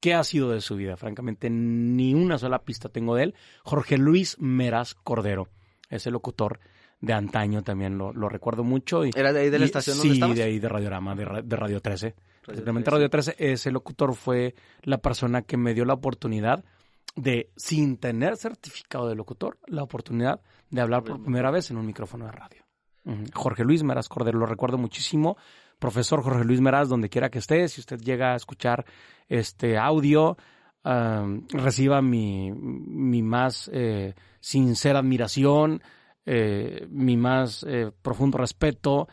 qué 0.00 0.14
ha 0.14 0.24
sido 0.24 0.50
de 0.50 0.60
su 0.60 0.76
vida, 0.76 0.96
francamente, 0.96 1.50
ni 1.50 2.14
una 2.14 2.38
sola 2.38 2.64
pista 2.64 2.88
tengo 2.88 3.14
de 3.14 3.24
él. 3.24 3.34
Jorge 3.64 3.98
Luis 3.98 4.36
Meras 4.38 4.94
Cordero, 4.94 5.48
ese 5.90 6.10
locutor 6.10 6.60
de 7.00 7.12
antaño 7.12 7.62
también 7.62 7.96
lo, 7.98 8.12
lo 8.12 8.28
recuerdo 8.28 8.64
mucho. 8.64 9.04
Y, 9.04 9.10
¿Era 9.14 9.32
de 9.32 9.40
ahí 9.40 9.50
de 9.50 9.58
la 9.58 9.64
y- 9.64 9.66
estación 9.66 9.96
sí, 9.96 10.12
estabas? 10.12 10.36
de 10.36 10.42
ahí 10.42 10.58
de 10.58 10.68
Radiorama, 10.68 11.14
de, 11.14 11.24
Ra- 11.24 11.42
de 11.42 11.56
Radio 11.56 11.80
13. 11.80 12.06
Radio 12.08 12.16
Particularmente 12.44 12.90
13. 12.90 12.96
Radio 12.96 13.10
13, 13.10 13.34
ese 13.38 13.70
locutor 13.70 14.14
fue 14.14 14.54
la 14.82 14.98
persona 14.98 15.42
que 15.42 15.56
me 15.56 15.74
dio 15.74 15.84
la 15.84 15.94
oportunidad 15.94 16.64
de, 17.14 17.50
sin 17.56 17.98
tener 17.98 18.36
certificado 18.36 19.08
de 19.08 19.14
locutor, 19.16 19.58
la 19.66 19.82
oportunidad 19.82 20.40
de 20.70 20.80
hablar 20.80 21.04
por 21.04 21.20
primera 21.22 21.50
vez 21.50 21.70
en 21.70 21.76
un 21.78 21.86
micrófono 21.86 22.26
de 22.26 22.32
radio. 22.32 22.62
Jorge 23.34 23.64
Luis 23.64 23.82
Meraz 23.82 24.08
Cordero, 24.08 24.38
lo 24.38 24.46
recuerdo 24.46 24.76
muchísimo. 24.76 25.36
Profesor 25.78 26.22
Jorge 26.22 26.44
Luis 26.44 26.60
Meraz, 26.60 26.88
donde 26.88 27.08
quiera 27.08 27.30
que 27.30 27.38
esté, 27.38 27.66
si 27.68 27.80
usted 27.80 27.98
llega 28.00 28.32
a 28.32 28.36
escuchar 28.36 28.84
este 29.28 29.78
audio, 29.78 30.36
am, 30.84 31.46
reciba 31.50 32.02
mi, 32.02 32.50
mi 32.52 33.22
más 33.22 33.70
eh, 33.72 34.14
sincera 34.40 34.98
admiración, 34.98 35.80
eh, 36.30 36.86
mi 36.90 37.16
más 37.16 37.64
eh, 37.66 37.90
profundo 38.02 38.36
respeto. 38.36 39.08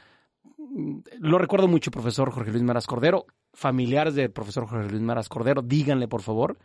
Lo 1.20 1.38
recuerdo 1.38 1.70
mucho, 1.70 1.90
profesor 1.90 2.30
Jorge 2.30 2.52
Luis 2.52 2.64
Meraz 2.64 2.88
Cordero. 2.88 3.26
Familiares 3.54 4.16
del 4.16 4.32
profesor 4.32 4.68
Jorge 4.68 4.90
Luis 4.90 5.02
Meraz 5.02 5.30
Cordero, 5.30 5.62
díganle 5.62 6.10
por 6.10 6.22
favor. 6.22 6.58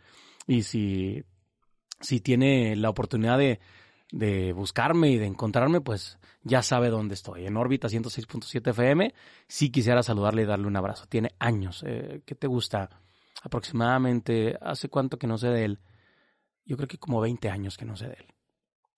Y 0.45 0.63
si, 0.63 1.23
si 2.01 2.19
tiene 2.19 2.75
la 2.75 2.89
oportunidad 2.89 3.37
de, 3.37 3.61
de 4.11 4.51
buscarme 4.51 5.11
y 5.11 5.17
de 5.17 5.27
encontrarme, 5.27 5.79
pues 5.79 6.19
ya 6.43 6.61
sabe 6.61 6.89
dónde 6.89 7.13
estoy. 7.13 7.45
En 7.45 7.55
órbita 7.55 7.87
106.7 7.87 8.71
FM. 8.71 9.13
Si 9.47 9.69
quisiera 9.69 10.03
saludarle 10.03 10.41
y 10.41 10.45
darle 10.47 10.67
un 10.67 10.75
abrazo. 10.75 11.05
Tiene 11.07 11.29
años. 11.39 11.81
Eh, 11.87 12.23
¿Qué 12.25 12.35
te 12.35 12.47
gusta? 12.47 12.89
Aproximadamente, 13.41 14.57
¿hace 14.59 14.89
cuánto 14.89 15.17
que 15.17 15.27
no 15.27 15.37
sé 15.37 15.47
de 15.47 15.63
él? 15.63 15.79
Yo 16.65 16.75
creo 16.75 16.89
que 16.89 16.97
como 16.97 17.21
20 17.21 17.49
años 17.49 17.77
que 17.77 17.85
no 17.85 17.95
sé 17.95 18.07
de 18.07 18.15
él. 18.15 18.25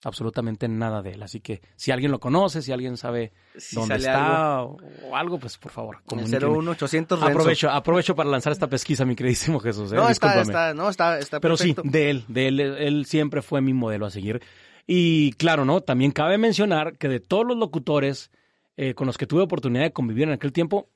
Absolutamente 0.05 0.67
nada 0.67 1.01
de 1.01 1.11
él. 1.13 1.23
Así 1.23 1.39
que 1.39 1.61
si 1.75 1.91
alguien 1.91 2.11
lo 2.11 2.19
conoce, 2.19 2.61
si 2.61 2.71
alguien 2.71 2.97
sabe 2.97 3.31
Si 3.57 3.75
dónde 3.75 3.95
está 3.95 4.57
algo. 4.59 4.77
o, 5.03 5.07
o 5.09 5.15
algo, 5.15 5.39
pues 5.39 5.57
por 5.57 5.71
favor, 5.71 5.97
El 5.97 6.03
comuníqueme. 6.03 6.45
01800 6.47 7.19
Renzo. 7.19 7.31
Aprovecho, 7.31 7.69
aprovecho 7.69 8.15
para 8.15 8.29
lanzar 8.29 8.51
esta 8.53 8.67
pesquisa, 8.67 9.05
mi 9.05 9.15
queridísimo 9.15 9.59
Jesús. 9.59 9.91
¿eh? 9.93 9.95
No, 9.95 10.09
está, 10.09 10.41
está, 10.41 10.73
no, 10.73 10.89
está, 10.89 11.19
está 11.19 11.39
Pero 11.39 11.55
sí, 11.57 11.75
de 11.83 12.09
él, 12.09 12.25
de 12.27 12.47
él, 12.47 12.59
él 12.59 13.05
siempre 13.05 13.41
fue 13.41 13.61
mi 13.61 13.73
modelo 13.73 14.05
a 14.05 14.09
seguir. 14.11 14.41
Y 14.85 15.31
claro, 15.33 15.63
¿no? 15.65 15.81
También 15.81 16.11
cabe 16.11 16.37
mencionar 16.37 16.97
que 16.97 17.07
de 17.07 17.19
todos 17.19 17.45
los 17.47 17.57
locutores 17.57 18.31
eh, 18.75 18.93
con 18.95 19.07
los 19.07 19.17
que 19.17 19.27
tuve 19.27 19.43
oportunidad 19.43 19.83
de 19.83 19.93
convivir 19.93 20.23
en 20.23 20.33
aquel 20.33 20.51
tiempo, 20.51 20.89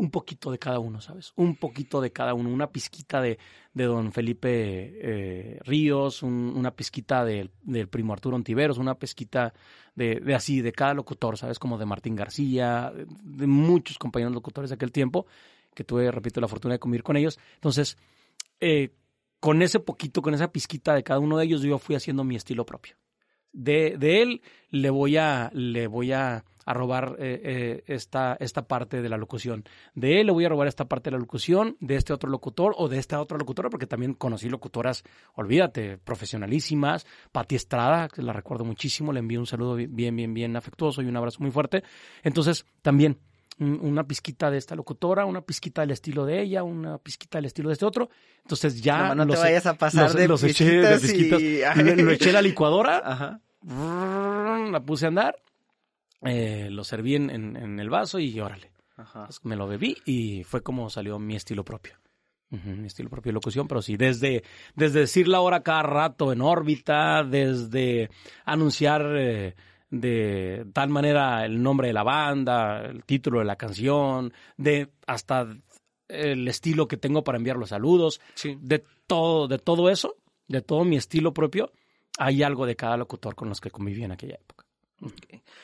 un 0.00 0.10
poquito 0.10 0.50
de 0.50 0.58
cada 0.58 0.78
uno, 0.78 1.02
¿sabes? 1.02 1.34
Un 1.36 1.56
poquito 1.56 2.00
de 2.00 2.10
cada 2.10 2.32
uno, 2.32 2.48
una 2.48 2.70
pizquita 2.70 3.20
de, 3.20 3.38
de 3.74 3.84
don 3.84 4.12
Felipe 4.12 4.48
eh, 4.48 5.58
Ríos, 5.62 6.22
un- 6.22 6.54
una 6.56 6.70
pizquita 6.70 7.22
del, 7.22 7.50
primo 7.90 8.14
Arturo 8.14 8.34
Ontiveros, 8.36 8.78
una 8.78 8.94
pizquita 8.94 9.52
de, 9.94 10.20
de 10.20 10.34
así, 10.34 10.62
de 10.62 10.72
cada 10.72 10.94
locutor, 10.94 11.36
¿sabes? 11.36 11.58
Como 11.58 11.76
de 11.76 11.84
Martín 11.84 12.16
García, 12.16 12.90
de, 12.96 13.06
de 13.06 13.46
muchos 13.46 13.98
compañeros 13.98 14.32
locutores 14.32 14.70
de 14.70 14.74
aquel 14.76 14.90
tiempo, 14.90 15.26
que 15.74 15.84
tuve, 15.84 16.10
repito, 16.10 16.40
la 16.40 16.48
fortuna 16.48 16.74
de 16.74 16.78
convivir 16.80 17.02
con 17.02 17.18
ellos. 17.18 17.38
Entonces, 17.56 17.98
eh, 18.58 18.94
con 19.38 19.60
ese 19.60 19.80
poquito, 19.80 20.22
con 20.22 20.32
esa 20.32 20.50
pizquita 20.50 20.94
de 20.94 21.02
cada 21.02 21.20
uno 21.20 21.36
de 21.36 21.44
ellos, 21.44 21.60
yo 21.60 21.78
fui 21.78 21.94
haciendo 21.94 22.24
mi 22.24 22.36
estilo 22.36 22.64
propio. 22.64 22.96
De, 23.52 23.96
de 23.98 24.22
él 24.22 24.42
le 24.70 24.90
voy 24.90 25.16
a, 25.16 25.50
le 25.52 25.86
voy 25.86 26.12
a, 26.12 26.44
a 26.64 26.74
robar 26.74 27.16
eh, 27.18 27.40
eh, 27.42 27.82
esta, 27.86 28.36
esta 28.38 28.62
parte 28.62 29.02
de 29.02 29.08
la 29.08 29.16
locución. 29.16 29.64
De 29.94 30.20
él 30.20 30.26
le 30.26 30.32
voy 30.32 30.44
a 30.44 30.48
robar 30.48 30.68
esta 30.68 30.84
parte 30.84 31.10
de 31.10 31.16
la 31.16 31.20
locución, 31.20 31.76
de 31.80 31.96
este 31.96 32.12
otro 32.12 32.30
locutor 32.30 32.74
o 32.78 32.88
de 32.88 32.98
esta 32.98 33.20
otra 33.20 33.38
locutora, 33.38 33.70
porque 33.70 33.86
también 33.86 34.14
conocí 34.14 34.48
locutoras, 34.48 35.02
olvídate, 35.34 35.98
profesionalísimas. 35.98 37.06
Pati 37.32 37.56
Estrada, 37.56 38.08
que 38.08 38.22
la 38.22 38.32
recuerdo 38.32 38.64
muchísimo, 38.64 39.12
le 39.12 39.20
envío 39.20 39.40
un 39.40 39.46
saludo 39.46 39.74
bien, 39.74 40.14
bien, 40.14 40.32
bien 40.32 40.56
afectuoso 40.56 41.02
y 41.02 41.06
un 41.06 41.16
abrazo 41.16 41.38
muy 41.40 41.50
fuerte. 41.50 41.82
Entonces, 42.22 42.66
también 42.82 43.18
una 43.60 44.04
pizquita 44.04 44.50
de 44.50 44.58
esta 44.58 44.74
locutora, 44.74 45.26
una 45.26 45.42
pizquita 45.42 45.82
del 45.82 45.90
estilo 45.92 46.24
de 46.24 46.40
ella, 46.40 46.62
una 46.62 46.98
pizquita 46.98 47.38
del 47.38 47.44
estilo 47.44 47.68
de 47.68 47.74
este 47.74 47.84
otro. 47.84 48.08
Entonces 48.42 48.80
ya... 48.80 49.14
No, 49.14 49.24
no 49.26 49.34
te 49.34 49.38
vayas 49.40 49.66
a 49.66 49.74
pasar 49.74 50.12
de 50.14 50.26
los 50.26 50.42
eché 50.42 50.64
de 50.80 50.98
pizquitas. 50.98 51.40
y- 51.40 51.60
Lo, 51.82 51.94
lo 52.04 52.10
eché 52.12 52.32
la 52.32 52.40
licuadora, 52.42 53.02
Ajá. 53.04 53.40
la 54.70 54.80
puse 54.84 55.04
a 55.04 55.08
andar, 55.08 55.36
eh, 56.22 56.68
lo 56.70 56.84
serví 56.84 57.16
en, 57.16 57.30
en- 57.30 57.56
en 57.56 57.78
el 57.80 57.90
vaso 57.90 58.18
y 58.18 58.38
órale. 58.40 58.72
Ajá. 58.96 59.26
Pues 59.26 59.44
me 59.44 59.56
lo 59.56 59.66
bebí 59.66 59.96
y 60.04 60.42
fue 60.44 60.62
como 60.62 60.90
salió 60.90 61.18
mi 61.18 61.36
estilo 61.36 61.64
propio. 61.64 61.94
Mi 62.50 62.88
estilo 62.88 63.08
propio 63.08 63.30
de 63.30 63.34
locución, 63.34 63.68
pero 63.68 63.80
sí, 63.80 63.96
desde, 63.96 64.42
desde 64.74 64.98
decir 65.00 65.28
la 65.28 65.40
hora 65.40 65.62
cada 65.62 65.84
rato 65.84 66.32
en 66.32 66.40
órbita, 66.40 67.22
desde 67.22 68.10
anunciar 68.44 69.06
eh, 69.16 69.54
de 69.90 70.66
tal 70.72 70.88
manera 70.88 71.44
el 71.44 71.62
nombre 71.62 71.88
de 71.88 71.92
la 71.92 72.02
banda, 72.04 72.84
el 72.86 73.04
título 73.04 73.40
de 73.40 73.44
la 73.44 73.56
canción, 73.56 74.32
de 74.56 74.88
hasta 75.06 75.46
el 76.08 76.48
estilo 76.48 76.88
que 76.88 76.96
tengo 76.96 77.22
para 77.24 77.38
enviar 77.38 77.56
los 77.56 77.68
saludos, 77.70 78.20
Sí. 78.34 78.56
de 78.60 78.84
todo, 79.06 79.48
de 79.48 79.58
todo 79.58 79.90
eso, 79.90 80.16
de 80.48 80.62
todo 80.62 80.84
mi 80.84 80.96
estilo 80.96 81.32
propio, 81.34 81.72
hay 82.18 82.42
algo 82.42 82.66
de 82.66 82.76
cada 82.76 82.96
locutor 82.96 83.34
con 83.34 83.48
los 83.48 83.60
que 83.60 83.70
conviví 83.70 84.02
en 84.04 84.12
aquella 84.12 84.34
época. 84.34 84.64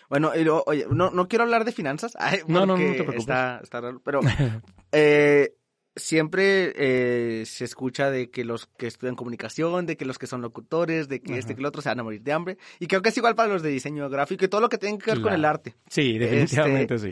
Bueno, 0.09 0.33
y 0.35 0.45
luego, 0.45 0.65
oye, 0.67 0.87
no, 0.91 1.11
no 1.11 1.29
quiero 1.29 1.45
hablar 1.45 1.65
de 1.65 1.73
finanzas. 1.73 2.13
ay, 2.19 2.41
No, 2.47 2.65
no, 2.67 2.77
no 2.77 2.85
te 2.85 2.95
preocupes. 2.95 3.21
Está, 3.21 3.61
está 3.63 3.81
raro, 3.81 4.01
pero 4.03 4.21
eh, 4.93 5.56
siempre 5.97 6.73
eh, 6.77 7.45
se 7.47 7.65
escucha 7.65 8.11
de 8.11 8.31
que 8.31 8.45
los 8.45 8.67
que 8.67 8.87
estudian 8.87 9.17
comunicación, 9.17 9.87
de 9.87 9.97
que 9.97 10.05
los 10.05 10.19
que 10.19 10.27
son 10.27 10.43
locutores, 10.43 11.09
de 11.09 11.21
que 11.21 11.33
Ajá. 11.33 11.39
este 11.41 11.55
que 11.55 11.61
el 11.61 11.67
otro 11.67 11.83
se 11.83 11.89
van 11.89 12.01
a 12.01 12.03
morir 12.05 12.23
de 12.23 12.33
hambre. 12.33 12.59
Y 12.79 12.87
creo 12.87 13.03
que 13.03 13.09
es 13.09 13.17
igual 13.17 13.35
para 13.35 13.53
los 13.53 13.63
de 13.63 13.71
diseño 13.71 14.09
gráfico 14.11 14.45
y 14.45 14.49
todo 14.49 14.61
lo 14.61 14.69
que 14.69 14.79
tiene 14.79 14.99
que 14.99 15.11
ver 15.13 15.21
con 15.23 15.33
el 15.33 15.45
arte. 15.45 15.75
Sí, 15.89 16.19
definitivamente 16.19 16.99
sí. 16.99 17.11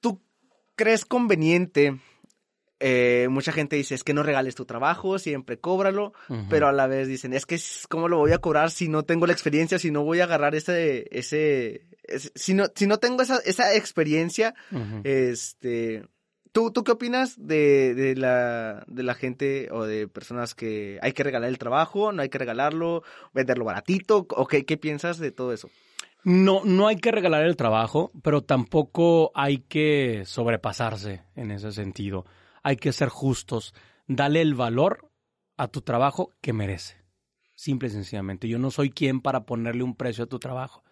¿Tú 0.00 0.20
crees 0.74 1.04
conveniente? 1.04 1.98
eh, 2.78 3.28
mucha 3.30 3.52
gente 3.52 3.74
dice, 3.76 3.94
es 3.94 4.04
que 4.04 4.12
no 4.12 4.22
regales 4.22 4.54
tu 4.54 4.66
trabajo, 4.66 5.18
siempre 5.18 5.58
cóbralo, 5.58 6.12
Ujú. 6.28 6.44
pero 6.50 6.68
a 6.68 6.72
la 6.72 6.86
vez 6.86 7.08
dicen, 7.08 7.32
es 7.32 7.46
que 7.46 7.58
¿cómo 7.88 8.06
lo 8.06 8.18
voy 8.18 8.32
a 8.32 8.38
cobrar 8.38 8.70
si 8.70 8.88
no 8.88 9.02
tengo 9.02 9.26
la 9.26 9.32
experiencia, 9.32 9.78
si 9.78 9.90
no 9.90 10.04
voy 10.04 10.20
a 10.20 10.24
agarrar 10.24 10.54
ese, 10.54 11.06
ese, 11.10 11.86
ese- 12.02 12.32
si 12.34 12.52
no, 12.52 12.66
si 12.74 12.86
no 12.86 12.98
tengo 12.98 13.22
esa, 13.22 13.38
esa 13.46 13.74
experiencia, 13.74 14.54
este, 15.04 16.04
¿tú, 16.56 16.70
tú 16.70 16.84
qué 16.84 16.92
opinas 16.92 17.34
de, 17.36 18.14
la, 18.16 18.82
de 18.86 19.02
la 19.02 19.12
gente 19.12 19.68
o 19.72 19.84
de 19.84 20.08
personas 20.08 20.54
que 20.54 20.98
hay 21.02 21.12
que 21.12 21.22
regalar 21.22 21.50
el 21.50 21.58
trabajo, 21.58 22.12
no 22.12 22.22
hay 22.22 22.30
que 22.30 22.38
regalarlo, 22.38 23.02
venderlo 23.34 23.66
baratito, 23.66 24.26
o 24.30 24.46
qué, 24.46 24.64
qué 24.64 24.78
piensas 24.78 25.18
de 25.18 25.32
todo 25.32 25.52
eso? 25.52 25.68
No, 26.24 26.62
no 26.64 26.88
hay 26.88 26.96
que 26.96 27.12
regalar 27.12 27.44
el 27.44 27.56
trabajo, 27.56 28.10
pero 28.22 28.40
tampoco 28.40 29.32
hay 29.34 29.58
que 29.58 30.22
sobrepasarse 30.24 31.24
en 31.34 31.50
ese 31.50 31.72
sentido. 31.72 32.24
Hay 32.62 32.76
que 32.76 32.92
ser 32.92 33.10
justos. 33.10 33.74
Dale 34.06 34.40
el 34.40 34.54
valor 34.54 35.10
a 35.58 35.68
tu 35.68 35.82
trabajo 35.82 36.30
que 36.40 36.54
merece. 36.54 36.96
Simple 37.54 37.88
y 37.88 37.90
sencillamente. 37.90 38.48
Yo 38.48 38.58
no 38.58 38.70
soy 38.70 38.88
quien 38.88 39.20
para 39.20 39.44
ponerle 39.44 39.82
un 39.82 39.94
precio 39.94 40.24
a 40.24 40.28
tu 40.28 40.38
trabajo. 40.38 40.84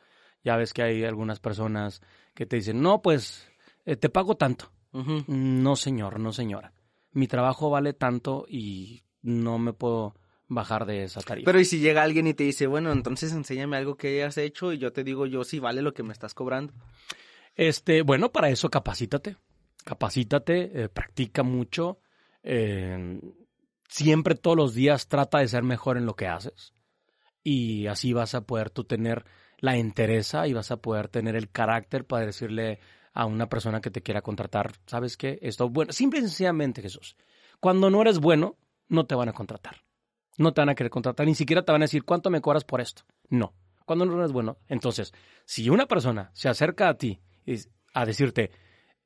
Ya 0.42 0.58
ves 0.58 0.74
que 0.74 0.82
hay 0.82 1.04
algunas 1.04 1.40
personas 1.40 2.02
que 2.34 2.44
te 2.44 2.56
dicen, 2.56 2.82
no, 2.82 3.00
pues 3.00 3.50
eh, 3.86 3.96
te 3.96 4.10
pago 4.10 4.36
tanto. 4.36 4.74
No, 5.26 5.76
señor, 5.76 6.20
no, 6.20 6.32
señora. 6.32 6.72
Mi 7.12 7.26
trabajo 7.26 7.70
vale 7.70 7.92
tanto 7.92 8.44
y 8.48 9.04
no 9.22 9.58
me 9.58 9.72
puedo 9.72 10.14
bajar 10.48 10.86
de 10.86 11.04
esa 11.04 11.20
tarifa. 11.20 11.46
Pero 11.46 11.60
y 11.60 11.64
si 11.64 11.80
llega 11.80 12.02
alguien 12.02 12.26
y 12.26 12.34
te 12.34 12.44
dice, 12.44 12.66
bueno, 12.66 12.92
entonces 12.92 13.32
enséñame 13.32 13.76
algo 13.76 13.96
que 13.96 14.08
hayas 14.08 14.38
hecho 14.38 14.72
y 14.72 14.78
yo 14.78 14.92
te 14.92 15.04
digo 15.04 15.26
yo 15.26 15.44
si 15.44 15.58
vale 15.58 15.82
lo 15.82 15.94
que 15.94 16.02
me 16.02 16.12
estás 16.12 16.34
cobrando. 16.34 16.72
Este, 17.54 18.02
bueno, 18.02 18.30
para 18.32 18.50
eso 18.50 18.68
capacítate. 18.70 19.36
Capacítate, 19.84 20.84
eh, 20.84 20.88
practica 20.88 21.42
mucho. 21.42 21.98
eh, 22.42 23.20
siempre 23.88 24.34
todos 24.34 24.56
los 24.56 24.74
días 24.74 25.08
trata 25.08 25.38
de 25.38 25.48
ser 25.48 25.62
mejor 25.62 25.96
en 25.96 26.06
lo 26.06 26.16
que 26.16 26.26
haces. 26.26 26.74
Y 27.42 27.86
así 27.86 28.12
vas 28.12 28.34
a 28.34 28.44
poder 28.46 28.70
tú 28.70 28.84
tener 28.84 29.24
la 29.58 29.76
entereza 29.76 30.46
y 30.48 30.52
vas 30.52 30.70
a 30.70 30.78
poder 30.78 31.08
tener 31.08 31.36
el 31.36 31.50
carácter 31.50 32.04
para 32.04 32.26
decirle 32.26 32.80
a 33.14 33.26
una 33.26 33.48
persona 33.48 33.80
que 33.80 33.90
te 33.90 34.02
quiera 34.02 34.22
contratar, 34.22 34.72
¿sabes 34.86 35.16
qué? 35.16 35.38
Esto 35.40 35.68
bueno. 35.68 35.92
Simple 35.92 36.18
y 36.18 36.22
sencillamente, 36.22 36.82
Jesús. 36.82 37.16
Cuando 37.60 37.88
no 37.88 38.02
eres 38.02 38.18
bueno, 38.18 38.58
no 38.88 39.06
te 39.06 39.14
van 39.14 39.28
a 39.28 39.32
contratar. 39.32 39.76
No 40.36 40.52
te 40.52 40.60
van 40.60 40.68
a 40.68 40.74
querer 40.74 40.90
contratar, 40.90 41.26
ni 41.26 41.36
siquiera 41.36 41.64
te 41.64 41.70
van 41.70 41.82
a 41.82 41.84
decir 41.84 42.04
cuánto 42.04 42.28
me 42.28 42.40
cobras 42.40 42.64
por 42.64 42.80
esto. 42.80 43.04
No. 43.28 43.54
Cuando 43.86 44.04
no 44.04 44.18
eres 44.18 44.32
bueno. 44.32 44.58
Entonces, 44.66 45.12
si 45.44 45.70
una 45.70 45.86
persona 45.86 46.30
se 46.34 46.48
acerca 46.48 46.88
a 46.88 46.98
ti 46.98 47.20
a 47.92 48.04
decirte, 48.04 48.50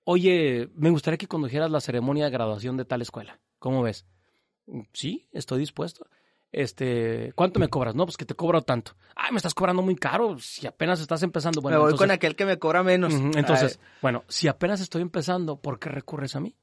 oye, 0.04 0.70
me 0.74 0.90
gustaría 0.90 1.18
que 1.18 1.28
condujeras 1.28 1.70
la 1.70 1.80
ceremonia 1.80 2.24
de 2.24 2.30
graduación 2.30 2.78
de 2.78 2.86
tal 2.86 3.02
escuela. 3.02 3.40
¿Cómo 3.59 3.82
ves? 3.82 4.06
Sí, 4.92 5.28
estoy 5.32 5.61
dispuesto. 5.61 6.06
Este, 6.51 7.32
¿cuánto 7.34 7.61
me 7.61 7.68
cobras? 7.68 7.94
No, 7.94 8.07
pues 8.07 8.16
que 8.16 8.24
te 8.24 8.34
cobro 8.34 8.62
tanto. 8.62 8.92
Ay, 9.14 9.32
me 9.32 9.36
estás 9.36 9.55
cobrando 9.55 9.82
muy 9.82 9.96
caro. 9.96 10.38
Si 10.38 10.66
apenas 10.66 11.01
estás 11.01 11.22
empezando. 11.22 11.61
Bueno, 11.61 11.76
me 11.76 11.80
voy 11.82 11.90
entonces- 11.90 12.07
con 12.07 12.11
aquel 12.11 12.36
que 12.36 12.46
me 12.46 12.59
cobra 12.59 12.82
menos. 12.82 13.12
Entonces, 13.14 13.78
bueno, 14.01 14.24
si 14.28 14.49
apenas 14.49 14.80
estoy 14.80 15.03
empezando, 15.03 15.61
¿por 15.61 15.78
qué 15.78 15.90
recurres 15.90 16.36
a 16.36 16.40
mí? 16.40 16.57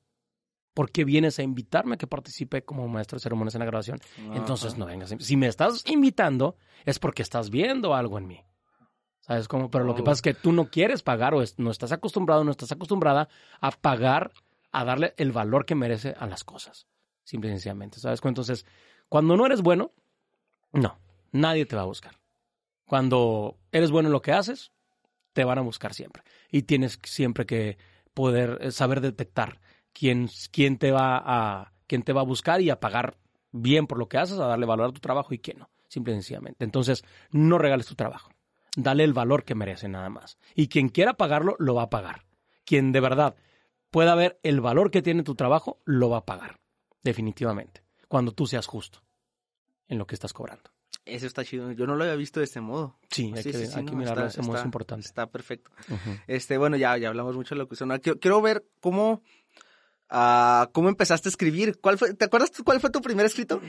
¿Por 0.73 0.91
qué 0.91 1.05
vienes 1.05 1.39
a 1.39 1.43
invitarme 1.43 1.95
a 1.95 1.97
que 1.97 2.07
participe 2.07 2.63
como 2.65 2.87
maestro 2.87 3.15
de 3.17 3.21
ceremonias 3.21 3.55
en 3.55 3.59
la 3.59 3.65
graduación? 3.65 3.99
Ay, 4.17 4.31
Entonces 4.37 4.77
no 4.77 4.85
vengas. 4.85 5.13
Si 5.19 5.37
me 5.37 5.47
estás 5.47 5.83
invitando, 5.89 6.57
es 6.83 6.99
porque 6.99 7.21
estás 7.21 7.49
viendo 7.49 7.93
algo 7.95 8.17
en 8.17 8.27
mí. 8.27 8.41
¿Sabes 9.21 9.47
cómo? 9.47 9.71
Pero 9.71 9.85
lo 9.85 9.95
que 9.95 10.01
Oh. 10.01 10.05
pasa 10.05 10.15
es 10.15 10.21
que 10.21 10.33
tú 10.33 10.51
no 10.51 10.69
quieres 10.69 11.01
pagar 11.01 11.33
o 11.33 11.41
es- 11.41 11.57
no 11.57 11.71
estás 11.71 11.91
acostumbrado, 11.91 12.43
no 12.43 12.51
estás 12.51 12.71
acostumbrada 12.71 13.29
a 13.61 13.71
pagar, 13.71 14.31
a 14.71 14.83
darle 14.83 15.13
el 15.17 15.31
valor 15.31 15.65
que 15.65 15.75
merece 15.75 16.13
a 16.19 16.25
las 16.27 16.43
cosas. 16.43 16.87
Simple 17.23 17.49
y 17.49 17.53
sencillamente. 17.53 17.99
¿Sabes 17.99 18.19
cómo? 18.21 18.29
Entonces, 18.29 18.65
cuando 19.15 19.37
no 19.37 19.45
eres 19.45 19.61
bueno, 19.61 19.93
no, 20.73 20.97
nadie 21.31 21.65
te 21.65 21.77
va 21.77 21.83
a 21.83 21.85
buscar. 21.85 22.19
Cuando 22.85 23.55
eres 23.71 23.89
bueno 23.89 24.09
en 24.09 24.11
lo 24.11 24.21
que 24.21 24.33
haces, 24.33 24.73
te 25.31 25.45
van 25.45 25.57
a 25.57 25.61
buscar 25.61 25.93
siempre. 25.93 26.21
Y 26.51 26.63
tienes 26.63 26.99
siempre 27.01 27.45
que 27.45 27.77
poder 28.13 28.57
eh, 28.59 28.71
saber 28.71 28.99
detectar 28.99 29.61
quién, 29.93 30.29
quién, 30.51 30.77
te 30.77 30.91
va 30.91 31.15
a, 31.15 31.71
quién 31.87 32.03
te 32.03 32.11
va 32.11 32.19
a 32.19 32.25
buscar 32.25 32.59
y 32.59 32.69
a 32.69 32.81
pagar 32.81 33.15
bien 33.53 33.87
por 33.87 33.99
lo 33.99 34.09
que 34.09 34.17
haces, 34.17 34.37
a 34.37 34.47
darle 34.47 34.65
valor 34.65 34.89
a 34.89 34.91
tu 34.91 34.99
trabajo 34.99 35.33
y 35.33 35.39
quién 35.39 35.59
no. 35.59 35.69
Simple 35.87 36.11
y 36.11 36.15
sencillamente. 36.17 36.65
Entonces, 36.65 37.05
no 37.31 37.57
regales 37.57 37.87
tu 37.87 37.95
trabajo. 37.95 38.31
Dale 38.75 39.05
el 39.05 39.13
valor 39.13 39.45
que 39.45 39.55
merece 39.55 39.87
nada 39.87 40.09
más. 40.09 40.37
Y 40.55 40.67
quien 40.67 40.89
quiera 40.89 41.13
pagarlo, 41.13 41.55
lo 41.57 41.73
va 41.73 41.83
a 41.83 41.89
pagar. 41.89 42.25
Quien 42.65 42.91
de 42.91 42.99
verdad 42.99 43.37
pueda 43.91 44.13
ver 44.13 44.41
el 44.43 44.59
valor 44.59 44.91
que 44.91 45.01
tiene 45.01 45.23
tu 45.23 45.35
trabajo, 45.35 45.79
lo 45.85 46.09
va 46.09 46.17
a 46.17 46.25
pagar. 46.25 46.59
Definitivamente. 47.01 47.81
Cuando 48.09 48.33
tú 48.33 48.45
seas 48.45 48.67
justo 48.67 49.04
en 49.87 49.97
lo 49.97 50.07
que 50.07 50.15
estás 50.15 50.33
cobrando. 50.33 50.69
Eso 51.05 51.27
está 51.27 51.43
chido. 51.45 51.71
Yo 51.71 51.85
no 51.85 51.95
lo 51.95 52.03
había 52.03 52.15
visto 52.15 52.39
de 52.39 52.45
ese 52.45 52.61
modo. 52.61 52.97
Sí, 53.11 53.31
hay 53.35 53.43
Sí, 53.43 53.51
que, 53.51 53.57
sí, 53.59 53.67
sí, 53.67 53.73
hay 53.79 53.85
que 53.85 53.95
mirarlo 53.95 54.23
de 54.23 54.29
ese 54.29 54.41
modo, 54.41 54.57
es 54.57 54.65
importante. 54.65 55.05
Está 55.05 55.27
perfecto. 55.27 55.69
Este, 56.27 56.57
bueno, 56.57 56.77
ya, 56.77 56.97
ya 56.97 57.09
hablamos 57.09 57.35
mucho 57.35 57.53
de 57.53 57.59
locución. 57.59 57.91
Ahora 57.91 58.01
Quiero, 58.01 58.19
quiero 58.19 58.41
ver 58.41 58.65
cómo, 58.79 59.21
ah, 60.09 60.69
cómo 60.73 60.89
empezaste 60.89 61.27
a 61.27 61.31
escribir. 61.31 61.79
¿Cuál 61.79 61.97
fue, 61.99 62.13
¿Te 62.15 62.25
acuerdas 62.25 62.51
cuál 62.63 62.79
fue 62.79 62.89
tu 62.89 63.01
primer 63.01 63.25
escrito? 63.27 63.61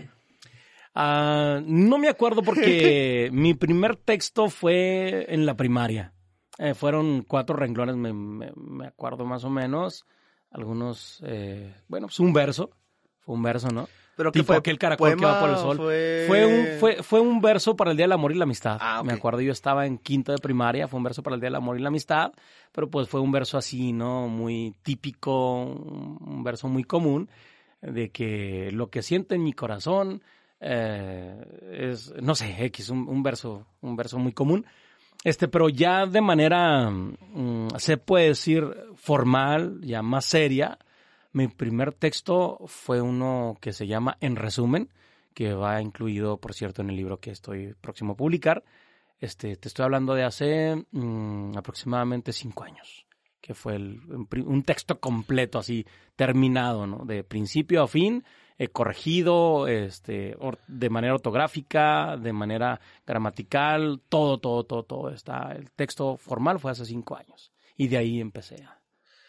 Ah, 0.95 1.61
no 1.64 1.99
me 1.99 2.09
acuerdo 2.09 2.43
porque 2.43 3.29
mi 3.33 3.55
primer 3.55 3.97
texto 3.97 4.49
fue 4.49 5.27
en 5.33 5.45
la 5.47 5.57
primaria. 5.57 6.12
Eh, 6.59 6.75
fueron 6.75 7.23
cuatro 7.23 7.55
renglones, 7.55 7.97
me, 7.97 8.12
me- 8.14 8.53
me 8.57 8.87
acuerdo 8.87 9.27
más 9.27 9.45
o 9.45 9.51
menos. 9.51 10.07
Algunos, 10.51 11.23
eh, 11.27 11.75
bueno, 11.89 12.07
pues 12.07 12.19
un 12.21 12.33
verso. 12.33 12.71
Fue 13.21 13.35
un 13.35 13.43
verso, 13.43 13.69
¿no? 13.69 13.89
Pero 14.17 14.33
¿qué 14.33 14.41
Tipo 14.41 14.49
fue? 14.49 14.57
aquel 14.57 14.79
caracol 14.79 15.14
que 15.14 15.25
va 15.25 15.41
por 15.41 15.51
el 15.51 15.57
¿Poema 15.57 15.69
sol. 15.69 15.77
Fue... 15.77 16.25
Fue 16.27 16.47
un, 16.47 16.67
fue, 16.81 17.03
fue 17.03 17.21
un 17.21 17.41
verso 17.41 17.77
para 17.77 17.91
el 17.91 17.97
Día 17.97 18.05
del 18.05 18.12
Amor 18.12 18.33
y 18.33 18.37
la 18.37 18.45
Amistad. 18.45 18.79
Ah, 18.81 19.01
ok. 19.01 19.07
Me 19.07 19.12
acuerdo, 19.12 19.41
yo 19.43 19.53
estaba 19.53 19.87
en 19.87 19.99
quinto 19.99 20.33
de 20.33 20.39
primaria, 20.39 20.89
fue 20.89 20.97
un 20.97 21.05
verso 21.05 21.23
para 21.23 21.35
el 21.35 21.41
Día 21.41 21.49
del 21.49 21.57
Amor 21.57 21.79
y 21.79 21.83
la 21.83 21.89
Amistad, 21.89 22.33
pero 22.73 22.89
pues 22.91 23.09
fue 23.09 23.21
un 23.21 23.31
verso 23.31 23.59
así, 23.59 23.93
¿no? 23.93 24.27
Muy 24.29 24.75
típico, 24.83 25.64
un 25.64 26.43
verso 26.43 26.67
muy 26.69 26.85
común, 26.85 27.29
de 27.83 28.09
que 28.11 28.71
lo 28.73 28.89
que 28.89 29.03
siento 29.03 29.35
en 29.35 29.45
mi 29.45 29.53
corazón 29.53 30.23
eh, 30.61 31.37
es, 31.71 32.14
no 32.21 32.35
sé, 32.35 32.57
X, 32.67 32.89
un, 32.89 33.07
un 33.09 33.23
verso, 33.23 33.67
un 33.83 33.97
verso 33.97 34.19
muy 34.19 34.33
común. 34.33 34.64
Este, 35.25 35.49
pero 35.49 35.69
ya 35.69 36.07
de 36.07 36.21
manera, 36.21 36.89
mm, 36.89 37.69
se 37.77 37.97
puede 37.97 38.29
decir 38.29 38.64
formal, 38.95 39.81
ya 39.83 40.01
más 40.01 40.25
seria, 40.25 40.79
mi 41.37 41.49
primer 41.49 41.93
texto 41.93 42.59
fue 42.64 43.03
uno 43.03 43.59
que 43.61 43.74
se 43.74 43.87
llama 43.87 44.16
En 44.22 44.37
resumen, 44.37 44.89
que 45.34 45.53
va 45.53 45.82
incluido, 45.82 46.39
por 46.39 46.55
cierto, 46.55 46.80
en 46.80 46.89
el 46.89 46.97
libro 46.97 47.20
que 47.20 47.30
estoy 47.30 47.74
próximo 47.78 48.14
a 48.14 48.16
publicar. 48.16 48.64
Este, 49.18 49.55
te 49.57 49.68
estoy 49.68 49.84
hablando 49.84 50.14
de 50.14 50.24
hace 50.24 50.87
mm, 50.93 51.59
aproximadamente 51.59 52.32
cinco 52.32 52.64
años, 52.64 53.07
que 53.43 53.53
fue 53.53 53.76
el, 53.76 54.01
un 54.47 54.62
texto 54.62 54.99
completo, 54.99 55.59
así, 55.59 55.87
terminado, 56.16 56.87
¿no? 56.87 57.05
De 57.05 57.22
principio 57.22 57.82
a 57.82 57.89
fin, 57.89 58.24
eh, 58.57 58.68
corregido, 58.68 59.68
este, 59.68 60.39
de 60.68 60.89
manera 60.89 61.12
ortográfica, 61.12 62.16
de 62.16 62.32
manera 62.32 62.80
gramatical, 63.07 64.01
todo, 64.09 64.39
todo, 64.39 64.64
todo, 64.64 64.84
todo. 64.84 65.11
Está, 65.11 65.53
el 65.53 65.70
texto 65.72 66.16
formal 66.16 66.59
fue 66.59 66.70
hace 66.70 66.87
cinco 66.87 67.14
años. 67.14 67.53
Y 67.76 67.89
de 67.89 67.99
ahí 67.99 68.22
empecé 68.22 68.66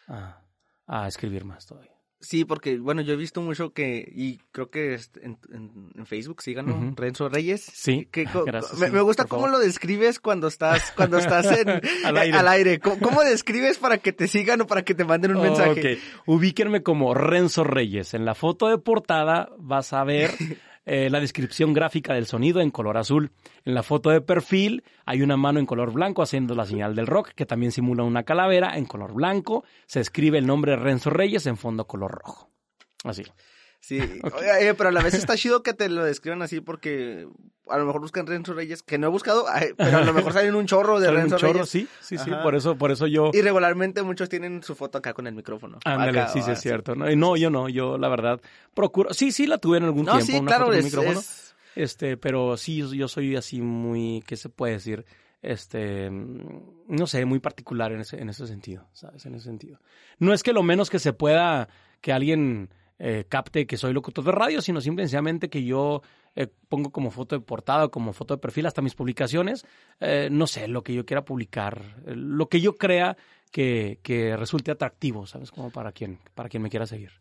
a 0.07 1.07
escribir 1.09 1.43
más 1.43 1.65
todavía. 1.65 1.96
Sí, 2.19 2.45
porque, 2.45 2.79
bueno, 2.79 3.01
yo 3.01 3.13
he 3.13 3.15
visto 3.15 3.41
mucho 3.41 3.73
que, 3.73 4.11
y 4.11 4.39
creo 4.51 4.71
que 4.71 4.99
en, 5.21 5.37
en, 5.51 6.05
Facebook, 6.07 6.41
síganlo, 6.41 6.75
Renzo 6.95 7.29
Reyes. 7.29 7.61
Sí, 7.61 8.07
que, 8.11 8.25
me, 8.91 9.01
gusta 9.01 9.25
cómo 9.25 9.47
lo 9.47 9.59
describes 9.59 10.19
cuando 10.19 10.47
estás, 10.47 10.91
cuando 10.95 11.19
estás 11.19 11.45
en, 11.59 11.69
al 12.05 12.17
aire. 12.17 12.37
Al 12.37 12.47
aire. 12.47 12.79
¿Cómo, 12.79 13.21
describes 13.23 13.77
para 13.77 13.99
que 13.99 14.13
te 14.13 14.27
sigan 14.27 14.61
o 14.61 14.67
para 14.67 14.81
que 14.83 14.95
te 14.95 15.05
manden 15.05 15.35
un 15.35 15.43
mensaje? 15.43 15.99
Ubíquenme 16.25 16.81
como 16.81 17.13
Renzo 17.13 17.63
Reyes. 17.63 18.15
En 18.15 18.25
la 18.25 18.33
foto 18.33 18.67
de 18.67 18.79
portada 18.79 19.49
vas 19.59 19.93
a 19.93 20.03
ver 20.03 20.31
Eh, 20.89 21.09
la 21.09 21.19
descripción 21.19 21.73
gráfica 21.73 22.13
del 22.13 22.27
sonido 22.27 22.61
en 22.61 22.71
color 22.71 22.97
azul. 22.97 23.31
En 23.65 23.73
la 23.73 23.83
foto 23.83 24.09
de 24.09 24.21
perfil 24.21 24.85
hay 25.05 25.21
una 25.21 25.35
mano 25.35 25.59
en 25.59 25.65
color 25.65 25.91
blanco 25.91 26.21
haciendo 26.21 26.55
la 26.55 26.65
señal 26.65 26.95
del 26.95 27.07
rock, 27.07 27.31
que 27.35 27.45
también 27.45 27.73
simula 27.73 28.03
una 28.03 28.23
calavera 28.23 28.77
en 28.77 28.85
color 28.85 29.13
blanco. 29.13 29.65
Se 29.85 29.99
escribe 29.99 30.37
el 30.37 30.47
nombre 30.47 30.77
Renzo 30.77 31.09
Reyes 31.09 31.45
en 31.45 31.57
fondo 31.57 31.85
color 31.87 32.21
rojo. 32.23 32.49
Así. 33.03 33.23
Sí, 33.79 33.99
eh, 34.59 34.73
pero 34.77 34.89
a 34.89 34.91
la 34.91 35.01
vez 35.01 35.13
está 35.13 35.35
chido 35.35 35.63
que 35.63 35.73
te 35.73 35.89
lo 35.89 36.03
describan 36.03 36.41
así 36.41 36.61
porque 36.61 37.27
a 37.69 37.77
lo 37.77 37.85
mejor 37.85 38.01
buscan 38.01 38.25
Renzo 38.25 38.53
Reyes, 38.53 38.81
que 38.81 38.97
no 38.97 39.07
he 39.07 39.09
buscado, 39.09 39.45
pero 39.77 39.97
a 39.97 40.03
lo 40.03 40.13
mejor 40.13 40.33
salen 40.33 40.55
un 40.55 40.65
chorro 40.65 40.99
de 40.99 41.11
Renzo 41.11 41.35
un 41.35 41.41
chorro, 41.41 41.53
Reyes. 41.53 41.69
Sí, 41.69 41.87
sí, 41.99 42.17
sí, 42.17 42.31
por 42.41 42.55
eso, 42.55 42.77
por 42.77 42.91
eso 42.91 43.07
yo... 43.07 43.31
Y 43.33 43.41
regularmente 43.41 44.03
muchos 44.03 44.29
tienen 44.29 44.63
su 44.63 44.75
foto 44.75 44.97
acá 44.97 45.13
con 45.13 45.27
el 45.27 45.33
micrófono. 45.33 45.79
Ándale, 45.83 46.27
sí, 46.29 46.41
sí, 46.41 46.51
es 46.51 46.61
cierto. 46.61 46.95
No, 46.95 47.13
no, 47.13 47.35
yo 47.35 47.49
no, 47.49 47.67
yo 47.69 47.97
la 47.97 48.07
verdad 48.09 48.39
procuro... 48.73 49.13
Sí, 49.13 49.31
sí 49.31 49.47
la 49.47 49.57
tuve 49.57 49.77
en 49.77 49.83
algún 49.83 50.05
tiempo, 50.05 50.25
sí, 50.25 50.41
claro, 50.41 50.67
foto 50.67 50.77
micrófono. 50.81 51.21
Este, 51.75 52.17
pero 52.17 52.57
sí, 52.57 52.83
yo 52.95 53.07
soy 53.07 53.35
así 53.35 53.61
muy, 53.61 54.23
¿qué 54.25 54.37
se 54.37 54.49
puede 54.49 54.73
decir? 54.73 55.05
este, 55.41 56.09
no 56.11 57.07
sé, 57.07 57.25
muy 57.25 57.39
particular 57.39 57.91
en 57.91 58.01
ese, 58.01 58.19
en 58.19 58.29
ese 58.29 58.47
sentido, 58.47 58.87
¿sabes? 58.93 59.25
En 59.25 59.35
ese 59.35 59.45
sentido. 59.45 59.79
No 60.19 60.33
es 60.33 60.43
que 60.43 60.53
lo 60.53 60.63
menos 60.63 60.89
que 60.89 60.99
se 60.99 61.13
pueda 61.13 61.69
que 62.01 62.11
alguien 62.11 62.69
eh, 62.99 63.25
capte 63.29 63.67
que 63.67 63.77
soy 63.77 63.93
locutor 63.93 64.23
de 64.25 64.31
radio, 64.31 64.59
sino 64.59 64.81
simplemente 64.81 65.49
que 65.49 65.63
yo 65.63 66.01
eh, 66.35 66.47
pongo 66.67 66.91
como 66.91 67.11
foto 67.11 67.37
de 67.37 67.45
portada, 67.45 67.89
como 67.89 68.11
foto 68.11 68.33
de 68.33 68.39
perfil 68.39 68.65
hasta 68.65 68.81
mis 68.81 68.95
publicaciones, 68.95 69.65
eh, 69.99 70.29
no 70.31 70.47
sé, 70.47 70.67
lo 70.67 70.81
que 70.83 70.95
yo 70.95 71.05
quiera 71.05 71.23
publicar, 71.23 72.01
lo 72.07 72.49
que 72.49 72.59
yo 72.59 72.75
crea 72.75 73.15
que, 73.51 73.99
que, 74.01 74.35
resulte 74.35 74.71
atractivo, 74.71 75.27
¿sabes? 75.27 75.51
Como 75.51 75.69
para 75.69 75.91
quien, 75.91 76.19
para 76.33 76.49
quien 76.49 76.63
me 76.63 76.69
quiera 76.69 76.87
seguir 76.87 77.11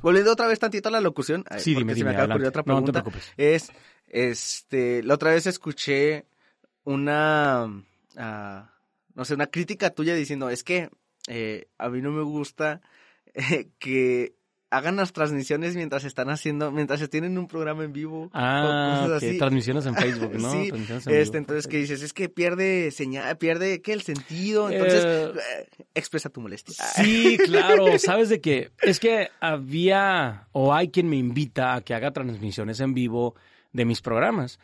Volviendo 0.00 0.32
otra 0.32 0.46
vez 0.46 0.58
tantito 0.58 0.88
a 0.88 0.92
la 0.92 1.02
locución, 1.02 1.44
sí, 1.58 1.74
dime, 1.74 1.92
dime, 1.92 2.12
me 2.12 2.16
acaba 2.16 2.34
otra 2.36 2.62
pregunta, 2.62 2.92
no, 2.92 2.92
te 2.92 3.02
preocupes. 3.02 3.32
es, 3.36 3.70
este, 4.08 5.02
la 5.02 5.14
otra 5.14 5.32
vez 5.32 5.46
escuché 5.46 6.24
una, 6.84 7.84
ah, 8.16 8.72
no 9.14 9.24
sé, 9.26 9.34
una 9.34 9.48
crítica 9.48 9.90
tuya 9.90 10.14
diciendo, 10.14 10.48
es 10.48 10.64
que 10.64 10.88
a 11.78 11.88
mí 11.90 12.00
no 12.00 12.10
me 12.10 12.22
gusta 12.22 12.80
que 13.78 14.34
hagan 14.70 14.96
las 14.96 15.12
transmisiones 15.12 15.76
mientras 15.76 16.04
están 16.04 16.28
haciendo, 16.28 16.72
mientras 16.72 16.98
se 16.98 17.08
tienen 17.08 17.38
un 17.38 17.46
programa 17.46 17.84
en 17.84 17.92
vivo. 17.92 18.30
Ah, 18.32 19.18
transmisiones 19.38 19.86
en 19.86 19.94
Facebook, 19.94 20.34
¿no? 20.38 20.50
sí, 20.52 20.70
este, 21.06 21.38
entonces 21.38 21.66
que 21.66 21.78
dices, 21.78 22.02
es 22.02 22.12
que 22.12 22.28
pierde 22.28 22.90
señal, 22.90 23.38
pierde, 23.38 23.80
¿qué? 23.80 23.92
El 23.92 24.02
sentido, 24.02 24.70
entonces, 24.70 25.04
eh, 25.04 25.32
eh, 25.78 25.84
expresa 25.94 26.28
tu 26.30 26.40
molestia. 26.40 26.74
Sí, 26.96 27.38
claro, 27.44 27.98
sabes 27.98 28.28
de 28.28 28.40
qué? 28.40 28.70
es 28.82 28.98
que 28.98 29.28
había, 29.40 30.48
o 30.52 30.74
hay 30.74 30.88
quien 30.88 31.08
me 31.08 31.16
invita 31.16 31.74
a 31.74 31.80
que 31.82 31.94
haga 31.94 32.12
transmisiones 32.12 32.80
en 32.80 32.94
vivo 32.94 33.34
de 33.72 33.84
mis 33.84 34.00
programas. 34.00 34.58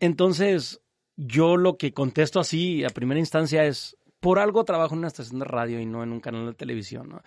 Entonces, 0.00 0.80
yo 1.16 1.56
lo 1.56 1.76
que 1.76 1.92
contesto 1.92 2.40
así 2.40 2.84
a 2.84 2.88
primera 2.88 3.20
instancia 3.20 3.64
es, 3.64 3.96
por 4.20 4.38
algo 4.38 4.64
trabajo 4.64 4.94
en 4.94 4.98
una 4.98 5.08
estación 5.08 5.38
de 5.38 5.46
radio 5.46 5.80
y 5.80 5.86
no 5.86 6.02
en 6.02 6.12
un 6.12 6.20
canal 6.20 6.46
de 6.46 6.54
televisión, 6.54 7.08
¿no? 7.08 7.22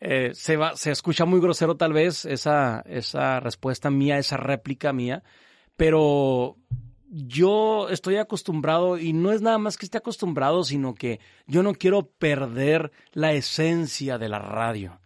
Eh, 0.00 0.30
se, 0.34 0.56
va, 0.56 0.76
se 0.76 0.90
escucha 0.90 1.24
muy 1.24 1.40
grosero 1.40 1.76
tal 1.76 1.92
vez 1.92 2.24
esa, 2.24 2.82
esa 2.86 3.40
respuesta 3.40 3.90
mía, 3.90 4.18
esa 4.18 4.36
réplica 4.36 4.92
mía, 4.92 5.22
pero 5.76 6.56
yo 7.08 7.88
estoy 7.90 8.16
acostumbrado, 8.16 8.98
y 8.98 9.12
no 9.12 9.30
es 9.30 9.40
nada 9.40 9.58
más 9.58 9.76
que 9.76 9.86
esté 9.86 9.98
acostumbrado, 9.98 10.64
sino 10.64 10.94
que 10.94 11.20
yo 11.46 11.62
no 11.62 11.74
quiero 11.74 12.10
perder 12.10 12.90
la 13.12 13.32
esencia 13.32 14.18
de 14.18 14.28
la 14.28 14.40
radio. 14.40 15.00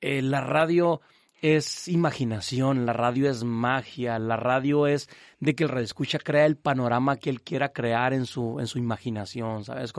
Eh, 0.00 0.20
la 0.20 0.40
radio 0.40 1.00
es 1.40 1.88
imaginación, 1.88 2.86
la 2.86 2.92
radio 2.92 3.30
es 3.30 3.44
magia, 3.44 4.18
la 4.18 4.36
radio 4.36 4.86
es 4.86 5.08
de 5.40 5.54
que 5.54 5.64
el 5.64 5.78
escucha 5.78 6.18
crea 6.18 6.46
el 6.46 6.56
panorama 6.56 7.18
que 7.18 7.30
él 7.30 7.42
quiera 7.42 7.72
crear 7.72 8.14
en 8.14 8.26
su, 8.26 8.58
en 8.58 8.66
su 8.66 8.78
imaginación, 8.78 9.64
¿sabes? 9.64 9.92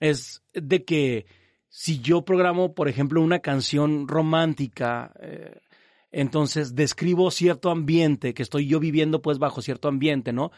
es 0.00 0.42
de 0.52 0.84
que 0.84 1.26
si 1.68 2.00
yo 2.00 2.24
programo, 2.24 2.74
por 2.74 2.88
ejemplo, 2.88 3.20
una 3.20 3.40
canción 3.40 4.08
romántica, 4.08 5.12
eh, 5.20 5.60
entonces 6.12 6.74
describo 6.74 7.30
cierto 7.30 7.70
ambiente 7.70 8.32
que 8.34 8.42
estoy 8.42 8.66
yo 8.66 8.80
viviendo 8.80 9.20
pues 9.20 9.38
bajo 9.38 9.60
cierto 9.60 9.88
ambiente, 9.88 10.32
¿no? 10.32 10.50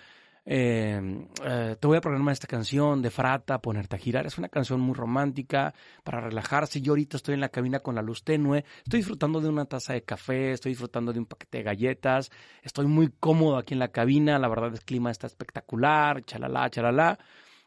Eh, 0.51 1.27
eh, 1.45 1.77
te 1.79 1.87
voy 1.87 1.99
a 1.99 2.01
programar 2.01 2.33
esta 2.33 2.47
canción 2.47 3.03
de 3.03 3.11
Frata, 3.11 3.61
ponerte 3.61 3.97
a 3.97 3.99
girar. 3.99 4.27
Es 4.27 4.39
una 4.39 4.49
canción 4.49 4.81
muy 4.81 4.95
romántica 4.95 5.75
para 6.05 6.23
relajarse. 6.23 6.81
Yo 6.81 6.93
ahorita 6.93 7.19
estoy 7.19 7.35
en 7.35 7.41
la 7.41 7.51
cabina 7.51 7.81
con 7.81 7.95
la 7.95 8.01
luz 8.01 8.25
tenue, 8.25 8.65
estoy 8.79 9.01
disfrutando 9.01 9.43
de 9.43 9.49
una 9.51 9.67
taza 9.67 9.93
de 9.93 10.05
café, 10.05 10.53
estoy 10.53 10.73
disfrutando 10.73 11.13
de 11.13 11.19
un 11.19 11.27
paquete 11.27 11.59
de 11.59 11.65
galletas, 11.65 12.31
estoy 12.63 12.87
muy 12.87 13.11
cómodo 13.21 13.59
aquí 13.59 13.75
en 13.75 13.81
la 13.81 13.89
cabina. 13.89 14.39
La 14.39 14.49
verdad, 14.49 14.73
el 14.73 14.81
clima 14.81 15.11
está 15.11 15.27
espectacular, 15.27 16.25
chalala, 16.25 16.71
chalala 16.71 17.19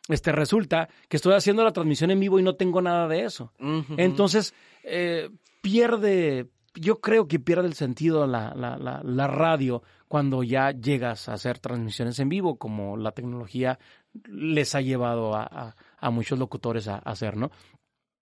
este, 0.08 0.32
resulta 0.32 0.90
que 1.08 1.18
estoy 1.18 1.34
haciendo 1.34 1.64
la 1.64 1.74
transmisión 1.74 2.12
en 2.12 2.20
vivo 2.20 2.40
y 2.40 2.44
no 2.44 2.56
tengo 2.56 2.82
nada 2.82 3.08
de 3.08 3.24
eso. 3.24 3.54
Entonces, 3.98 4.54
eh, 4.84 5.30
pierde, 5.62 6.50
yo 6.76 7.00
creo 7.00 7.28
que 7.28 7.40
pierde 7.40 7.68
el 7.68 7.76
sentido 7.76 8.26
la, 8.28 8.54
la, 8.56 8.78
la, 9.04 9.28
radio 9.28 9.84
cuando 10.08 10.44
ya 10.44 10.72
llegas 10.72 11.30
a 11.30 11.34
hacer 11.34 11.60
transmisiones 11.60 12.20
en 12.20 12.30
vivo, 12.30 12.58
como 12.58 12.98
la 12.98 13.12
tecnología 13.12 13.80
les 14.26 14.76
ha 14.76 14.82
llevado 14.82 15.36
a, 15.36 15.76
a, 15.98 16.10
muchos 16.10 16.38
locutores 16.40 16.88
a, 16.88 16.98
hacer, 16.98 17.38
¿no? 17.38 17.52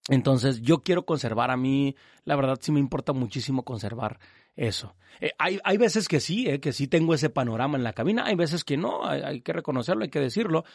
Entonces, 0.10 0.62
yo 0.62 0.80
quiero 0.80 1.06
conservar 1.06 1.52
a 1.52 1.58
mí, 1.58 1.96
la 2.26 2.36
verdad 2.36 2.58
sí 2.60 2.72
me 2.72 2.80
importa 2.80 3.14
muchísimo 3.14 3.64
conservar 3.64 4.20
eso. 4.56 4.96
Eh, 5.22 5.32
hay, 5.38 5.60
hay 5.64 5.78
veces 5.78 6.08
que 6.08 6.20
sí, 6.20 6.48
eh, 6.48 6.60
que 6.60 6.74
sí 6.74 6.88
tengo 6.88 7.14
ese 7.14 7.30
panorama 7.30 7.78
en 7.78 7.84
la 7.84 7.94
cabina, 7.94 8.26
hay 8.26 8.36
veces 8.36 8.64
que 8.64 8.76
no, 8.76 9.06
hay 9.06 9.42
que 9.42 9.54
reconocerlo, 9.54 10.04
hay 10.04 10.10
que 10.10 10.20
decirlo, 10.20 10.66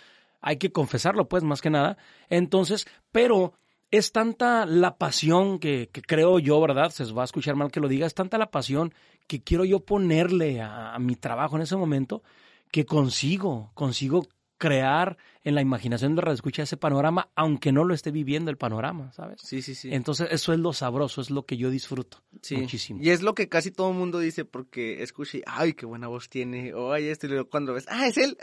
hay 0.44 0.58
que 0.58 0.70
confesarlo, 0.70 1.26
pues, 1.26 1.42
más 1.42 1.62
que 1.62 1.70
nada. 1.70 1.96
Entonces, 2.28 2.86
pero 3.10 3.54
es 3.90 4.12
tanta 4.12 4.66
la 4.66 4.98
pasión 4.98 5.58
que, 5.58 5.88
creo 5.90 6.38
yo, 6.38 6.60
¿verdad? 6.60 6.90
Se 6.90 7.04
va 7.12 7.22
a 7.22 7.24
escuchar 7.24 7.56
mal 7.56 7.72
que 7.72 7.80
lo 7.80 7.88
diga, 7.88 8.06
es 8.06 8.14
tanta 8.14 8.36
la 8.36 8.50
pasión 8.50 8.92
que 9.26 9.42
quiero 9.42 9.64
yo 9.64 9.80
ponerle 9.80 10.60
a, 10.60 10.94
a 10.94 10.98
mi 10.98 11.16
trabajo 11.16 11.56
en 11.56 11.62
ese 11.62 11.76
momento 11.76 12.22
que 12.70 12.84
consigo, 12.84 13.70
consigo 13.72 14.26
crear 14.58 15.16
en 15.44 15.54
la 15.54 15.62
imaginación 15.62 16.14
de 16.14 16.22
la 16.22 16.32
escucha 16.32 16.62
ese 16.62 16.76
panorama, 16.76 17.30
aunque 17.34 17.72
no 17.72 17.84
lo 17.84 17.94
esté 17.94 18.10
viviendo 18.10 18.50
el 18.50 18.58
panorama, 18.58 19.12
¿sabes? 19.12 19.40
Sí, 19.42 19.62
sí, 19.62 19.74
sí. 19.74 19.94
Entonces, 19.94 20.28
eso 20.30 20.52
es 20.52 20.58
lo 20.58 20.72
sabroso, 20.72 21.20
es 21.22 21.30
lo 21.30 21.46
que 21.46 21.56
yo 21.56 21.70
disfruto 21.70 22.23
sí. 22.44 22.56
muchísimo. 22.56 23.00
Y 23.02 23.10
es 23.10 23.22
lo 23.22 23.34
que 23.34 23.48
casi 23.48 23.70
todo 23.70 23.90
el 23.90 23.96
mundo 23.96 24.18
dice 24.18 24.44
porque 24.44 25.02
escucha 25.02 25.38
y, 25.38 25.42
ay, 25.46 25.72
qué 25.72 25.86
buena 25.86 26.08
voz 26.08 26.28
tiene, 26.28 26.74
o 26.74 26.92
ay, 26.92 27.08
esto, 27.08 27.26
y 27.26 27.30
luego 27.30 27.48
cuando 27.48 27.74
ves, 27.74 27.86
ah, 27.88 28.06
es 28.06 28.16
él, 28.18 28.36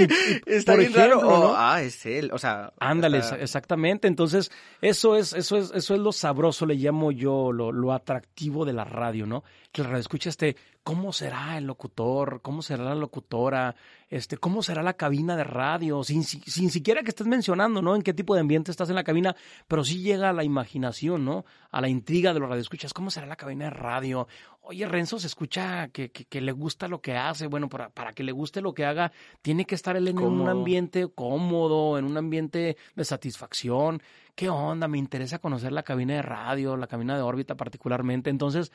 está 0.46 0.76
bien 0.76 0.92
raro, 0.94 1.20
o 1.20 1.54
ah, 1.56 1.82
es 1.82 2.06
él, 2.06 2.30
o 2.32 2.38
sea. 2.38 2.72
Ándale, 2.78 3.20
exactamente. 3.40 4.08
Entonces, 4.08 4.50
eso 4.80 5.16
es, 5.16 5.32
eso 5.32 5.56
es, 5.56 5.72
eso 5.74 5.94
es 5.94 6.00
lo 6.00 6.12
sabroso, 6.12 6.66
le 6.66 6.74
llamo 6.74 7.12
yo, 7.12 7.52
lo, 7.52 7.72
lo 7.72 7.92
atractivo 7.92 8.64
de 8.64 8.72
la 8.72 8.84
radio, 8.84 9.26
¿no? 9.26 9.44
Que 9.78 9.84
la 9.84 9.90
radio 9.90 10.00
escucha 10.00 10.28
este, 10.28 10.56
¿cómo 10.82 11.12
será 11.12 11.56
el 11.56 11.64
locutor? 11.64 12.40
¿Cómo 12.42 12.62
será 12.62 12.82
la 12.82 12.96
locutora? 12.96 13.76
Este, 14.08 14.36
¿cómo 14.36 14.60
será 14.60 14.82
la 14.82 14.94
cabina 14.94 15.36
de 15.36 15.44
radio? 15.44 16.02
Sin, 16.02 16.24
sin 16.24 16.72
siquiera 16.72 17.04
que 17.04 17.10
estés 17.10 17.28
mencionando, 17.28 17.80
¿no? 17.80 17.94
En 17.94 18.02
qué 18.02 18.12
tipo 18.12 18.34
de 18.34 18.40
ambiente 18.40 18.72
estás 18.72 18.88
en 18.88 18.96
la 18.96 19.04
cabina, 19.04 19.36
pero 19.68 19.84
sí 19.84 20.02
llega 20.02 20.30
a 20.30 20.32
la 20.32 20.42
imaginación, 20.42 21.24
¿no? 21.24 21.44
A 21.70 21.80
la 21.80 21.88
intriga 21.88 22.34
de 22.34 22.40
los 22.40 22.48
radioescuchas. 22.48 22.92
¿Cómo 22.92 23.12
será 23.12 23.28
la 23.28 23.36
cabina 23.36 23.66
de 23.66 23.70
radio? 23.70 24.26
Oye, 24.62 24.84
Renzo 24.88 25.20
se 25.20 25.28
escucha 25.28 25.90
que, 25.90 26.10
que, 26.10 26.40
le 26.40 26.50
gusta 26.50 26.88
lo 26.88 27.00
que 27.00 27.16
hace. 27.16 27.46
Bueno, 27.46 27.68
para, 27.68 27.88
para, 27.90 28.12
que 28.12 28.24
le 28.24 28.32
guste 28.32 28.60
lo 28.60 28.74
que 28.74 28.84
haga, 28.84 29.12
tiene 29.42 29.64
que 29.64 29.76
estar 29.76 29.96
él 29.96 30.08
en 30.08 30.18
un 30.18 30.48
ambiente 30.48 31.06
cómodo, 31.06 31.98
en 31.98 32.04
un 32.04 32.16
ambiente 32.16 32.76
de 32.96 33.04
satisfacción. 33.04 34.02
¿Qué 34.34 34.48
onda? 34.48 34.88
Me 34.88 34.98
interesa 34.98 35.38
conocer 35.38 35.70
la 35.70 35.84
cabina 35.84 36.14
de 36.14 36.22
radio, 36.22 36.76
la 36.76 36.88
cabina 36.88 37.14
de 37.14 37.22
órbita 37.22 37.54
particularmente. 37.54 38.28
Entonces, 38.28 38.72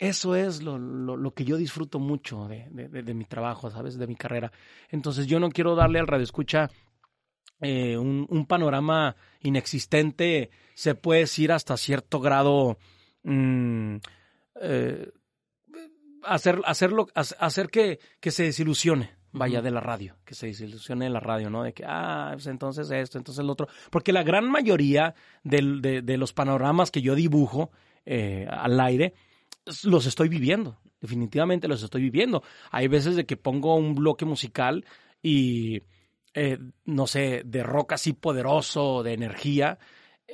eso 0.00 0.34
es 0.34 0.62
lo, 0.62 0.78
lo, 0.78 1.34
que 1.34 1.44
yo 1.44 1.58
disfruto 1.58 1.98
mucho 1.98 2.48
de, 2.48 2.66
de, 2.70 2.88
de, 3.02 3.14
mi 3.14 3.26
trabajo, 3.26 3.70
¿sabes? 3.70 3.98
De 3.98 4.06
mi 4.06 4.16
carrera. 4.16 4.50
Entonces 4.88 5.26
yo 5.26 5.38
no 5.38 5.50
quiero 5.50 5.74
darle 5.74 6.00
al 6.00 6.06
radio 6.06 6.24
escucha 6.24 6.70
eh, 7.60 7.98
un, 7.98 8.26
un, 8.30 8.46
panorama 8.46 9.14
inexistente 9.42 10.50
se 10.74 10.94
puede 10.94 11.20
decir 11.20 11.52
hasta 11.52 11.76
cierto 11.76 12.18
grado 12.18 12.78
mm, 13.24 13.96
eh, 14.62 15.10
hacer, 16.22 16.62
hacerlo, 16.64 17.08
hacer 17.14 17.68
que, 17.68 17.98
que 18.20 18.30
se 18.30 18.44
desilusione 18.44 19.20
vaya 19.32 19.60
de 19.60 19.70
la 19.70 19.80
radio, 19.80 20.16
que 20.24 20.34
se 20.34 20.46
desilusione 20.46 21.04
de 21.04 21.10
la 21.10 21.20
radio, 21.20 21.50
¿no? 21.50 21.62
De 21.62 21.74
que, 21.74 21.84
ah, 21.86 22.30
pues 22.32 22.46
entonces 22.46 22.90
esto, 22.90 23.18
entonces 23.18 23.44
el 23.44 23.50
otro. 23.50 23.68
Porque 23.90 24.12
la 24.12 24.22
gran 24.22 24.50
mayoría 24.50 25.14
de, 25.44 26.02
de, 26.02 26.16
los 26.16 26.32
panoramas 26.32 26.90
que 26.90 27.02
yo 27.02 27.14
dibujo 27.14 27.70
eh, 28.06 28.48
al 28.50 28.80
aire, 28.80 29.14
los 29.84 30.06
estoy 30.06 30.28
viviendo, 30.28 30.78
definitivamente 31.00 31.68
los 31.68 31.82
estoy 31.82 32.02
viviendo. 32.02 32.42
Hay 32.70 32.88
veces 32.88 33.16
de 33.16 33.26
que 33.26 33.36
pongo 33.36 33.74
un 33.76 33.94
bloque 33.94 34.24
musical 34.24 34.84
y, 35.22 35.82
eh, 36.34 36.58
no 36.84 37.06
sé, 37.06 37.42
de 37.44 37.62
rock 37.62 37.92
así 37.92 38.12
poderoso, 38.12 39.02
de 39.02 39.14
energía, 39.14 39.78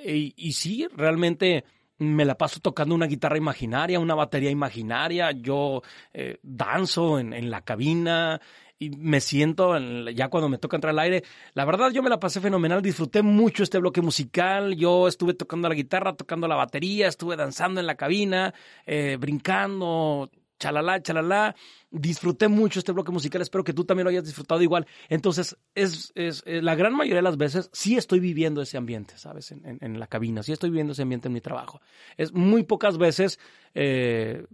y, 0.05 0.35
y 0.37 0.53
sí, 0.53 0.87
realmente 0.95 1.65
me 1.99 2.25
la 2.25 2.37
paso 2.37 2.61
tocando 2.61 2.95
una 2.95 3.07
guitarra 3.07 3.39
imaginaria, 3.39 4.01
una 4.01 4.15
batería 4.15 4.51
imaginaria, 4.51 5.31
yo 5.33 5.83
eh, 6.13 6.39
danzo 6.43 7.19
en, 7.19 7.51
la 7.51 7.63
cabina 7.63 8.41
y 8.79 8.91
me 8.91 9.21
siento, 9.21 9.79
ya 10.11 10.29
cuando 10.29 10.49
me 10.49 10.59
toca 10.59 10.77
entrar 10.77 10.91
al 10.91 10.99
aire, 10.99 11.25
la 11.55 11.65
verdad 11.65 11.91
yo 11.91 12.03
me 12.03 12.11
la 12.11 12.21
pasé 12.21 12.41
fenomenal, 12.41 12.83
disfruté 12.83 13.23
mucho 13.23 13.63
este 13.63 13.79
bloque 13.79 14.03
musical, 14.03 14.77
yo 14.77 15.09
estuve 15.09 15.35
tocando 15.35 15.69
la 15.69 15.75
guitarra, 15.75 16.15
tocando 16.15 16.47
la 16.47 16.57
batería, 16.57 17.09
estuve 17.09 17.37
danzando 17.37 17.81
en 17.81 17.87
la 17.87 17.97
cabina, 17.97 18.53
eh, 18.85 19.17
brincando, 19.19 20.31
chalala, 20.59 21.03
chalala. 21.03 21.55
Disfruté 21.91 22.49
mucho 22.49 22.79
este 22.79 22.93
bloque 22.93 23.13
musical, 23.13 23.41
espero 23.41 23.65
que 23.65 23.73
tú 23.73 23.85
también 23.85 24.05
lo 24.05 24.11
hayas 24.11 24.25
disfrutado 24.25 24.61
igual. 24.63 24.87
Entonces, 25.09 25.57
es, 25.75 26.13
es, 26.15 26.43
eh, 26.47 26.61
la 26.61 26.75
gran 26.75 26.95
mayoría 26.95 27.17
de 27.17 27.23
las 27.23 27.37
veces 27.37 27.71
sí 27.73 27.97
estoy 27.97 28.21
viviendo 28.21 28.61
ese 28.61 28.77
ambiente, 28.77 29.17
¿sabes? 29.17 29.53
En, 29.53 29.79
en, 29.81 29.99
la 29.99 30.07
cabina, 30.07 30.43
sí 30.43 30.53
estoy 30.53 30.71
viviendo 30.71 30.93
ese 30.93 31.03
ambiente 31.03 31.29
en 31.29 31.35
mi 31.35 31.41
trabajo. 31.41 31.81
Es 32.17 32.33
muy 32.33 32.65
pocas 32.65 32.99
veces 32.99 33.39
eh, 33.75 34.45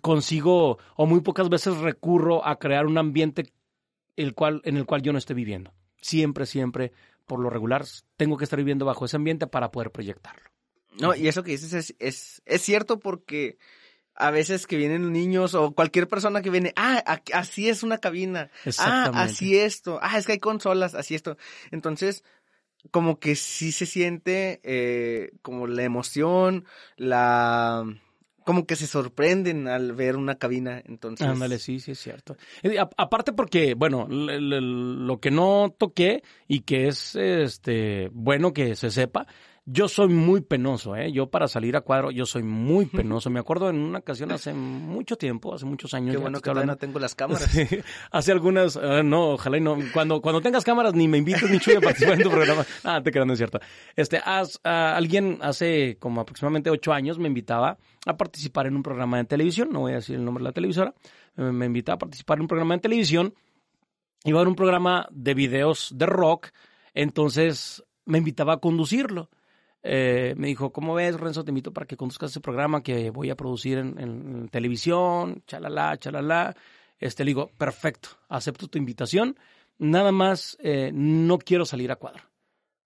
consigo 0.00 0.78
o 0.96 1.06
muy 1.06 1.20
pocas 1.20 1.48
veces 1.48 1.78
recurro 1.78 2.46
a 2.46 2.58
crear 2.58 2.86
un 2.86 2.98
ambiente 2.98 3.52
el 4.16 4.34
cual, 4.34 4.60
en 4.64 4.76
el 4.76 4.86
cual 4.86 5.02
yo 5.02 5.12
no 5.12 5.18
esté 5.18 5.34
viviendo. 5.34 5.72
Siempre, 6.00 6.46
siempre, 6.46 6.92
por 7.26 7.40
lo 7.40 7.50
regular, 7.50 7.84
tengo 8.16 8.36
que 8.36 8.44
estar 8.44 8.58
viviendo 8.58 8.84
bajo 8.84 9.04
ese 9.04 9.16
ambiente 9.16 9.46
para 9.46 9.70
poder 9.70 9.90
proyectarlo. 9.90 10.50
No, 11.00 11.14
y 11.14 11.28
eso 11.28 11.42
que 11.42 11.52
dices 11.52 11.72
es, 11.72 11.94
es, 11.98 12.42
es 12.44 12.62
cierto 12.62 12.98
porque 12.98 13.58
a 14.14 14.30
veces 14.30 14.66
que 14.66 14.76
vienen 14.76 15.12
niños 15.12 15.54
o 15.54 15.72
cualquier 15.72 16.08
persona 16.08 16.42
que 16.42 16.50
viene, 16.50 16.72
ah, 16.76 17.20
así 17.32 17.68
es 17.68 17.82
una 17.82 17.98
cabina, 17.98 18.50
ah, 18.78 19.10
así 19.14 19.56
esto, 19.56 19.98
ah, 20.02 20.18
es 20.18 20.26
que 20.26 20.32
hay 20.32 20.38
consolas, 20.38 20.94
así 20.94 21.14
esto. 21.14 21.36
Entonces, 21.70 22.24
como 22.90 23.18
que 23.18 23.36
sí 23.36 23.72
se 23.72 23.86
siente 23.86 24.60
eh, 24.62 25.32
como 25.42 25.66
la 25.66 25.84
emoción, 25.84 26.66
la 26.96 27.84
como 28.50 28.66
que 28.66 28.74
se 28.74 28.88
sorprenden 28.88 29.68
al 29.68 29.92
ver 29.92 30.16
una 30.16 30.34
cabina, 30.34 30.82
entonces. 30.84 31.24
Ándale, 31.24 31.60
sí, 31.60 31.78
sí 31.78 31.92
es 31.92 32.00
cierto. 32.00 32.36
aparte 32.96 33.32
porque, 33.32 33.74
bueno, 33.74 34.08
lo 34.10 35.20
que 35.20 35.30
no 35.30 35.72
toqué 35.78 36.24
y 36.48 36.62
que 36.62 36.88
es 36.88 37.14
este 37.14 38.10
bueno 38.12 38.52
que 38.52 38.74
se 38.74 38.90
sepa 38.90 39.28
yo 39.72 39.86
soy 39.86 40.08
muy 40.08 40.40
penoso, 40.40 40.96
¿eh? 40.96 41.12
Yo 41.12 41.30
para 41.30 41.46
salir 41.46 41.76
a 41.76 41.82
cuadro, 41.82 42.10
yo 42.10 42.26
soy 42.26 42.42
muy 42.42 42.86
penoso. 42.86 43.30
Me 43.30 43.38
acuerdo 43.38 43.70
en 43.70 43.76
una 43.76 44.00
ocasión 44.00 44.32
hace 44.32 44.52
mucho 44.52 45.16
tiempo, 45.16 45.54
hace 45.54 45.64
muchos 45.64 45.94
años. 45.94 46.12
Qué 46.12 46.20
bueno 46.20 46.40
que 46.40 46.50
ahora 46.50 46.66
no 46.66 46.76
tengo 46.76 46.98
las 46.98 47.14
cámaras. 47.16 47.48
hace 48.10 48.32
algunas, 48.32 48.76
ah, 48.76 49.04
no, 49.04 49.30
ojalá 49.34 49.58
y 49.58 49.60
no. 49.60 49.78
Cuando, 49.92 50.20
cuando 50.20 50.40
tengas 50.40 50.64
cámaras 50.64 50.94
ni 50.94 51.06
me 51.06 51.18
invites 51.18 51.48
ni 51.48 51.60
chuy 51.60 51.76
a 51.76 51.80
participar 51.80 52.14
en 52.14 52.22
tu 52.22 52.30
programa. 52.30 52.66
Ah, 52.82 53.00
te 53.02 53.12
quedando 53.12 53.34
es 53.34 53.38
cierto. 53.38 53.60
Este, 53.94 54.20
has, 54.24 54.58
ah, 54.64 54.96
alguien 54.96 55.38
hace 55.42 55.98
como 56.00 56.20
aproximadamente 56.20 56.70
ocho 56.70 56.92
años 56.92 57.18
me 57.18 57.28
invitaba 57.28 57.78
a 58.06 58.16
participar 58.16 58.66
en 58.66 58.74
un 58.74 58.82
programa 58.82 59.18
de 59.18 59.24
televisión. 59.24 59.68
No 59.70 59.80
voy 59.80 59.92
a 59.92 59.96
decir 59.96 60.16
el 60.16 60.24
nombre 60.24 60.42
de 60.42 60.48
la 60.48 60.52
televisora. 60.52 60.94
Me, 61.36 61.52
me 61.52 61.66
invitaba 61.66 61.96
a 61.96 61.98
participar 61.98 62.38
en 62.38 62.42
un 62.42 62.48
programa 62.48 62.74
de 62.74 62.80
televisión. 62.80 63.34
Iba 64.24 64.38
a 64.38 64.40
haber 64.40 64.48
un 64.48 64.56
programa 64.56 65.06
de 65.10 65.34
videos 65.34 65.92
de 65.94 66.06
rock. 66.06 66.48
Entonces 66.94 67.84
me 68.06 68.18
invitaba 68.18 68.54
a 68.54 68.56
conducirlo. 68.58 69.28
Eh, 69.82 70.34
me 70.36 70.48
dijo, 70.48 70.72
¿cómo 70.72 70.94
ves, 70.94 71.18
Renzo? 71.18 71.44
Te 71.44 71.50
invito 71.50 71.72
para 71.72 71.86
que 71.86 71.96
conduzcas 71.96 72.30
ese 72.30 72.40
programa 72.40 72.82
que 72.82 73.10
voy 73.10 73.30
a 73.30 73.36
producir 73.36 73.78
en, 73.78 74.48
televisión, 74.48 75.42
chalala, 75.46 75.96
chalala. 75.98 76.56
Este, 76.98 77.24
le 77.24 77.30
digo, 77.30 77.50
perfecto, 77.56 78.10
acepto 78.28 78.68
tu 78.68 78.78
invitación. 78.78 79.36
Nada 79.78 80.12
más, 80.12 80.58
eh, 80.60 80.90
no 80.92 81.38
quiero 81.38 81.64
salir 81.64 81.90
a 81.90 81.96
cuadro. 81.96 82.29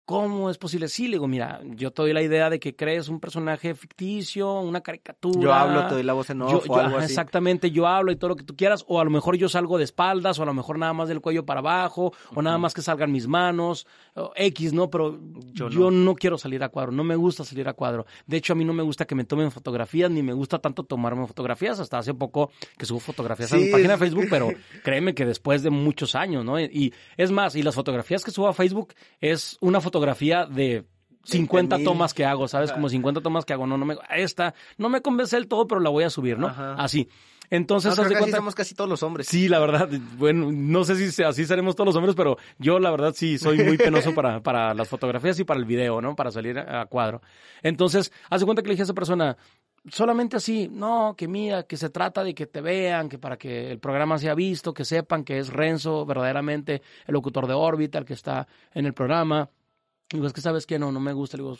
¿Cómo 0.05 0.49
es 0.49 0.57
posible? 0.57 0.89
Sí, 0.89 1.07
le 1.07 1.11
digo, 1.11 1.29
mira, 1.29 1.61
yo 1.63 1.91
te 1.91 2.01
doy 2.01 2.11
la 2.11 2.21
idea 2.21 2.49
de 2.49 2.59
que 2.59 2.75
crees 2.75 3.07
un 3.07 3.21
personaje 3.21 3.73
ficticio, 3.73 4.59
una 4.59 4.81
caricatura. 4.81 5.39
Yo 5.39 5.53
hablo, 5.53 5.87
te 5.87 5.93
doy 5.93 6.03
la 6.03 6.11
voz 6.11 6.29
en 6.29 6.41
off 6.41 6.69
o 6.69 6.75
algo 6.75 6.97
así. 6.97 7.05
Exactamente, 7.05 7.71
yo 7.71 7.87
hablo 7.87 8.11
y 8.11 8.17
todo 8.17 8.31
lo 8.31 8.35
que 8.35 8.43
tú 8.43 8.53
quieras, 8.53 8.83
o 8.89 8.99
a 8.99 9.05
lo 9.05 9.09
mejor 9.09 9.37
yo 9.37 9.47
salgo 9.47 9.77
de 9.77 9.85
espaldas, 9.85 10.39
o 10.39 10.43
a 10.43 10.45
lo 10.45 10.53
mejor 10.53 10.77
nada 10.77 10.91
más 10.91 11.07
del 11.07 11.21
cuello 11.21 11.45
para 11.45 11.61
abajo, 11.61 12.11
o 12.35 12.41
nada 12.41 12.57
más 12.57 12.73
que 12.73 12.81
salgan 12.81 13.13
mis 13.13 13.27
manos, 13.29 13.87
X, 14.35 14.73
¿no? 14.73 14.89
Pero 14.89 15.17
yo, 15.53 15.69
no. 15.69 16.15
quiero 16.15 16.37
salir 16.37 16.61
a 16.65 16.67
cuadro, 16.67 16.91
no 16.91 17.05
me 17.05 17.15
gusta 17.15 17.45
salir 17.45 17.69
a 17.69 17.73
cuadro. 17.73 18.05
De 18.27 18.35
hecho, 18.35 18.51
a 18.51 18.55
mí 18.57 18.65
no 18.65 18.73
me 18.73 18.83
gusta 18.83 19.05
que 19.05 19.15
me 19.15 19.23
tomen 19.23 19.51
fotografías, 19.51 20.11
ni 20.11 20.21
me 20.21 20.33
gusta 20.33 20.59
tanto 20.59 20.83
tomarme 20.83 21.25
fotografías. 21.27 21.79
Hasta 21.79 21.99
hace 21.99 22.13
poco 22.13 22.51
que 22.77 22.85
subo 22.85 22.99
fotografías 22.99 23.53
a 23.53 23.55
mi 23.55 23.69
página 23.69 23.93
de 23.93 23.99
Facebook, 23.99 24.25
pero 24.29 24.49
créeme 24.83 25.15
que 25.15 25.25
después 25.25 25.63
de 25.63 25.69
muchos 25.69 26.13
años, 26.13 26.43
¿no? 26.43 26.59
Y 26.59 26.93
es 27.15 27.31
más, 27.31 27.55
y 27.55 27.63
las 27.63 27.75
fotografías 27.75 28.21
que 28.25 28.31
subo 28.31 28.49
a 28.49 28.53
Facebook 28.53 28.93
es 29.21 29.57
una 29.61 29.79
fotografía 29.79 29.92
de 29.99 30.85
50 31.23 31.83
tomas 31.83 32.13
que 32.13 32.25
hago, 32.25 32.47
¿sabes? 32.47 32.71
Como 32.71 32.89
50 32.89 33.21
tomas 33.21 33.45
que 33.45 33.53
hago. 33.53 33.67
No, 33.67 33.77
no 33.77 33.85
me, 33.85 33.97
esta, 34.15 34.53
no 34.77 34.89
me 34.89 35.01
convence 35.01 35.35
del 35.35 35.47
todo, 35.47 35.67
pero 35.67 35.81
la 35.81 35.89
voy 35.89 36.03
a 36.03 36.09
subir, 36.09 36.37
¿no? 36.37 36.47
Así. 36.47 37.07
Entonces, 37.49 37.95
no, 37.95 38.03
casi 38.03 38.31
somos 38.31 38.55
casi 38.55 38.73
todos 38.73 38.89
los 38.89 39.03
hombres. 39.03 39.27
Sí, 39.27 39.47
la 39.47 39.59
verdad. 39.59 39.87
Bueno, 40.17 40.51
no 40.51 40.83
sé 40.85 41.11
si 41.11 41.23
así 41.23 41.45
seremos 41.45 41.75
todos 41.75 41.85
los 41.85 41.95
hombres, 41.95 42.15
pero 42.15 42.37
yo 42.57 42.79
la 42.79 42.89
verdad 42.89 43.13
sí 43.15 43.37
soy 43.37 43.63
muy 43.63 43.77
penoso 43.77 44.15
para, 44.15 44.39
para 44.43 44.73
las 44.73 44.87
fotografías 44.87 45.39
y 45.39 45.43
para 45.43 45.59
el 45.59 45.65
video, 45.65 46.01
¿no? 46.01 46.15
Para 46.15 46.31
salir 46.31 46.57
a 46.57 46.85
cuadro. 46.87 47.21
Entonces, 47.61 48.11
hace 48.29 48.45
cuenta 48.45 48.63
que 48.63 48.69
le 48.69 48.73
dije 48.73 48.81
a 48.81 48.85
esa 48.85 48.93
persona, 48.95 49.37
solamente 49.91 50.37
así, 50.37 50.67
no, 50.71 51.13
que 51.15 51.27
mira, 51.27 51.63
que 51.63 51.77
se 51.77 51.89
trata 51.89 52.23
de 52.23 52.33
que 52.33 52.47
te 52.47 52.61
vean, 52.61 53.07
que 53.07 53.19
para 53.19 53.37
que 53.37 53.71
el 53.71 53.79
programa 53.79 54.17
sea 54.17 54.33
visto, 54.33 54.73
que 54.73 54.85
sepan 54.85 55.23
que 55.23 55.37
es 55.37 55.49
Renzo 55.49 56.05
verdaderamente 56.05 56.81
el 57.05 57.13
locutor 57.13 57.45
de 57.45 57.53
órbita, 57.53 57.99
el 57.99 58.05
que 58.05 58.13
está 58.13 58.47
en 58.73 58.85
el 58.85 58.93
programa. 58.93 59.49
Digo, 60.13 60.27
es 60.27 60.33
que 60.33 60.41
sabes 60.41 60.65
que 60.65 60.79
no, 60.79 60.91
no 60.91 60.99
me 60.99 61.11
gusta. 61.11 61.37
Digo, 61.37 61.57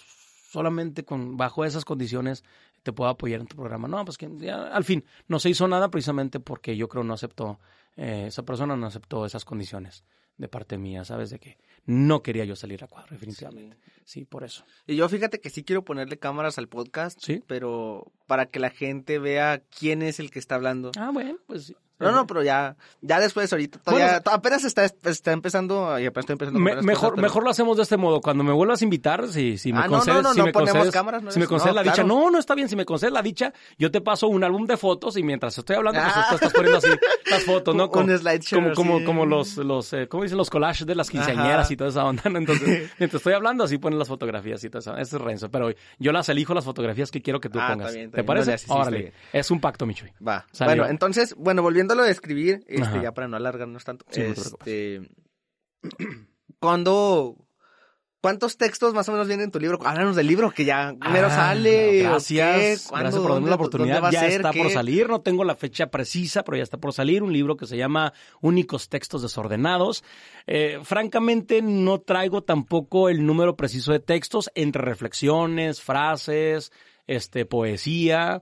solamente 0.52 1.04
con 1.04 1.36
bajo 1.36 1.66
esas 1.66 1.84
condiciones 1.84 2.44
te 2.84 2.94
puedo 2.94 3.10
apoyar 3.10 3.42
en 3.42 3.48
tu 3.48 3.56
programa. 3.56 3.88
No, 3.88 4.06
pues 4.06 4.18
que 4.18 4.30
al 4.52 4.84
fin 4.84 5.04
no 5.28 5.40
se 5.40 5.50
hizo 5.50 5.68
nada 5.68 5.90
precisamente 5.90 6.40
porque 6.40 6.78
yo 6.78 6.88
creo 6.88 7.04
no 7.04 7.14
aceptó, 7.14 7.60
eh, 7.98 8.26
esa 8.28 8.44
persona 8.44 8.76
no 8.76 8.86
aceptó 8.86 9.26
esas 9.26 9.44
condiciones 9.44 10.04
de 10.38 10.48
parte 10.48 10.78
mía, 10.78 11.04
¿sabes? 11.06 11.32
De 11.32 11.40
que 11.40 11.58
no 11.86 12.22
quería 12.22 12.46
yo 12.46 12.56
salir 12.56 12.84
a 12.84 12.88
cuadro, 12.88 13.10
definitivamente. 13.12 13.78
Sí. 14.06 14.26
por 14.26 14.44
eso. 14.44 14.64
Y 14.86 14.96
yo 14.96 15.10
fíjate 15.10 15.40
que 15.40 15.50
sí 15.50 15.64
quiero 15.64 15.84
ponerle 15.84 16.20
cámaras 16.20 16.58
al 16.58 16.68
podcast, 16.68 17.20
¿Sí? 17.22 17.44
pero 17.48 18.12
para 18.28 18.46
que 18.46 18.60
la 18.60 18.70
gente 18.70 19.18
vea 19.18 19.64
quién 19.78 20.02
es 20.02 20.20
el 20.20 20.30
que 20.30 20.40
está 20.40 20.56
hablando. 20.56 20.92
Ah, 20.98 21.12
bueno, 21.12 21.38
pues 21.48 21.74
no, 22.00 22.12
no, 22.12 22.28
pero 22.28 22.44
ya, 22.44 22.76
ya 23.02 23.20
después 23.20 23.52
ahorita, 23.52 23.80
todavía, 23.80 24.22
apenas 24.26 24.64
está, 24.64 24.84
está 24.84 25.32
empezando, 25.32 25.98
y 26.00 26.06
apenas 26.06 26.24
estoy 26.24 26.34
empezando. 26.34 26.60
mejor, 26.60 27.18
mejor 27.20 27.44
lo 27.44 27.50
hacemos 27.50 27.78
de 27.78 27.84
este 27.84 27.98
modo. 27.98 28.20
Cuando 28.22 28.44
me 28.44 28.52
vuelvas 28.52 28.82
a 28.82 28.84
invitar, 28.84 29.28
si, 29.28 29.58
si 29.58 29.72
me 29.72 29.80
ah, 29.80 29.88
concedes, 29.88 30.18
no, 30.18 30.30
no, 30.30 30.34
si 30.34 30.40
no, 30.40 30.46
me 30.46 30.52
ponemos 30.52 30.74
concedes, 30.74 30.94
cámaras, 30.94 31.24
no 31.24 31.32
si 31.32 31.40
me 31.40 31.48
concedes 31.48 31.76
la 31.76 31.84
dicha, 31.84 32.04
no, 32.04 32.30
no 32.30 32.40
está 32.40 32.56
bien, 32.56 32.68
si 32.68 32.76
me 32.76 32.86
concedes 32.86 33.14
la 33.14 33.22
dicha, 33.22 33.54
yo 33.78 33.92
te 33.92 34.02
paso 34.02 34.28
un 34.28 34.44
álbum 34.44 34.66
de 34.66 34.76
fotos 34.78 35.18
y 35.18 35.24
mientras 35.24 35.58
estoy 35.58 35.76
hablando, 35.76 36.02
pues 36.02 36.14
ah. 36.16 36.30
estás 36.34 36.54
poniendo 36.54 36.78
así 36.80 36.90
las 37.30 37.44
fotos, 37.44 37.76
¿no? 37.76 37.90
Con, 37.94 38.10
slideshow. 38.10 38.60
Como, 38.60 38.74
como, 38.74 39.06
como 39.06 39.26
los, 39.26 39.58
los, 39.58 39.94
eh, 39.94 40.08
¿cómo 40.08 40.24
dicen? 40.24 40.38
Los 40.38 40.50
collages 40.50 40.86
de 40.86 40.96
las 40.96 41.10
quinceañeras 41.10 41.70
y 41.72 41.78
toda 41.78 41.90
esa 41.90 42.06
onda, 42.06 42.24
Entonces, 42.26 42.92
mientras 43.00 43.20
estoy 43.20 43.34
hablando, 43.34 43.64
así 43.64 43.78
ponen 43.78 44.00
las 44.00 44.08
fotografías 44.08 44.64
y 44.64 44.70
todo 44.70 44.80
eso. 44.80 44.98
Ese 44.98 45.16
es 45.16 45.22
Renzo, 45.22 45.50
pero 45.50 45.70
yo 46.00 46.12
las 46.12 46.28
elijo 46.30 46.54
las 46.54 46.66
fotografías 46.66 47.12
que 47.12 47.22
quiero 47.22 47.40
que 47.40 47.50
tú 47.50 47.60
ah, 47.62 47.70
pongas. 47.72 47.94
¿Te 47.94 48.24
parece? 48.24 48.56
Órale, 48.68 49.14
es 49.32 49.52
un 49.52 49.60
pacto, 49.60 49.86
Michuy. 49.86 50.12
Va. 50.26 50.46
Bueno, 50.60 50.88
entonces, 50.88 51.36
bueno, 51.38 51.62
volviéndolo 51.84 52.04
a 52.04 52.08
describir, 52.08 52.64
este, 52.68 53.02
ya 53.02 53.14
para 53.14 53.28
no 53.28 53.38
alargarnos 53.38 53.84
tanto. 53.84 54.06
este, 54.12 55.02
cuando 56.60 57.38
¿Cuántos 58.24 58.56
textos 58.56 58.94
más 58.94 59.10
o 59.10 59.12
menos 59.12 59.28
vienen 59.28 59.48
en 59.48 59.52
tu 59.52 59.60
libro? 59.60 59.86
Háblanos 59.86 60.16
del 60.16 60.28
libro 60.28 60.50
que 60.50 60.64
ya 60.64 60.96
primero 60.98 61.28
ah, 61.28 61.30
sale. 61.30 62.04
Gracias. 62.04 62.90
Gracias 62.90 63.22
por 63.22 63.34
darme 63.34 63.50
la 63.50 63.56
oportunidad. 63.56 64.12
Ya 64.12 64.28
está 64.28 64.54
por 64.54 64.72
salir. 64.72 65.10
No 65.10 65.20
tengo 65.20 65.44
la 65.44 65.56
fecha 65.56 65.88
precisa, 65.88 66.46
pero 66.46 66.56
ya 66.56 66.64
está 66.64 66.78
por 66.78 66.94
salir. 66.94 67.22
Un 67.22 67.34
libro 67.34 67.58
que 67.58 67.68
se 67.68 67.76
llama 67.76 68.14
Únicos 68.40 68.88
Textos 68.88 69.24
Desordenados. 69.24 70.06
Eh, 70.48 70.80
francamente, 70.84 71.62
no 71.62 72.00
traigo 72.00 72.44
tampoco 72.44 73.10
el 73.10 73.26
número 73.26 73.58
preciso 73.58 73.92
de 73.92 74.00
textos 74.00 74.50
entre 74.56 74.84
reflexiones, 74.84 75.82
frases, 75.82 76.72
este, 77.08 77.46
poesía. 77.46 78.42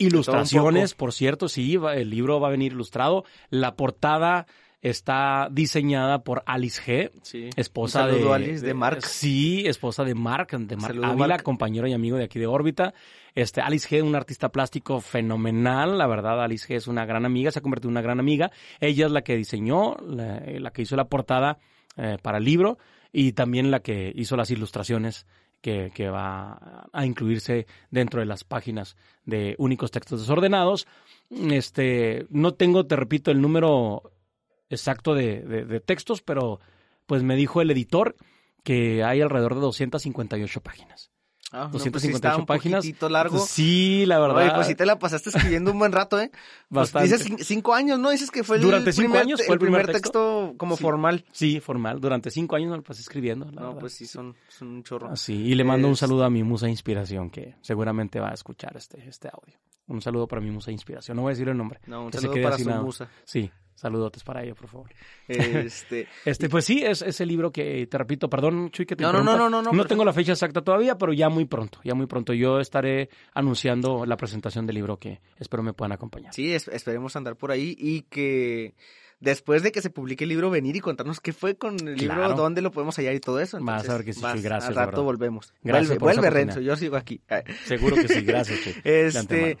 Ilustraciones, 0.00 0.94
por 0.94 1.12
cierto, 1.12 1.48
sí, 1.48 1.78
el 1.94 2.10
libro 2.10 2.40
va 2.40 2.48
a 2.48 2.50
venir 2.50 2.72
ilustrado. 2.72 3.24
La 3.50 3.76
portada 3.76 4.46
está 4.82 5.48
diseñada 5.50 6.24
por 6.24 6.42
Alice 6.46 6.80
G, 6.82 7.10
Sí. 7.22 7.50
esposa 7.56 8.06
Un 8.06 8.22
de, 8.22 8.32
Alice, 8.32 8.64
de 8.64 8.72
Mark. 8.74 9.02
Sí, 9.04 9.66
esposa 9.66 10.04
de 10.04 10.14
Mark, 10.14 10.48
de 10.58 10.76
Mark 10.76 10.94
saludo, 10.94 11.06
Ávila, 11.06 11.26
Mark. 11.28 11.42
compañero 11.42 11.86
y 11.86 11.92
amigo 11.92 12.16
de 12.16 12.24
aquí 12.24 12.38
de 12.38 12.46
órbita. 12.46 12.94
Este, 13.34 13.60
Alice 13.60 13.86
G, 13.88 14.02
un 14.02 14.16
artista 14.16 14.48
plástico 14.48 15.00
fenomenal, 15.00 15.98
la 15.98 16.06
verdad, 16.06 16.42
Alice 16.42 16.66
G 16.66 16.76
es 16.76 16.86
una 16.86 17.04
gran 17.04 17.26
amiga, 17.26 17.50
se 17.50 17.58
ha 17.58 17.62
convertido 17.62 17.90
en 17.90 17.92
una 17.92 18.02
gran 18.02 18.20
amiga. 18.20 18.50
Ella 18.80 19.06
es 19.06 19.12
la 19.12 19.22
que 19.22 19.36
diseñó, 19.36 19.96
la, 20.02 20.40
la 20.46 20.70
que 20.72 20.82
hizo 20.82 20.96
la 20.96 21.04
portada 21.08 21.58
eh, 21.96 22.16
para 22.22 22.38
el 22.38 22.44
libro 22.44 22.78
y 23.12 23.32
también 23.32 23.70
la 23.70 23.80
que 23.80 24.12
hizo 24.14 24.36
las 24.36 24.50
ilustraciones 24.50 25.26
que, 25.60 25.90
va 26.10 26.88
a 26.92 27.04
incluirse 27.06 27.66
dentro 27.90 28.20
de 28.20 28.26
las 28.26 28.44
páginas 28.44 28.96
de 29.24 29.54
únicos 29.58 29.90
textos 29.90 30.20
desordenados. 30.20 30.86
Este, 31.30 32.26
no 32.30 32.54
tengo, 32.54 32.86
te 32.86 32.96
repito, 32.96 33.30
el 33.30 33.40
número 33.40 34.12
exacto 34.68 35.14
de, 35.14 35.40
de- 35.42 35.64
de 35.64 35.80
textos, 35.80 36.22
pero 36.22 36.60
pues 37.06 37.22
me 37.22 37.36
dijo 37.36 37.60
el 37.60 37.70
editor 37.70 38.16
que 38.64 39.02
hay 39.04 39.20
alrededor 39.20 39.54
de 39.54 39.60
258 39.62 40.60
páginas. 40.62 41.09
Ah, 41.52 41.64
no, 41.64 41.70
258 41.72 41.90
pues 41.92 42.02
sí 42.02 42.10
está 42.12 42.36
un 42.36 42.46
páginas. 42.46 42.78
poquitito 42.84 43.08
largo. 43.08 43.38
Sí, 43.38 44.04
la 44.06 44.18
verdad. 44.20 44.36
Oye, 44.44 44.50
pues 44.54 44.66
sí 44.68 44.74
te 44.76 44.86
la 44.86 44.98
pasaste 44.98 45.30
escribiendo 45.30 45.72
un 45.72 45.78
buen 45.78 45.90
rato, 45.92 46.20
¿eh? 46.20 46.30
Pues 46.68 46.92
Bastante. 46.92 47.08
dices 47.08 47.26
cin- 47.28 47.38
cinco 47.42 47.74
años, 47.74 47.98
¿no? 47.98 48.10
Dices 48.10 48.30
que 48.30 48.44
fue 48.44 48.56
el 48.56 48.62
Durante 48.62 48.92
cinco 48.92 49.18
años 49.18 49.42
fue 49.44 49.54
el 49.54 49.58
primer 49.60 49.86
texto, 49.86 50.00
texto. 50.00 50.54
como 50.56 50.76
Sí. 50.76 50.82
formal. 50.82 51.24
Sí, 51.32 51.58
formal. 51.60 52.00
Durante 52.00 52.30
cinco 52.30 52.54
años 52.56 52.70
me 52.70 52.76
lo 52.76 52.82
pasé 52.84 53.00
escribiendo. 53.00 53.46
la 53.46 53.52
No, 53.60 53.66
verdad. 53.68 53.80
pues 53.80 53.94
sí, 53.94 54.06
son, 54.06 54.36
son 54.48 54.68
un 54.68 54.82
chorro. 54.84 55.08
Así, 55.10 55.34
y 55.34 55.54
le 55.56 55.64
mando 55.64 55.88
un 55.88 55.96
saludo 55.96 56.24
a 56.24 56.30
mi 56.30 56.44
musa 56.44 56.66
de 56.66 56.72
inspiración, 56.72 57.30
que 57.30 57.56
seguramente 57.62 58.20
va 58.20 58.30
a 58.30 58.34
escuchar 58.34 58.76
este, 58.76 59.08
este 59.08 59.28
audio. 59.28 59.56
Un 59.88 60.00
saludo 60.00 60.28
para 60.28 60.40
mi 60.40 60.50
musa 60.52 60.66
de 60.66 60.74
inspiración. 60.74 61.16
No 61.16 61.22
voy 61.22 61.30
a 61.30 61.32
decir 61.34 61.48
el 61.48 61.56
nombre. 61.56 61.80
No, 61.86 62.04
un 62.04 62.10
que 62.12 62.18
saludo 62.18 62.40
para 62.44 62.56
su 62.58 62.68
nada. 62.68 62.80
musa. 62.82 63.08
Sí, 63.24 63.50
saludotes 63.80 64.22
para 64.22 64.42
ella, 64.44 64.54
por 64.54 64.68
favor. 64.68 64.90
Este, 65.26 66.06
Este, 66.24 66.48
pues 66.48 66.64
sí, 66.64 66.82
es 66.84 67.02
ese 67.02 67.24
libro 67.24 67.50
que, 67.50 67.86
te 67.86 67.96
repito, 67.98 68.28
perdón, 68.28 68.70
Chuy, 68.70 68.84
que 68.86 68.94
te 68.96 69.02
No, 69.02 69.12
no, 69.12 69.22
no, 69.22 69.36
no, 69.36 69.48
no, 69.50 69.62
no, 69.62 69.72
No 69.72 69.84
tengo 69.86 70.04
la 70.04 70.12
fecha 70.12 70.32
exacta 70.32 70.62
todavía, 70.62 70.98
pero 70.98 71.12
ya 71.12 71.28
muy 71.28 71.46
pronto, 71.46 71.80
ya 71.82 71.94
muy 71.94 72.06
pronto. 72.06 72.32
Yo 72.34 72.60
estaré 72.60 73.08
anunciando 73.34 74.04
la 74.06 74.16
presentación 74.16 74.66
del 74.66 74.74
libro 74.76 74.98
que 74.98 75.20
espero 75.38 75.62
me 75.62 75.72
puedan 75.72 75.92
acompañar. 75.92 76.34
sí, 76.34 76.52
es- 76.52 76.68
esperemos 76.68 77.16
andar 77.16 77.36
por 77.36 77.50
ahí 77.50 77.74
y 77.78 78.02
que 78.02 78.74
después 79.20 79.62
de 79.62 79.70
que 79.72 79.82
se 79.82 79.90
publique 79.90 80.24
el 80.24 80.30
libro, 80.30 80.50
venir 80.50 80.76
y 80.76 80.80
contarnos 80.80 81.20
qué 81.20 81.32
fue 81.32 81.56
con 81.56 81.74
el 81.88 81.96
libro, 81.96 82.34
dónde 82.34 82.62
lo 82.62 82.70
podemos 82.70 82.96
hallar 82.96 83.14
y 83.14 83.20
todo 83.20 83.40
eso. 83.40 83.58
Vas 83.60 83.82
a 83.82 83.86
Entonces, 83.86 83.94
ver 83.96 84.04
que 84.06 84.12
sí, 84.14 84.20
vas- 84.22 84.42
gracias, 84.42 84.68
Al 84.70 84.86
rato 84.86 85.02
volvemos. 85.04 85.52
Gracias 85.62 85.98
vuelve, 85.98 86.20
vuelve. 86.20 86.30
Renzo, 86.30 86.60
yo 86.60 86.76
sigo 86.76 86.96
aquí. 86.96 87.20
Seguro 87.64 87.96
que 87.96 88.08
sí, 88.08 88.20
gracias, 88.24 88.60
Chuy. 88.62 88.74
Este, 88.84 89.58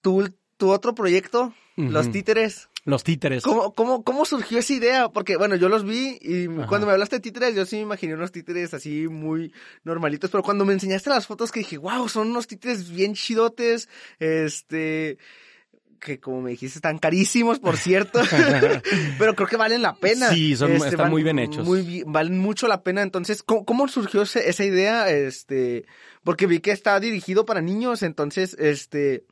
tu, 0.00 0.28
tu 0.56 0.70
otro 0.70 0.94
proyecto, 0.94 1.52
Los. 1.76 2.10
Títeres, 2.10 2.68
Los 2.84 3.02
títeres. 3.02 3.42
¿Cómo, 3.42 3.72
cómo, 3.74 4.04
¿Cómo 4.04 4.24
surgió 4.24 4.58
esa 4.58 4.72
idea? 4.74 5.08
Porque, 5.08 5.36
bueno, 5.36 5.56
yo 5.56 5.68
los 5.68 5.84
vi 5.84 6.18
y 6.20 6.46
Ajá. 6.46 6.66
cuando 6.66 6.86
me 6.86 6.92
hablaste 6.92 7.16
de 7.16 7.20
títeres, 7.20 7.54
yo 7.54 7.64
sí 7.66 7.76
me 7.76 7.82
imaginé 7.82 8.14
unos 8.14 8.30
títeres 8.30 8.74
así 8.74 9.08
muy 9.08 9.52
normalitos, 9.84 10.30
pero 10.30 10.42
cuando 10.42 10.64
me 10.64 10.72
enseñaste 10.74 11.10
las 11.10 11.26
fotos 11.26 11.50
que 11.50 11.60
dije, 11.60 11.78
wow, 11.78 12.08
son 12.08 12.28
unos 12.30 12.46
títeres 12.46 12.90
bien 12.90 13.14
chidotes, 13.14 13.88
este, 14.18 15.18
que 15.98 16.20
como 16.20 16.42
me 16.42 16.50
dijiste 16.50 16.78
están 16.78 16.98
carísimos, 16.98 17.58
por 17.58 17.76
cierto, 17.78 18.20
pero 19.18 19.34
creo 19.34 19.48
que 19.48 19.56
valen 19.56 19.80
la 19.82 19.94
pena. 19.94 20.26
Este, 20.26 20.36
Sí, 20.36 20.56
son- 20.56 20.72
están 20.72 20.96
van 20.98 21.10
muy 21.10 21.22
bien 21.22 21.38
hechos. 21.38 21.66
Muy 21.66 22.04
valen 22.06 22.38
mucho 22.38 22.68
la 22.68 22.82
pena. 22.82 23.00
Entonces, 23.02 23.42
¿cómo, 23.42 23.64
cómo 23.64 23.88
surgió 23.88 24.22
ese- 24.22 24.48
esa 24.48 24.64
idea? 24.64 25.08
Este, 25.10 25.86
porque 26.22 26.46
vi 26.46 26.60
que 26.60 26.70
está 26.72 27.00
dirigido 27.00 27.46
para 27.46 27.62
niños, 27.62 28.02
entonces, 28.02 28.54
este, 28.58 29.24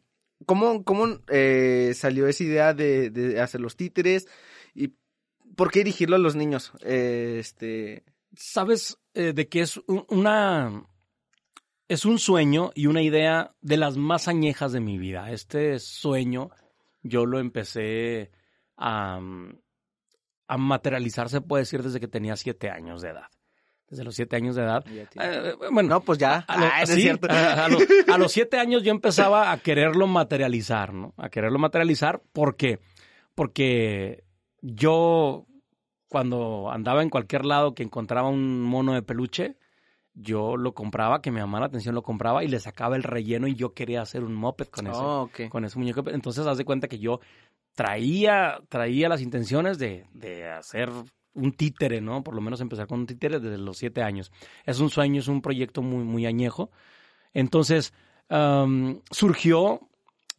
¿cómo, 0.46 0.84
cómo 0.84 1.06
eh, 1.28 1.92
salió 1.94 2.26
esa 2.26 2.44
idea 2.44 2.74
de, 2.74 3.40
hacer 3.40 3.60
los 3.60 3.76
títeres? 3.76 4.28
¿Y 4.74 4.94
por 5.56 5.70
qué 5.70 5.80
dirigirlo 5.80 6.16
a 6.16 6.18
los 6.18 6.36
niños? 6.36 6.72
Eh, 6.82 7.36
este, 7.38 8.04
¿Sabes 8.34 8.98
eh, 9.14 9.32
de 9.32 9.48
que 9.48 9.60
es 9.60 9.78
un- 9.86 10.06
una... 10.08 10.86
Es 11.88 12.06
un 12.06 12.18
sueño 12.18 12.70
y 12.74 12.86
una 12.86 13.02
idea 13.02 13.54
de 13.60 13.76
las 13.76 13.98
más 13.98 14.26
añejas 14.26 14.72
de 14.72 14.80
mi 14.80 14.96
vida. 14.98 15.30
Este 15.30 15.78
sueño 15.78 16.50
yo 17.02 17.26
lo 17.26 17.38
empecé 17.38 18.30
a, 18.78 19.20
a 20.46 20.56
materializar, 20.56 21.28
se 21.28 21.42
puede 21.42 21.62
decir, 21.62 21.82
desde 21.82 22.00
que 22.00 22.08
tenía 22.08 22.36
siete 22.36 22.70
años 22.70 23.02
de 23.02 23.10
edad. 23.10 23.28
Desde 23.92 24.04
los 24.04 24.14
siete 24.14 24.36
años 24.36 24.56
de 24.56 24.62
edad. 24.62 24.82
Eh, 24.88 25.54
bueno, 25.70 25.90
no, 25.90 26.00
pues 26.00 26.18
ya. 26.18 26.46
a, 26.48 26.56
lo- 26.58 26.64
Ah, 26.64 26.80
es 26.82 26.88
sí, 26.88 27.02
cierto. 27.02 27.26
a- 27.30 27.66
a 27.66 27.68
los, 27.68 27.82
a 28.10 28.16
los 28.16 28.32
siete 28.32 28.58
años 28.58 28.82
yo 28.82 28.90
empezaba 28.90 29.52
a 29.52 29.58
quererlo 29.58 30.06
materializar, 30.06 30.94
¿no? 30.94 31.12
A 31.18 31.28
quererlo 31.28 31.58
materializar. 31.58 32.22
¿Por 32.32 32.56
qué? 32.56 32.80
Porque 33.34 34.24
yo, 34.62 35.44
cuando 36.08 36.70
andaba 36.70 37.02
en 37.02 37.10
cualquier 37.10 37.44
lado 37.44 37.74
que 37.74 37.82
encontraba 37.82 38.28
un 38.30 38.62
mono 38.62 38.94
de 38.94 39.02
peluche, 39.02 39.56
yo 40.14 40.56
lo 40.56 40.72
compraba, 40.72 41.20
que 41.20 41.30
me 41.30 41.40
llamaba 41.40 41.60
la 41.60 41.66
atención, 41.66 41.94
lo 41.94 42.02
compraba 42.02 42.42
y 42.44 42.48
le 42.48 42.60
sacaba 42.60 42.96
el 42.96 43.02
relleno 43.02 43.46
y 43.46 43.54
yo 43.56 43.74
quería 43.74 44.00
hacer 44.00 44.24
un 44.24 44.34
moped 44.34 44.68
con 44.68 44.86
ese, 44.86 44.98
Oh, 45.02 45.30
con 45.50 45.66
ese 45.66 45.78
muñeco. 45.78 46.02
Entonces, 46.08 46.46
haz 46.46 46.56
de 46.56 46.64
cuenta 46.64 46.88
que 46.88 46.98
yo 46.98 47.20
traía, 47.74 48.60
traía 48.68 49.08
las 49.08 49.20
intenciones 49.22 49.78
de, 49.78 50.06
de 50.12 50.50
hacer 50.50 50.90
un 51.34 51.52
títere, 51.52 52.00
¿no? 52.00 52.22
Por 52.22 52.34
lo 52.34 52.40
menos 52.40 52.60
empezar 52.60 52.86
con 52.86 53.00
un 53.00 53.06
títere 53.06 53.40
desde 53.40 53.58
los 53.58 53.78
siete 53.78 54.02
años. 54.02 54.30
Es 54.64 54.80
un 54.80 54.90
sueño, 54.90 55.20
es 55.20 55.28
un 55.28 55.40
proyecto 55.42 55.82
muy, 55.82 56.04
muy 56.04 56.26
añejo. 56.26 56.70
Entonces, 57.32 57.92
am, 58.28 59.00
surgió 59.10 59.88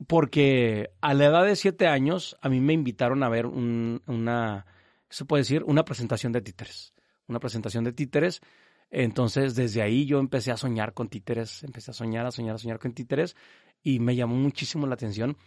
porque 0.07 0.91
a 1.01 1.13
la 1.13 1.25
edad 1.25 1.45
de 1.45 1.55
siete 1.55 1.87
años 1.87 2.37
a 2.41 2.49
mí 2.49 2.59
me 2.59 2.73
invitaron 2.73 3.23
a 3.23 3.29
ver 3.29 3.45
un- 3.45 4.01
una, 4.07 4.65
¿qué 5.07 5.15
se 5.15 5.25
puede 5.25 5.41
decir? 5.41 5.63
Una 5.65 5.85
presentación 5.85 6.31
de 6.33 6.41
títeres. 6.41 6.93
Una 7.27 7.39
presentación 7.39 7.83
de 7.83 7.93
títeres. 7.93 8.41
Entonces, 8.91 9.55
desde 9.55 9.81
ahí 9.81 10.05
yo 10.05 10.19
empecé 10.19 10.51
a 10.51 10.57
soñar 10.57 10.93
con 10.93 11.09
títeres, 11.09 11.63
empecé 11.63 11.91
a 11.91 11.93
soñar, 11.93 12.25
a 12.25 12.31
soñar, 12.31 12.55
a 12.55 12.59
soñar 12.59 12.79
con 12.79 12.93
títeres 12.93 13.35
y 13.81 13.99
me 13.99 14.15
llamó 14.15 14.35
muchísimo 14.35 14.85
la 14.87 14.93
atención. 14.95 15.37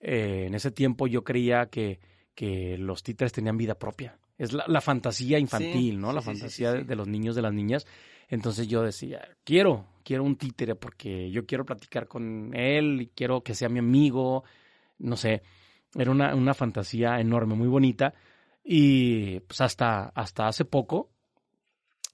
Eh, 0.00 0.44
en 0.46 0.54
ese 0.54 0.70
tiempo 0.70 1.06
yo 1.06 1.24
creía 1.24 1.66
que, 1.66 1.98
que 2.34 2.76
los 2.78 3.02
títeres 3.02 3.32
tenían 3.32 3.56
vida 3.56 3.74
propia. 3.76 4.18
Es 4.42 4.52
la, 4.52 4.64
la 4.66 4.80
fantasía 4.80 5.38
infantil, 5.38 5.94
Sí, 5.94 5.96
¿no? 5.96 6.08
sí, 6.08 6.14
la 6.14 6.20
sí, 6.20 6.24
sí, 6.24 6.26
fantasía 6.32 6.70
sí, 6.70 6.76
de- 6.78 6.82
sí. 6.82 6.88
de 6.88 6.96
los 6.96 7.06
niños, 7.08 7.36
de 7.36 7.42
las 7.42 7.52
niñas. 7.52 7.86
Entonces 8.28 8.66
yo 8.66 8.82
decía, 8.82 9.20
quiero, 9.44 9.86
quiero 10.04 10.24
un 10.24 10.36
títere 10.36 10.74
porque 10.74 11.30
yo 11.30 11.46
quiero 11.46 11.64
platicar 11.64 12.08
con 12.08 12.54
él 12.54 13.02
y 13.02 13.06
quiero 13.08 13.42
que 13.42 13.54
sea 13.54 13.68
mi 13.68 13.78
amigo. 13.78 14.42
No 14.98 15.16
sé, 15.16 15.42
era 15.94 16.10
una, 16.10 16.34
una 16.34 16.54
fantasía 16.54 17.20
enorme, 17.20 17.54
muy 17.54 17.68
bonita. 17.68 18.14
Y 18.64 19.40
pues 19.40 19.60
hasta, 19.60 20.06
hasta 20.14 20.48
hace 20.48 20.64
poco 20.64 21.10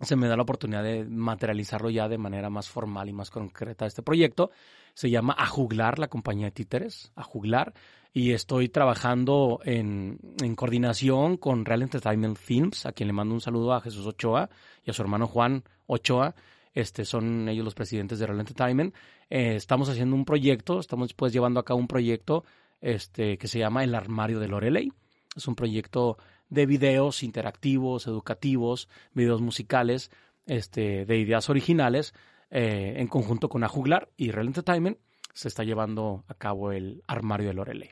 se 0.00 0.14
me 0.16 0.28
da 0.28 0.36
la 0.36 0.42
oportunidad 0.42 0.82
de 0.84 1.04
materializarlo 1.04 1.90
ya 1.90 2.08
de 2.08 2.18
manera 2.18 2.50
más 2.50 2.68
formal 2.68 3.08
y 3.08 3.12
más 3.12 3.30
concreta 3.30 3.86
este 3.86 4.02
proyecto. 4.02 4.50
Se 4.98 5.10
llama 5.10 5.32
Ajuglar, 5.38 6.00
la 6.00 6.08
compañía 6.08 6.46
de 6.46 6.50
títeres, 6.50 7.12
Ajuglar, 7.14 7.72
y 8.12 8.32
estoy 8.32 8.68
trabajando 8.68 9.60
en, 9.62 10.18
en 10.42 10.56
coordinación 10.56 11.36
con 11.36 11.64
Real 11.64 11.82
Entertainment 11.82 12.36
Films, 12.36 12.84
a 12.84 12.90
quien 12.90 13.06
le 13.06 13.12
mando 13.12 13.32
un 13.32 13.40
saludo 13.40 13.74
a 13.74 13.80
Jesús 13.80 14.04
Ochoa 14.08 14.50
y 14.84 14.90
a 14.90 14.92
su 14.92 15.00
hermano 15.00 15.28
Juan 15.28 15.62
Ochoa. 15.86 16.34
Este, 16.74 17.04
son 17.04 17.48
ellos 17.48 17.64
los 17.64 17.76
presidentes 17.76 18.18
de 18.18 18.26
Real 18.26 18.40
Entertainment. 18.40 18.92
Eh, 19.30 19.54
estamos 19.54 19.88
haciendo 19.88 20.16
un 20.16 20.24
proyecto, 20.24 20.80
estamos 20.80 21.14
pues 21.14 21.32
llevando 21.32 21.60
a 21.60 21.64
cabo 21.64 21.78
un 21.78 21.86
proyecto 21.86 22.42
este, 22.80 23.38
que 23.38 23.46
se 23.46 23.60
llama 23.60 23.84
El 23.84 23.94
Armario 23.94 24.40
de 24.40 24.48
Loreley. 24.48 24.92
Es 25.36 25.46
un 25.46 25.54
proyecto 25.54 26.18
de 26.48 26.66
videos 26.66 27.22
interactivos, 27.22 28.08
educativos, 28.08 28.88
videos 29.14 29.42
musicales, 29.42 30.10
este, 30.46 31.06
de 31.06 31.18
ideas 31.18 31.48
originales, 31.50 32.14
eh, 32.50 32.94
en 32.96 33.06
conjunto 33.08 33.48
con 33.48 33.64
Ajuglar 33.64 34.08
y 34.16 34.30
Real 34.30 34.46
Entertainment, 34.46 34.98
se 35.34 35.48
está 35.48 35.64
llevando 35.64 36.24
a 36.28 36.34
cabo 36.34 36.72
el 36.72 37.02
armario 37.06 37.48
de 37.48 37.54
Loreley. 37.54 37.90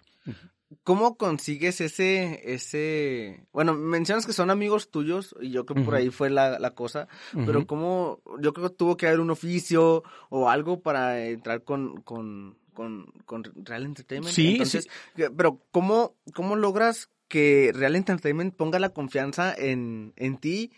¿Cómo 0.83 1.17
consigues 1.17 1.81
ese, 1.81 2.41
ese, 2.53 3.47
bueno, 3.53 3.75
mencionas 3.75 4.27
que 4.27 4.33
son 4.33 4.51
amigos 4.51 4.91
tuyos 4.91 5.35
y 5.41 5.51
yo 5.51 5.65
creo 5.65 5.77
que 5.77 5.83
por 5.85 5.95
ahí 5.95 6.11
fue 6.11 6.29
la, 6.29 6.59
la 6.59 6.73
cosa, 6.75 7.07
pero 7.47 7.69
cómo, 7.69 8.21
yo 8.41 8.53
creo 8.53 8.69
que 8.71 8.75
tuvo 8.75 8.97
que 8.97 9.07
haber 9.07 9.21
un 9.21 9.31
oficio 9.31 10.03
o 10.29 10.51
algo 10.51 10.81
para 10.81 11.25
entrar 11.27 11.63
con, 11.63 12.03
con, 12.03 12.59
con, 12.75 13.07
con 13.25 13.45
Real 13.65 13.85
Entertainment. 13.85 14.35
Sí, 14.35 14.53
Entonces, 14.53 14.89
que- 15.15 15.31
pero 15.31 15.61
¿cómo, 15.71 16.17
cómo 16.35 16.57
logras 16.57 17.11
que 17.29 17.71
Real 17.73 17.95
Entertainment 17.95 18.57
ponga 18.57 18.81
la 18.81 18.89
confianza 18.91 19.55
en, 19.57 20.15
en 20.17 20.37
ti 20.39 20.73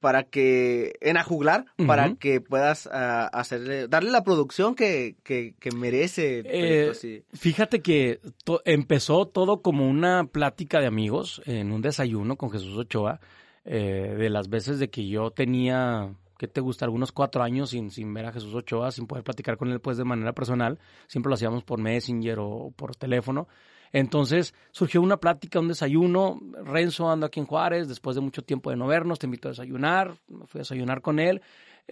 para 0.00 0.24
que, 0.24 0.94
en 1.00 1.16
ajuglar, 1.16 1.66
para 1.86 2.06
Ujú. 2.06 2.16
que 2.16 2.40
puedas 2.40 2.88
ah, 2.92 3.26
hacerle, 3.32 3.86
darle 3.86 4.10
la 4.10 4.24
producción 4.24 4.74
que, 4.74 5.16
que, 5.22 5.54
que 5.60 5.70
merece 5.72 6.42
Eh? 6.46 7.22
Fíjate 7.34 7.80
que 7.80 8.20
to- 8.44 8.62
empezó 8.64 9.26
todo 9.28 9.62
como 9.62 9.88
una 9.88 10.24
plática 10.24 10.80
de 10.80 10.86
amigos 10.86 11.42
en 11.46 11.70
un 11.70 11.82
desayuno 11.82 12.36
con 12.36 12.50
Jesús 12.50 12.76
Ochoa, 12.76 13.20
eh, 13.64 14.14
de 14.18 14.30
las 14.30 14.48
veces 14.48 14.78
de 14.78 14.88
que 14.88 15.06
yo 15.06 15.30
tenía 15.30 16.14
¿qué 16.38 16.48
te 16.48 16.62
gusta? 16.62 16.86
Algunos 16.86 17.12
cuatro 17.12 17.42
años 17.42 17.68
sin, 17.68 17.90
sin 17.90 18.14
ver 18.14 18.24
a 18.24 18.32
Jesús 18.32 18.54
Ochoa, 18.54 18.90
sin 18.92 19.06
poder 19.06 19.22
platicar 19.22 19.58
con 19.58 19.70
él 19.70 19.80
pues 19.80 19.98
de 19.98 20.04
manera 20.04 20.32
personal. 20.32 20.78
Siempre 21.06 21.28
lo 21.28 21.34
hacíamos 21.34 21.64
por 21.64 21.78
Messenger 21.78 22.38
o 22.40 22.72
por 22.74 22.96
teléfono. 22.96 23.46
Entonces 23.92 24.54
surgió 24.70 25.02
una 25.02 25.18
plática, 25.18 25.60
un 25.60 25.68
desayuno. 25.68 26.40
Renzo 26.64 27.10
ando 27.10 27.26
aquí 27.26 27.40
en 27.40 27.46
Juárez, 27.46 27.88
después 27.88 28.14
de 28.14 28.22
mucho 28.22 28.42
tiempo 28.42 28.70
de 28.70 28.76
no 28.76 28.86
vernos, 28.86 29.18
te 29.18 29.26
invito 29.26 29.48
a 29.48 29.52
desayunar. 29.52 30.14
Me 30.28 30.46
fui 30.46 30.60
a 30.60 30.62
desayunar 30.62 31.00
con 31.00 31.18
él. 31.18 31.42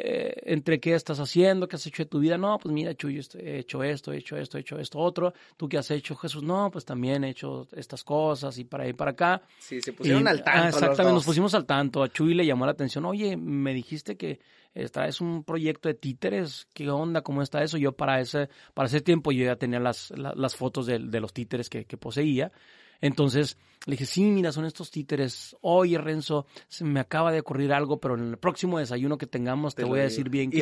Eh, 0.01 0.53
entre 0.53 0.78
qué 0.78 0.94
estás 0.94 1.18
haciendo, 1.18 1.66
qué 1.66 1.74
has 1.74 1.84
hecho 1.84 2.05
de 2.05 2.09
tu 2.09 2.20
vida. 2.20 2.38
No, 2.38 2.57
pues 2.61 2.72
mira, 2.72 2.94
Chuy, 2.94 3.20
he 3.40 3.59
hecho 3.59 3.82
esto, 3.82 4.12
he 4.12 4.18
hecho 4.18 4.36
esto, 4.36 4.57
he 4.57 4.61
hecho 4.61 4.78
esto, 4.78 5.01
otro. 5.01 5.34
¿Tú 5.57 5.68
qué 5.68 5.76
has 5.76 5.90
hecho, 5.90 6.14
Jesús? 6.14 6.44
No, 6.44 6.70
pues 6.70 6.84
también 6.84 7.24
he 7.24 7.30
hecho 7.30 7.66
estas 7.72 8.05
cosas 8.05 8.57
y 8.59 8.64
para 8.64 8.84
ahí 8.84 8.92
para 8.92 9.11
acá. 9.11 9.42
Sí, 9.59 9.80
se 9.80 9.92
pusieron 9.92 10.28
al 10.28 10.44
tanto. 10.44 10.61
Ah, 10.62 10.68
exactamente, 10.68 11.14
nos 11.14 11.24
pusimos 11.24 11.53
al 11.55 11.66
tanto. 11.66 12.01
A 12.05 12.09
Chuy 12.09 12.34
le 12.34 12.46
llamó 12.46 12.64
la 12.64 12.70
atención. 12.70 13.05
Oye, 13.07 13.36
me 13.36 13.74
dijiste 13.74 14.16
que 14.16 14.38
es 14.72 15.20
un 15.20 15.42
proyecto 15.42 15.88
de 15.88 15.94
títeres. 15.94 16.68
¿Qué 16.72 16.88
onda? 16.88 17.22
¿Cómo 17.22 17.42
está 17.42 17.64
eso? 17.64 17.76
Yo 17.76 17.90
para 17.90 18.20
ese, 18.20 18.49
para 18.74 18.86
ese 18.86 19.01
tiempo 19.01 19.32
yo 19.32 19.46
ya 19.46 19.57
tenía 19.57 19.80
las, 19.80 20.12
las, 20.16 20.55
fotos 20.55 20.86
de, 20.86 21.01
de, 21.01 21.20
los 21.20 21.32
títeres 21.32 21.68
que, 21.68 21.86
que 21.86 21.96
poseía. 21.96 22.53
Entonces 23.01 23.57
le 23.86 23.92
dije, 23.92 24.07
sí, 24.07 24.22
mira, 24.24 24.53
son 24.53 24.66
estos 24.66 24.90
títeres. 24.90 25.57
Oye, 25.62 25.96
Renzo, 25.99 26.46
se 26.68 26.84
me 26.84 27.01
acaba 27.01 27.32
de 27.32 27.40
ocurrir 27.40 27.72
algo, 27.72 27.99
pero 27.99 28.16
en 28.16 28.28
el 28.28 28.36
próximo 28.36 28.78
desayuno 28.78 29.16
que 29.16 29.26
tengamos 29.26 29.74
te, 29.74 29.84
voy 29.84 30.01
a 30.01 30.03
decir 30.03 30.28
bien 30.28 30.51
qué. 30.51 30.59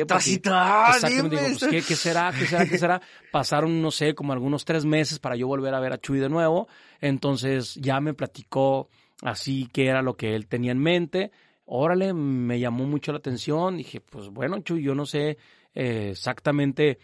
Exactamente, 0.95 1.35
digo, 1.35 1.57
pues, 1.59 1.69
¿qué, 1.69 1.81
¿qué, 1.81 1.95
será? 1.95 2.31
¿Qué 2.31 2.45
será? 2.45 2.65
¿Qué 2.65 2.77
será? 2.77 3.01
Pasaron, 3.31 3.81
no 3.81 3.91
sé, 3.91 4.13
como 4.13 4.33
algunos 4.33 4.63
tres 4.63 4.85
meses 4.85 5.19
para 5.19 5.35
yo 5.35 5.47
volver 5.47 5.73
a 5.73 5.79
ver 5.79 5.93
a 5.93 5.97
Chuy 5.97 6.19
de 6.19 6.29
nuevo. 6.29 6.67
Entonces 7.01 7.75
ya 7.75 7.99
me 7.99 8.13
platicó 8.13 8.87
así 9.21 9.67
qué 9.73 9.87
era 9.87 10.01
lo 10.01 10.15
que 10.15 10.33
él 10.35 10.47
tenía 10.47 10.71
en 10.71 10.79
mente. 10.79 11.31
Órale, 11.65 12.13
me 12.13 12.59
llamó 12.59 12.85
mucho 12.85 13.11
la 13.11 13.17
atención. 13.17 13.75
Dije, 13.75 13.99
pues 13.99 14.29
bueno, 14.29 14.61
Chuy, 14.61 14.83
yo 14.83 14.95
no 14.95 15.05
sé 15.05 15.37
eh, 15.75 16.09
exactamente 16.11 16.97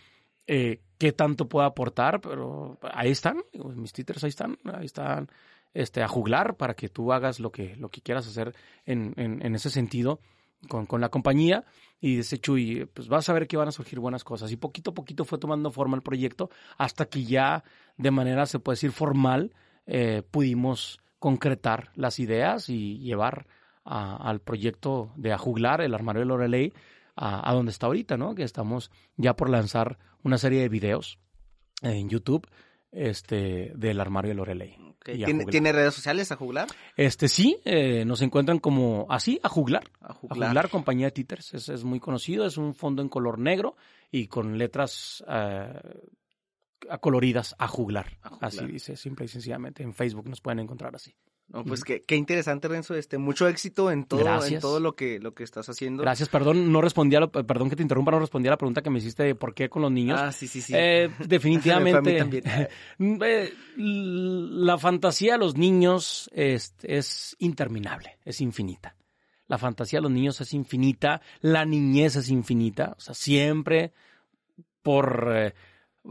eh, 0.48 0.80
qué 1.04 1.12
tanto 1.12 1.50
puedo 1.50 1.66
aportar, 1.66 2.22
pero 2.22 2.80
ahí 2.94 3.12
están, 3.12 3.44
mis 3.76 3.92
títeres 3.92 4.24
ahí 4.24 4.30
están, 4.30 4.58
ahí 4.74 4.86
están 4.86 5.28
este, 5.74 6.02
a 6.02 6.08
juglar 6.08 6.56
para 6.56 6.76
que 6.76 6.88
tú 6.88 7.12
hagas 7.12 7.42
lo 7.42 7.52
que, 7.52 7.76
lo 7.76 7.90
que 7.90 8.00
quieras 8.00 8.26
hacer 8.26 8.56
en, 8.86 9.14
en, 9.18 9.54
ese 9.54 9.70
sentido 9.70 10.22
con, 10.70 10.86
con, 10.86 11.02
la 11.02 11.10
compañía. 11.10 11.66
Y 12.00 12.16
dice 12.16 12.38
Chuy, 12.38 12.86
pues 12.86 13.10
vas 13.10 13.28
a 13.28 13.34
ver 13.34 13.50
que 13.50 13.58
van 13.58 13.68
a 13.68 13.74
surgir 13.74 14.00
buenas 14.00 14.24
cosas. 14.24 14.50
Y 14.54 14.56
poquito 14.56 14.92
a 14.92 14.94
poquito 14.94 15.26
fue 15.26 15.40
tomando 15.40 15.72
forma 15.72 15.98
el 15.98 16.04
proyecto 16.04 16.50
hasta 16.78 17.04
que 17.08 17.26
ya 17.26 17.66
de 17.98 18.12
manera, 18.12 18.46
se 18.46 18.60
puede 18.60 18.76
decir, 18.78 18.94
formal, 18.94 19.52
eh, 19.86 20.24
pudimos 20.32 21.02
concretar 21.20 21.92
las 21.96 22.18
ideas 22.18 22.70
y 22.70 23.00
llevar 23.00 23.46
al 23.84 24.40
proyecto 24.40 25.12
de 25.18 25.34
Ajuglar, 25.34 25.82
el 25.82 25.96
armario 25.96 26.22
de 26.22 26.28
Lorelei, 26.28 26.72
a, 27.16 27.50
a 27.50 27.54
donde 27.54 27.72
está 27.72 27.88
ahorita, 27.88 28.18
¿no? 28.18 28.36
Que 28.36 28.44
estamos 28.44 28.92
ya 29.18 29.36
por 29.36 29.50
lanzar 29.50 29.98
una 30.24 30.38
serie 30.38 30.62
de 30.62 30.70
videos 30.70 31.20
en 31.82 32.10
YouTube 32.10 32.48
este 32.92 33.74
del 33.76 34.00
armario 34.00 34.30
de 34.30 34.36
Lorelei. 34.36 34.78
¿Tiene, 35.04 35.74
redes 35.74 35.94
sociales 35.94 36.32
a 36.32 36.38
juglar? 36.38 36.70
Este 36.96 37.28
sí, 37.28 37.60
eh, 37.66 38.06
nos 38.06 38.22
encuentran 38.22 38.60
como 38.60 39.06
así, 39.10 39.38
a 39.44 39.50
juglar. 39.50 39.84
A 40.00 40.14
juglar, 40.14 40.70
compañía 40.70 41.08
de 41.08 41.12
títeres. 41.12 41.54
Es, 41.54 41.84
muy 41.84 42.00
conocido, 42.00 42.46
es 42.46 42.58
un 42.58 42.74
fondo 42.74 43.02
en 43.02 43.10
color 43.10 43.38
negro 43.38 43.76
y 44.12 44.28
con 44.28 44.58
letras 44.58 45.22
eh, 45.28 45.74
acoloridas 46.90 47.54
a 47.58 47.68
juglar. 47.68 48.18
Así 48.40 48.66
dice, 48.66 48.96
simple 48.96 49.26
y 49.26 49.28
sencillamente. 49.28 49.84
En 49.84 49.94
Facebook 49.94 50.30
nos 50.30 50.40
pueden 50.40 50.60
encontrar 50.60 50.96
así. 50.96 51.14
No, 51.54 51.64
pues 51.64 51.84
qué, 51.84 52.02
qué, 52.02 52.16
interesante, 52.16 52.68
Renzo. 52.68 52.96
Este, 52.96 53.20
mucho 53.20 53.48
éxito 53.48 53.92
en 53.92 54.06
todo, 54.06 54.44
en 54.44 54.60
todo 54.60 54.80
lo 54.80 54.96
que, 54.96 55.20
lo 55.20 55.36
que 55.36 55.44
estás 55.44 55.70
haciendo. 55.70 56.02
Gracias, 56.02 56.28
perdón, 56.28 56.72
no 56.72 56.82
respondí 56.82 57.16
a 57.16 57.28
perdón 57.28 57.70
que 57.70 57.76
te 57.76 57.84
interrumpa, 57.84 58.10
no 58.10 58.20
respondí 58.20 58.48
a 58.48 58.52
la 58.52 58.58
pregunta 58.58 58.82
que 58.82 58.90
me 58.90 58.98
hiciste 58.98 59.22
de 59.22 59.36
por 59.36 59.54
qué 59.54 59.70
con 59.70 59.84
los 59.84 59.92
niños. 59.92 60.20
Ah, 60.20 60.32
sí, 60.32 60.48
sí, 60.48 60.62
sí. 60.62 60.74
Eh, 60.76 61.12
definitivamente. 61.28 62.24
Eh, 63.00 63.54
la 63.78 64.78
fantasía 64.78 65.34
de 65.34 65.40
los 65.40 65.56
niños 65.56 66.30
es, 66.34 66.74
es 66.82 67.36
interminable, 67.40 68.18
es 68.26 68.42
infinita. 68.42 68.96
La 69.48 69.58
fantasía 69.58 70.00
de 70.00 70.04
los 70.04 70.12
niños 70.12 70.42
es 70.42 70.54
infinita, 70.54 71.22
la 71.42 71.66
niñez 71.66 72.16
es 72.16 72.30
infinita, 72.30 72.96
o 72.98 73.00
sea, 73.00 73.14
siempre 73.14 73.94
por 74.82 75.32
eh, 75.36 75.54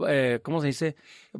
eh, 0.07 0.39
¿cómo 0.43 0.61
se 0.61 0.67
dice? 0.67 0.95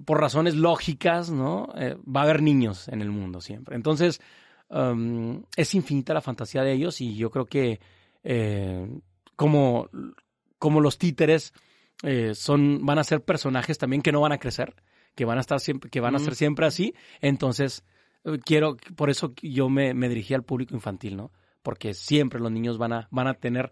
Por 0.05 0.19
razones 0.19 0.55
lógicas, 0.55 1.31
¿no? 1.31 1.69
Eh, 1.75 1.97
va 2.03 2.21
a 2.21 2.23
haber 2.23 2.41
niños 2.41 2.87
en 2.87 3.01
el 3.01 3.09
mundo 3.09 3.41
siempre. 3.41 3.75
Entonces, 3.75 4.21
um, 4.69 5.43
es 5.55 5.73
infinita 5.75 6.13
la 6.13 6.21
fantasía 6.21 6.63
de 6.63 6.73
ellos 6.73 7.01
y 7.01 7.15
yo 7.15 7.31
creo 7.31 7.45
que 7.45 7.79
eh, 8.23 8.87
como, 9.35 9.89
como 10.59 10.81
los 10.81 10.97
títeres 10.97 11.53
son, 12.33 12.85
van 12.85 12.99
a 12.99 13.03
ser 13.05 13.23
personajes 13.23 13.77
también 13.77 14.01
que 14.01 14.11
no 14.11 14.19
van 14.19 14.33
a 14.33 14.37
crecer, 14.37 14.75
que 15.15 15.23
van 15.23 15.37
a 15.37 15.41
estar 15.41 15.61
siempre, 15.61 15.89
que 15.89 16.01
van 16.01 16.15
a 16.15 16.19
ser 16.19 16.35
siempre 16.35 16.65
así. 16.65 16.93
Entonces, 17.21 17.85
quiero, 18.43 18.75
por 18.97 19.09
eso 19.09 19.33
yo 19.41 19.69
me, 19.69 19.93
me 19.93 20.09
dirigí 20.09 20.33
al 20.33 20.43
público 20.43 20.75
infantil, 20.75 21.15
¿no? 21.15 21.31
Porque 21.61 21.93
siempre 21.93 22.41
los 22.41 22.51
niños 22.51 22.77
van 22.77 22.91
a, 22.91 23.07
van 23.09 23.27
a 23.27 23.35
tener 23.35 23.71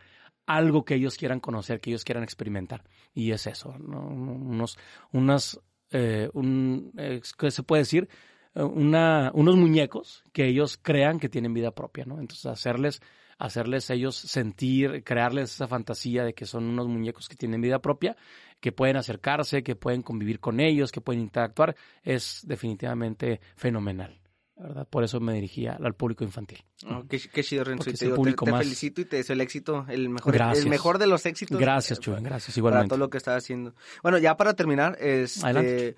algo 0.55 0.85
que 0.85 0.95
ellos 0.95 1.17
quieran 1.17 1.39
conocer, 1.39 1.79
que 1.79 1.89
ellos 1.89 2.03
quieran 2.03 2.23
experimentar. 2.23 2.83
Y 3.13 3.31
es 3.31 3.47
eso, 3.47 3.69
unos, 3.69 4.77
unas, 5.11 5.59
eh, 5.91 6.29
un, 6.33 6.93
¿qué 7.37 7.51
se 7.51 7.63
puede 7.63 7.81
decir? 7.81 8.09
Eh, 8.55 8.63
una, 8.63 9.31
unos 9.33 9.55
muñecos 9.55 10.23
que 10.33 10.47
ellos 10.47 10.77
crean 10.81 11.19
que 11.19 11.29
tienen 11.29 11.53
vida 11.53 11.71
propia, 11.71 12.05
¿no? 12.05 12.19
Entonces 12.19 12.45
hacerles, 12.45 13.01
hacerles 13.37 13.89
ellos 13.89 14.15
sentir, 14.15 15.03
crearles 15.03 15.53
esa 15.53 15.67
fantasía 15.67 16.23
de 16.23 16.33
que 16.33 16.45
son 16.45 16.65
unos 16.65 16.87
muñecos 16.87 17.27
que 17.29 17.35
tienen 17.35 17.61
vida 17.61 17.79
propia, 17.79 18.15
que 18.59 18.71
pueden 18.71 18.97
acercarse, 18.97 19.63
que 19.63 19.75
pueden 19.75 20.03
convivir 20.03 20.39
con 20.39 20.59
ellos, 20.59 20.91
que 20.91 21.01
pueden 21.01 21.21
interactuar, 21.21 21.75
es 22.03 22.41
definitivamente 22.45 23.41
fenomenal. 23.55 24.20
¿Verdad? 24.61 24.87
Por 24.89 25.03
eso 25.03 25.19
me 25.19 25.33
dirigía 25.33 25.77
al 25.81 25.93
público 25.93 26.23
infantil. 26.23 26.63
Oh, 26.85 27.03
qué, 27.07 27.43
chido, 27.43 27.63
Renzo. 27.63 27.91
te, 27.91 27.95
felicito 27.95 29.01
y 29.01 29.05
te 29.05 29.17
deseo 29.17 29.33
el 29.33 29.41
éxito, 29.41 29.85
el 29.89 30.09
mejor, 30.09 30.35
el 30.35 30.69
mejor 30.69 30.97
de 30.97 31.07
los 31.07 31.25
éxitos. 31.25 31.59
Gracias, 31.59 31.99
Chuy, 31.99 32.15
gracias, 32.21 32.57
igualmente. 32.57 32.87
Para 32.87 32.89
todo 32.89 32.99
lo 32.99 33.09
que 33.09 33.17
estás 33.17 33.37
haciendo. 33.37 33.73
Bueno, 34.03 34.17
ya 34.17 34.37
para 34.37 34.53
terminar, 34.53 34.97
este, 34.99 35.95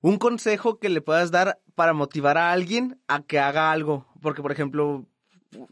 un 0.00 0.18
consejo 0.18 0.78
que 0.78 0.88
le 0.88 1.00
puedas 1.00 1.30
dar 1.30 1.60
para 1.74 1.92
motivar 1.92 2.38
a 2.38 2.52
alguien 2.52 3.00
a 3.08 3.22
que 3.22 3.38
haga 3.38 3.72
algo. 3.72 4.06
Porque, 4.20 4.42
por 4.42 4.52
ejemplo, 4.52 5.06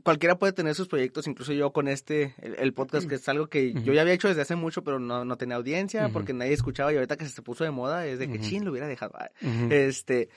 cualquiera 0.02 0.38
puede 0.38 0.52
tener 0.52 0.74
sus 0.74 0.88
proyectos, 0.88 1.26
incluso 1.26 1.52
yo 1.52 1.72
con 1.72 1.88
este, 1.88 2.34
el, 2.38 2.72
podcast, 2.72 3.08
que 3.08 3.16
es 3.16 3.28
algo 3.28 3.48
que 3.48 3.72
yo 3.72 3.92
ya 3.92 4.02
había 4.02 4.14
hecho 4.14 4.28
desde 4.28 4.42
hace 4.42 4.56
mucho, 4.56 4.82
pero 4.82 4.98
no, 4.98 5.24
no 5.24 5.36
tenía 5.36 5.56
audiencia, 5.56 6.08
porque 6.12 6.32
nadie 6.32 6.52
escuchaba, 6.52 6.92
y 6.92 6.96
ahorita 6.96 7.16
que 7.16 7.26
se 7.26 7.42
puso 7.42 7.64
de 7.64 7.70
moda, 7.70 8.06
es 8.06 8.18
de 8.18 8.28
que 8.28 8.40
chin, 8.40 8.64
lo 8.64 8.70
hubiera 8.70 8.88
dejado. 8.88 9.12
Este, 9.70 10.28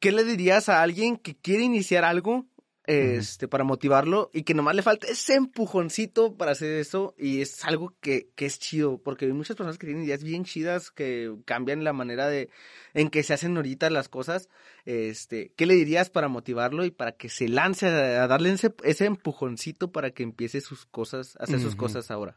¿qué 0.00 0.12
le 0.12 0.24
dirías 0.24 0.68
a 0.68 0.82
alguien 0.82 1.16
que 1.16 1.36
quiere 1.36 1.62
iniciar 1.62 2.04
algo 2.04 2.46
este, 2.86 3.48
para 3.48 3.64
motivarlo 3.64 4.30
y 4.32 4.44
que 4.44 4.54
nomás 4.54 4.76
le 4.76 4.82
falta 4.82 5.08
ese 5.08 5.34
empujoncito 5.34 6.36
para 6.36 6.52
hacer 6.52 6.76
eso 6.76 7.14
y 7.18 7.40
es 7.40 7.64
algo 7.64 7.92
que, 8.00 8.28
que 8.36 8.46
es 8.46 8.60
chido, 8.60 8.98
porque 8.98 9.24
hay 9.24 9.32
muchas 9.32 9.56
personas 9.56 9.76
que 9.78 9.86
tienen 9.86 10.04
ideas 10.04 10.22
bien 10.22 10.44
chidas 10.44 10.90
que 10.92 11.34
cambian 11.44 11.82
la 11.82 11.92
manera 11.92 12.28
de 12.28 12.48
en 12.94 13.10
que 13.10 13.22
se 13.24 13.34
hacen 13.34 13.56
ahorita 13.56 13.90
las 13.90 14.08
cosas, 14.08 14.48
este, 14.84 15.52
¿qué 15.56 15.66
le 15.66 15.74
dirías 15.74 16.10
para 16.10 16.28
motivarlo 16.28 16.84
y 16.84 16.90
para 16.90 17.12
que 17.12 17.28
se 17.28 17.48
lance 17.48 17.88
a, 17.88 18.26
darle 18.28 18.52
ese, 18.52 18.72
ese, 18.84 19.06
empujoncito 19.06 19.90
para 19.90 20.12
que 20.12 20.22
empiece 20.22 20.60
sus 20.60 20.86
cosas, 20.86 21.36
a 21.40 21.44
hacer 21.44 21.60
sus 21.60 21.74
cosas 21.74 22.10
ahora? 22.10 22.36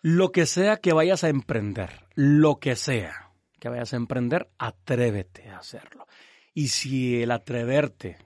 Lo 0.00 0.32
que 0.32 0.46
sea 0.46 0.78
que 0.78 0.92
vayas 0.92 1.24
a 1.24 1.28
emprender, 1.28 2.04
lo 2.14 2.58
que 2.58 2.76
sea 2.76 3.30
que 3.60 3.68
vayas 3.68 3.92
a 3.92 3.96
emprender, 3.96 4.48
atrévete 4.58 5.48
a 5.48 5.58
hacerlo. 5.58 6.06
Y 6.54 6.68
si 6.68 7.22
el 7.22 7.30
atreverte 7.30 8.18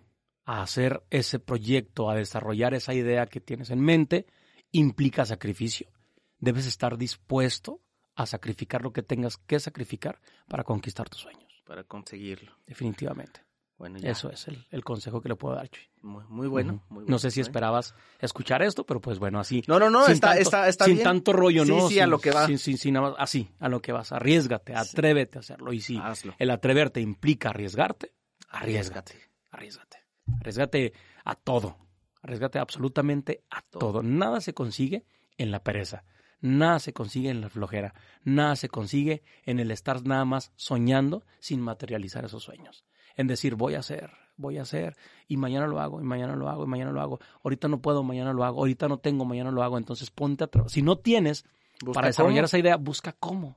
a 0.44 0.62
hacer 0.62 1.02
ese 1.10 1.38
proyecto, 1.38 2.10
a 2.10 2.16
desarrollar 2.16 2.74
esa 2.74 2.94
idea 2.94 3.26
que 3.26 3.40
tienes 3.40 3.70
en 3.70 3.80
mente, 3.80 4.26
implica 4.70 5.24
sacrificio, 5.24 5.90
debes 6.38 6.66
estar 6.66 6.96
dispuesto 6.96 7.80
a 8.14 8.26
sacrificar 8.26 8.82
lo 8.82 8.92
que 8.92 9.02
tengas 9.02 9.36
que 9.38 9.60
sacrificar 9.60 10.20
para 10.48 10.64
conquistar 10.64 11.08
tus 11.08 11.20
sueños. 11.20 11.62
Para 11.64 11.84
conseguirlo. 11.84 12.58
Definitivamente. 12.66 13.40
Bueno, 13.82 13.98
Eso 14.00 14.30
es 14.30 14.46
el, 14.70 14.84
consejo 14.84 15.20
que 15.20 15.28
le 15.28 15.34
puedo 15.34 15.56
dar, 15.56 15.68
Chuy. 15.68 15.82
Muy, 16.02 16.46
bueno, 16.46 16.84
No 16.88 17.18
sé 17.18 17.32
si 17.32 17.40
esperabas 17.40 17.96
escuchar 18.20 18.62
esto, 18.62 18.86
pero 18.86 19.00
pues 19.00 19.18
bueno, 19.18 19.40
así. 19.40 19.64
No, 19.66 19.80
no, 19.80 19.90
no, 19.90 20.06
está, 20.06 20.38
está, 20.38 20.68
está, 20.68 20.84
Sin 20.84 21.02
tanto 21.02 21.32
rollo, 21.32 21.64
¿no? 21.64 21.88
Sí, 21.88 21.94
sí, 21.94 21.98
a 21.98 22.06
lo 22.06 22.20
que. 22.20 22.30
Sin, 22.58 22.78
sin, 22.78 22.94
más, 22.94 23.14
así, 23.18 23.48
a 23.58 23.68
lo 23.68 23.82
que 23.82 23.90
vas. 23.90 24.12
Arriesgate, 24.12 24.76
atrévete 24.76 25.38
a 25.38 25.40
hacerlo. 25.40 25.72
Y 25.72 25.80
si 25.80 26.00
el 26.38 26.50
atreverte 26.52 27.00
implica 27.00 27.48
arriesgarte, 27.48 28.12
arriesgate, 28.50 29.16
arriesgate. 29.50 29.96
Arriesgate 30.38 30.92
a 31.24 31.34
todo. 31.34 31.76
Arriesgate 32.22 32.60
absolutamente 32.60 33.42
a 33.50 33.62
todo. 33.62 34.04
Nada 34.04 34.40
se 34.40 34.54
consigue 34.54 35.06
en 35.38 35.50
la 35.50 35.64
pereza. 35.64 36.04
Nada 36.40 36.78
se 36.78 36.92
consigue 36.92 37.30
en 37.30 37.40
la 37.40 37.48
flojera. 37.48 37.94
Nada 38.22 38.54
se 38.54 38.68
consigue 38.68 39.24
en 39.44 39.58
el 39.58 39.72
estar 39.72 40.06
nada 40.06 40.24
más 40.24 40.52
soñando 40.54 41.24
sin 41.40 41.60
materializar 41.60 42.24
esos 42.24 42.44
sueños. 42.44 42.84
En 43.16 43.26
decir, 43.26 43.54
voy 43.54 43.74
a 43.74 43.80
hacer, 43.80 44.10
voy 44.36 44.58
a 44.58 44.62
hacer 44.62 44.96
y 45.28 45.36
mañana 45.36 45.66
lo 45.66 45.80
hago 45.80 46.00
y 46.00 46.04
mañana 46.04 46.36
lo 46.36 46.48
hago 46.48 46.64
y 46.64 46.66
mañana 46.66 46.92
lo 46.92 47.00
hago. 47.00 47.20
Ahorita 47.42 47.68
no 47.68 47.80
puedo, 47.80 48.02
mañana 48.02 48.32
lo 48.32 48.44
hago. 48.44 48.58
Ahorita 48.60 48.88
no 48.88 48.98
tengo, 48.98 49.24
mañana 49.24 49.50
lo 49.50 49.62
hago. 49.62 49.78
Entonces 49.78 50.10
ponte 50.10 50.44
a 50.44 50.46
trabajar. 50.46 50.72
Si 50.72 50.82
no 50.82 50.98
tienes, 50.98 51.44
para 51.92 52.08
desarrollar 52.08 52.44
esa 52.44 52.58
idea, 52.58 52.76
busca 52.76 53.12
cómo. 53.12 53.56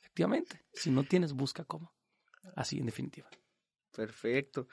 Efectivamente. 0.00 0.60
Si 0.74 0.90
no 0.90 1.04
tienes, 1.04 1.32
busca 1.32 1.64
cómo. 1.64 1.92
Así, 2.56 2.78
en 2.78 2.86
definitiva. 2.86 3.28
Perfecto. 3.94 4.66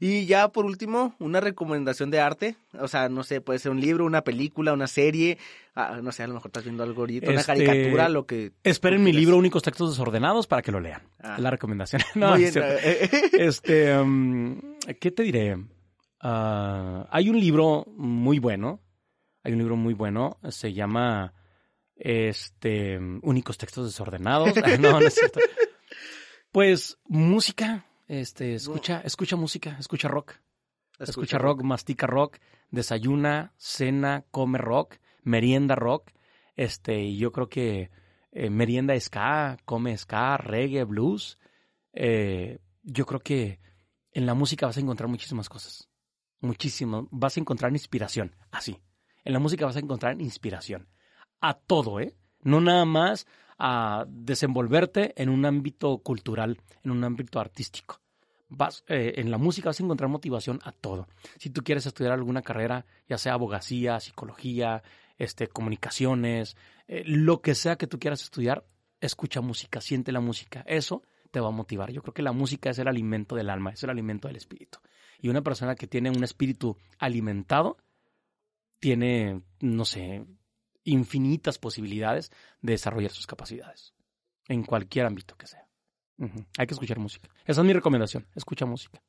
Y 0.00 0.24
ya 0.26 0.48
por 0.48 0.64
último, 0.64 1.14
una 1.18 1.40
recomendación 1.40 2.10
de 2.10 2.20
arte. 2.20 2.56
O 2.78 2.88
sea, 2.88 3.08
no 3.08 3.22
sé, 3.22 3.40
puede 3.40 3.58
ser 3.58 3.72
un 3.72 3.80
libro, 3.80 4.06
una 4.06 4.22
película, 4.22 4.72
una 4.72 4.86
serie. 4.86 5.38
Ah, 5.74 6.00
no 6.02 6.12
sé, 6.12 6.22
a 6.22 6.26
lo 6.26 6.34
mejor 6.34 6.48
estás 6.48 6.64
viendo 6.64 6.82
algo 6.82 7.02
ahorita, 7.02 7.30
una 7.30 7.40
este, 7.40 7.52
caricatura, 7.64 8.08
lo 8.08 8.26
que. 8.26 8.52
Esperen 8.62 9.04
mi 9.04 9.12
libro 9.12 9.36
Únicos 9.36 9.62
Textos 9.62 9.90
Desordenados 9.90 10.46
para 10.46 10.62
que 10.62 10.72
lo 10.72 10.80
lean. 10.80 11.02
Ah. 11.20 11.36
la 11.38 11.50
recomendación. 11.50 12.00
no, 12.14 12.36
bien, 12.36 12.52
eh, 12.56 13.10
este, 13.32 13.98
um, 13.98 14.60
¿qué 14.98 15.10
te 15.10 15.22
diré? 15.24 15.58
Ah, 16.20 17.06
hay 17.10 17.28
un 17.28 17.38
libro 17.38 17.84
muy 17.96 18.38
bueno. 18.38 18.80
Hay 19.42 19.52
un 19.52 19.58
libro 19.58 19.76
muy 19.76 19.92
bueno. 19.92 20.38
Se 20.48 20.72
llama 20.72 21.34
este 21.96 22.98
Únicos 23.22 23.58
Textos 23.58 23.86
Desordenados. 23.86 24.52
no, 24.80 25.00
no 25.00 25.06
es 25.06 25.14
cierto. 25.14 25.40
Pues 26.54 26.98
música 27.08 27.84
este, 28.06 28.54
escucha, 28.54 29.00
escucha 29.04 29.36
música, 29.36 29.76
escucha 29.78 30.08
rock. 30.08 30.34
Escucha, 30.98 31.38
rock, 31.38 31.62
mastica 31.62 32.06
rock, 32.06 32.38
desayuna, 32.70 33.52
cena, 33.56 34.24
come 34.30 34.58
rock, 34.58 34.96
merienda 35.22 35.74
rock. 35.74 36.12
Este, 36.54 37.02
y 37.02 37.18
yo 37.18 37.32
creo 37.32 37.48
que 37.48 37.90
eh, 38.30 38.48
merienda 38.48 38.98
ska, 39.00 39.56
come 39.64 39.96
ska, 39.98 40.36
reggae, 40.36 40.84
blues. 40.84 41.38
Eh, 41.92 42.60
yo 42.82 43.06
creo 43.06 43.20
que 43.20 43.60
en 44.12 44.26
la 44.26 44.34
música 44.34 44.66
vas 44.66 44.76
a 44.76 44.80
encontrar 44.80 45.08
muchísimas 45.08 45.48
cosas. 45.48 45.88
Muchísimo. 46.40 47.08
Vas 47.10 47.36
a 47.36 47.40
encontrar 47.40 47.72
inspiración. 47.72 48.36
Así. 48.52 48.80
En 49.24 49.32
la 49.32 49.40
música 49.40 49.66
vas 49.66 49.76
a 49.76 49.80
encontrar 49.80 50.20
inspiración. 50.20 50.88
A 51.40 51.54
todo, 51.54 51.98
¿eh? 51.98 52.16
No 52.40 52.60
nada 52.60 52.84
más 52.84 53.26
a 53.58 54.04
desenvolverte 54.08 55.20
en 55.20 55.28
un 55.28 55.44
ámbito 55.44 55.98
cultural, 55.98 56.60
en 56.82 56.90
un 56.90 57.04
ámbito 57.04 57.40
artístico. 57.40 58.00
Vas, 58.48 58.84
eh, 58.88 59.14
en 59.16 59.30
la 59.30 59.38
música 59.38 59.70
vas 59.70 59.80
a 59.80 59.82
encontrar 59.82 60.10
motivación 60.10 60.60
a 60.64 60.72
todo. 60.72 61.08
Si 61.38 61.50
tú 61.50 61.62
quieres 61.62 61.86
estudiar 61.86 62.12
alguna 62.12 62.42
carrera, 62.42 62.86
ya 63.08 63.18
sea 63.18 63.34
abogacía, 63.34 63.98
psicología, 64.00 64.82
este, 65.18 65.48
comunicaciones, 65.48 66.56
eh, 66.86 67.02
lo 67.06 67.40
que 67.40 67.54
sea 67.54 67.76
que 67.76 67.86
tú 67.86 67.98
quieras 67.98 68.22
estudiar, 68.22 68.64
escucha 69.00 69.40
música, 69.40 69.80
siente 69.80 70.12
la 70.12 70.20
música. 70.20 70.64
Eso 70.66 71.02
te 71.30 71.40
va 71.40 71.48
a 71.48 71.52
motivar. 71.52 71.90
Yo 71.90 72.02
creo 72.02 72.14
que 72.14 72.22
la 72.22 72.32
música 72.32 72.70
es 72.70 72.78
el 72.78 72.88
alimento 72.88 73.34
del 73.34 73.50
alma, 73.50 73.70
es 73.70 73.82
el 73.82 73.90
alimento 73.90 74.28
del 74.28 74.36
espíritu. 74.36 74.78
Y 75.20 75.28
una 75.28 75.42
persona 75.42 75.74
que 75.74 75.86
tiene 75.86 76.10
un 76.10 76.22
espíritu 76.22 76.76
alimentado 76.98 77.78
tiene, 78.78 79.42
no 79.60 79.84
sé, 79.84 80.24
infinitas 80.84 81.58
posibilidades 81.58 82.30
de 82.60 82.72
desarrollar 82.72 83.10
sus 83.10 83.26
capacidades, 83.26 83.94
en 84.48 84.62
cualquier 84.62 85.06
ámbito 85.06 85.36
que 85.36 85.46
sea. 85.46 85.66
Hay 86.58 86.66
que 86.66 86.74
escuchar 86.74 86.98
música. 86.98 87.28
Esa 87.44 87.60
es 87.60 87.66
mi 87.66 87.72
recomendación, 87.72 88.26
escucha 88.36 88.66
música. 88.66 89.02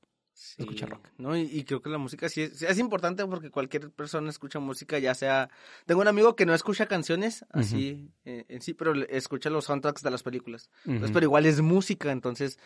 escucha 0.58 0.88
rock. 0.88 1.08
No, 1.18 1.38
y, 1.38 1.64
creo 1.64 1.82
que 1.82 1.90
la 1.90 2.00
música 2.00 2.30
sí 2.30 2.42
es, 2.42 2.80
importante 2.80 3.26
porque 3.28 3.52
cualquier 3.52 3.92
persona 3.92 4.30
escucha 4.30 4.60
música, 4.60 4.98
ya 4.98 5.14
sea... 5.14 5.50
Tengo 5.86 6.02
un 6.02 6.08
amigo 6.08 6.36
que 6.36 6.46
no 6.46 6.54
escucha 6.56 6.88
canciones 6.88 7.46
así 7.52 8.12
eh, 8.24 8.46
en 8.48 8.62
sí, 8.62 8.74
pero 8.74 8.94
escucha 9.06 9.50
los 9.50 9.66
soundtracks 9.66 10.02
de 10.02 10.12
las 10.12 10.24
películas. 10.24 10.70
pero 10.84 11.22
igual 11.22 11.46
es 11.46 11.62
música, 11.62 12.12
entonces 12.12 12.58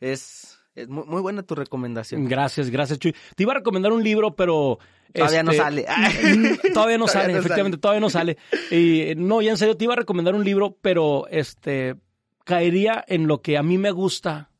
es 0.00 0.58
es 0.76 0.88
muy, 0.88 1.20
buena 1.22 1.42
tu 1.42 1.54
recomendación. 1.54 2.26
Gracias, 2.26 2.70
gracias, 2.70 2.98
Chuy. 2.98 3.14
Te 3.34 3.42
iba 3.42 3.52
a 3.52 3.56
recomendar 3.56 3.92
un 3.92 4.04
libro, 4.04 4.36
pero... 4.36 4.78
Todavía 5.12 5.42
no 5.42 5.52
este, 5.52 5.62
sale. 5.62 5.86
todavía 6.74 6.98
no 6.98 7.08
sale, 7.08 7.32
efectivamente, 7.32 7.78
todavía 7.78 8.00
no 8.00 8.10
sale. 8.10 8.36
Y 8.70 9.14
no, 9.16 9.40
ya 9.40 9.50
en 9.50 9.56
serio, 9.56 9.76
te 9.76 9.84
iba 9.84 9.94
a 9.94 9.96
recomendar 9.96 10.34
un 10.34 10.44
libro, 10.44 10.76
pero 10.82 11.26
este 11.28 11.96
caería 12.44 13.04
en 13.08 13.26
lo 13.26 13.40
que 13.40 13.56
a 13.56 13.62
mí 13.62 13.78
me 13.78 13.90
gusta, 13.90 14.50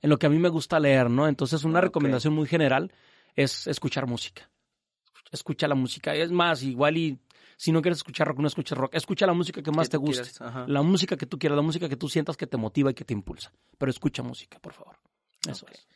en 0.00 0.10
lo 0.10 0.18
que 0.18 0.26
a 0.26 0.30
mí 0.30 0.38
me 0.38 0.48
gusta 0.48 0.78
leer, 0.78 1.10
¿no? 1.10 1.26
Entonces, 1.28 1.64
una 1.64 1.80
recomendación 1.80 2.32
muy 2.32 2.46
general 2.46 2.92
es 3.34 3.66
escuchar 3.66 4.06
música. 4.06 4.48
Escucha 5.32 5.66
la 5.66 5.74
música. 5.74 6.14
Es 6.14 6.30
más, 6.30 6.62
igual 6.62 6.96
y 6.96 7.18
si 7.56 7.72
no 7.72 7.82
quieres 7.82 7.98
escuchar 7.98 8.28
rock, 8.28 8.38
no 8.38 8.46
escuches 8.46 8.76
rock. 8.76 8.94
Escucha 8.94 9.26
la 9.26 9.32
música 9.32 9.62
que 9.62 9.70
más 9.70 9.88
te 9.88 9.96
guste. 9.96 10.30
La 10.66 10.82
música 10.82 11.16
que 11.16 11.26
tú 11.26 11.38
quieras, 11.38 11.56
la 11.56 11.62
música 11.62 11.88
que 11.88 11.96
tú 11.96 12.08
sientas 12.08 12.36
que 12.36 12.46
te 12.46 12.56
motiva 12.56 12.90
y 12.90 12.94
que 12.94 13.04
te 13.04 13.14
impulsa. 13.14 13.52
Pero 13.78 13.90
escucha 13.90 14.22
música, 14.22 14.58
por 14.58 14.72
favor. 14.72 14.96
Eso 15.52 15.66
es. 15.72 15.86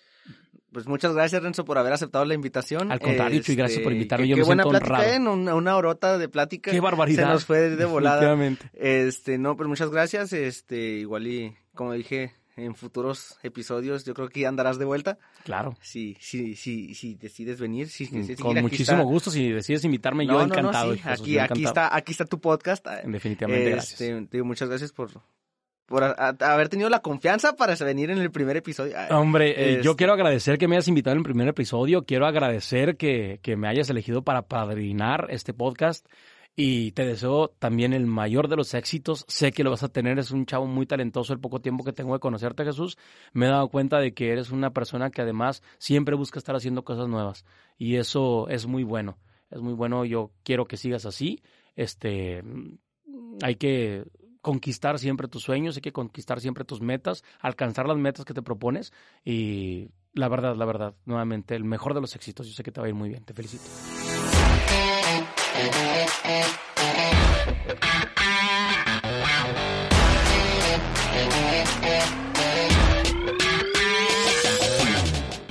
Pues 0.72 0.86
muchas 0.86 1.12
gracias, 1.14 1.42
Renzo, 1.42 1.64
por 1.64 1.78
haber 1.78 1.92
aceptado 1.92 2.24
la 2.24 2.34
invitación. 2.34 2.92
Al 2.92 3.00
contrario, 3.00 3.40
Chuy, 3.42 3.56
gracias 3.56 3.80
por 3.82 3.92
este, 3.92 3.96
invitarme. 3.96 4.28
Yo 4.28 4.36
qué 4.36 4.42
buena 4.44 4.64
plática, 4.64 5.14
¿eh? 5.14 5.18
una, 5.18 5.54
una, 5.54 5.76
horota 5.76 6.16
de 6.16 6.28
plática. 6.28 6.70
Qué 6.70 6.80
barbaridad. 6.80 7.24
Se 7.24 7.28
nos 7.28 7.44
fue 7.44 7.70
de 7.70 7.84
volada. 7.84 8.38
Este, 8.74 9.36
no, 9.36 9.56
pues 9.56 9.68
muchas 9.68 9.90
gracias. 9.90 10.32
Este, 10.32 10.76
igual 10.76 11.26
y, 11.26 11.56
como 11.74 11.92
dije, 11.92 12.34
en 12.56 12.76
futuros 12.76 13.38
episodios 13.42 14.04
yo 14.04 14.14
creo 14.14 14.28
que 14.28 14.46
andarás 14.46 14.78
de 14.78 14.84
vuelta. 14.84 15.18
Claro. 15.44 15.76
Sí, 15.80 16.16
sí, 16.20 16.54
sí, 16.54 16.94
sí 16.94 17.16
decides 17.16 17.58
venir. 17.58 17.88
Sí, 17.88 18.08
Con 18.36 18.60
muchísimo 18.60 19.04
gusto, 19.04 19.32
si 19.32 19.50
decides 19.50 19.84
invitarme, 19.84 20.24
yo 20.24 20.40
encantado. 20.40 20.94
aquí, 21.04 21.38
aquí, 21.38 21.64
está, 21.64 21.94
aquí 21.94 22.12
está 22.12 22.26
tu 22.26 22.40
podcast. 22.40 22.86
Definitivamente, 22.86 23.76
este, 23.76 24.06
gracias. 24.06 24.30
Digo, 24.30 24.44
muchas 24.44 24.68
gracias 24.68 24.92
por, 24.92 25.10
por 25.90 26.04
haber 26.04 26.68
tenido 26.68 26.88
la 26.88 27.00
confianza 27.00 27.56
para 27.56 27.74
venir 27.74 28.12
en 28.12 28.18
el 28.18 28.30
primer 28.30 28.56
episodio. 28.56 28.94
Hombre, 29.10 29.50
eh, 29.56 29.82
yo 29.82 29.90
este 29.90 29.96
quiero 29.96 30.12
agradecer 30.12 30.56
que 30.56 30.68
me 30.68 30.76
hayas 30.76 30.86
invitado 30.86 31.14
en 31.14 31.18
el 31.18 31.24
primer 31.24 31.48
episodio, 31.48 32.04
quiero 32.04 32.26
agradecer 32.26 32.96
que, 32.96 33.40
que 33.42 33.56
me 33.56 33.66
hayas 33.66 33.90
elegido 33.90 34.22
para 34.22 34.42
padrinar 34.42 35.26
este 35.30 35.52
podcast 35.52 36.06
y 36.54 36.92
te 36.92 37.04
deseo 37.04 37.48
también 37.58 37.92
el 37.92 38.06
mayor 38.06 38.46
de 38.46 38.54
los 38.54 38.72
éxitos. 38.74 39.24
Sé 39.26 39.50
que 39.50 39.64
lo 39.64 39.70
vas 39.70 39.82
a 39.82 39.88
tener, 39.88 40.20
es 40.20 40.30
un 40.30 40.46
chavo 40.46 40.68
muy 40.68 40.86
talentoso 40.86 41.32
el 41.32 41.40
poco 41.40 41.60
tiempo 41.60 41.82
que 41.82 41.92
tengo 41.92 42.12
de 42.12 42.20
conocerte, 42.20 42.64
Jesús. 42.64 42.96
Me 43.32 43.46
he 43.46 43.48
dado 43.48 43.68
cuenta 43.68 43.98
de 43.98 44.14
que 44.14 44.30
eres 44.30 44.52
una 44.52 44.70
persona 44.70 45.10
que 45.10 45.22
además 45.22 45.60
siempre 45.78 46.14
busca 46.14 46.38
estar 46.38 46.54
haciendo 46.54 46.84
cosas 46.84 47.08
nuevas 47.08 47.44
y 47.78 47.96
eso 47.96 48.48
es 48.48 48.64
muy 48.68 48.84
bueno. 48.84 49.18
Es 49.50 49.60
muy 49.60 49.72
bueno, 49.72 50.04
yo 50.04 50.30
quiero 50.44 50.66
que 50.66 50.76
sigas 50.76 51.04
así. 51.04 51.42
Este, 51.74 52.44
hay 53.42 53.56
que 53.56 54.04
conquistar 54.40 54.98
siempre 54.98 55.28
tus 55.28 55.42
sueños, 55.42 55.76
hay 55.76 55.82
que 55.82 55.92
conquistar 55.92 56.40
siempre 56.40 56.64
tus 56.64 56.80
metas, 56.80 57.24
alcanzar 57.40 57.86
las 57.86 57.98
metas 57.98 58.24
que 58.24 58.34
te 58.34 58.42
propones 58.42 58.92
y 59.24 59.90
la 60.12 60.28
verdad, 60.28 60.56
la 60.56 60.64
verdad, 60.64 60.94
nuevamente, 61.04 61.54
el 61.54 61.64
mejor 61.64 61.94
de 61.94 62.00
los 62.00 62.14
éxitos. 62.16 62.46
Yo 62.48 62.54
sé 62.54 62.62
que 62.62 62.72
te 62.72 62.80
va 62.80 62.86
a 62.86 62.88
ir 62.88 62.94
muy 62.94 63.08
bien, 63.08 63.24
te 63.24 63.34
felicito. 63.34 63.64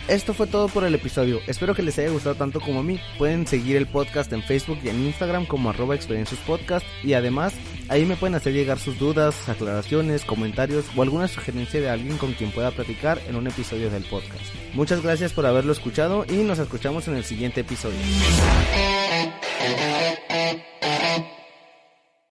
Esto 0.10 0.34
fue 0.34 0.47
todo 0.47 0.70
por 0.70 0.84
el 0.84 0.95
episodio. 0.95 1.39
Espero 1.45 1.76
que 1.76 1.84
les 1.84 1.99
haya 1.99 2.10
gustado 2.10 2.34
tanto 2.34 2.60
como 2.60 2.80
a 2.80 2.84
mí. 2.84 2.99
Pueden 3.20 3.45
seguir 3.45 3.78
el 3.78 3.86
podcast 3.86 4.34
en 4.34 4.41
Facebook 4.41 4.80
y 4.84 4.89
en 4.89 5.05
Instagram 5.05 5.45
como 5.45 5.70
arroba 5.70 5.93
experiencias 5.93 6.39
podcast. 6.47 6.84
Y 7.03 7.14
además, 7.14 7.53
ahí 7.89 8.05
me 8.05 8.16
pueden 8.16 8.34
hacer 8.34 8.53
llegar 8.53 8.80
sus 8.80 8.97
dudas, 8.97 9.47
aclaraciones, 9.47 10.26
comentarios 10.26 10.86
o 10.95 11.03
alguna 11.03 11.28
sugerencia 11.28 11.80
de 11.80 11.91
alguien 11.91 12.18
con 12.18 12.34
quien 12.34 12.49
pueda 12.49 12.72
platicar 12.72 13.22
en 13.28 13.36
un 13.36 13.45
episodio 13.45 13.91
del 13.91 14.03
podcast. 14.03 14.41
Muchas 14.74 15.03
gracias 15.03 15.32
por 15.32 15.45
haberlo 15.45 15.74
escuchado 15.74 16.26
y 16.28 16.38
nos 16.38 16.57
escuchamos 16.57 17.07
en 17.07 17.16
el 17.16 17.24
siguiente 17.24 17.62
episodio. 17.62 17.99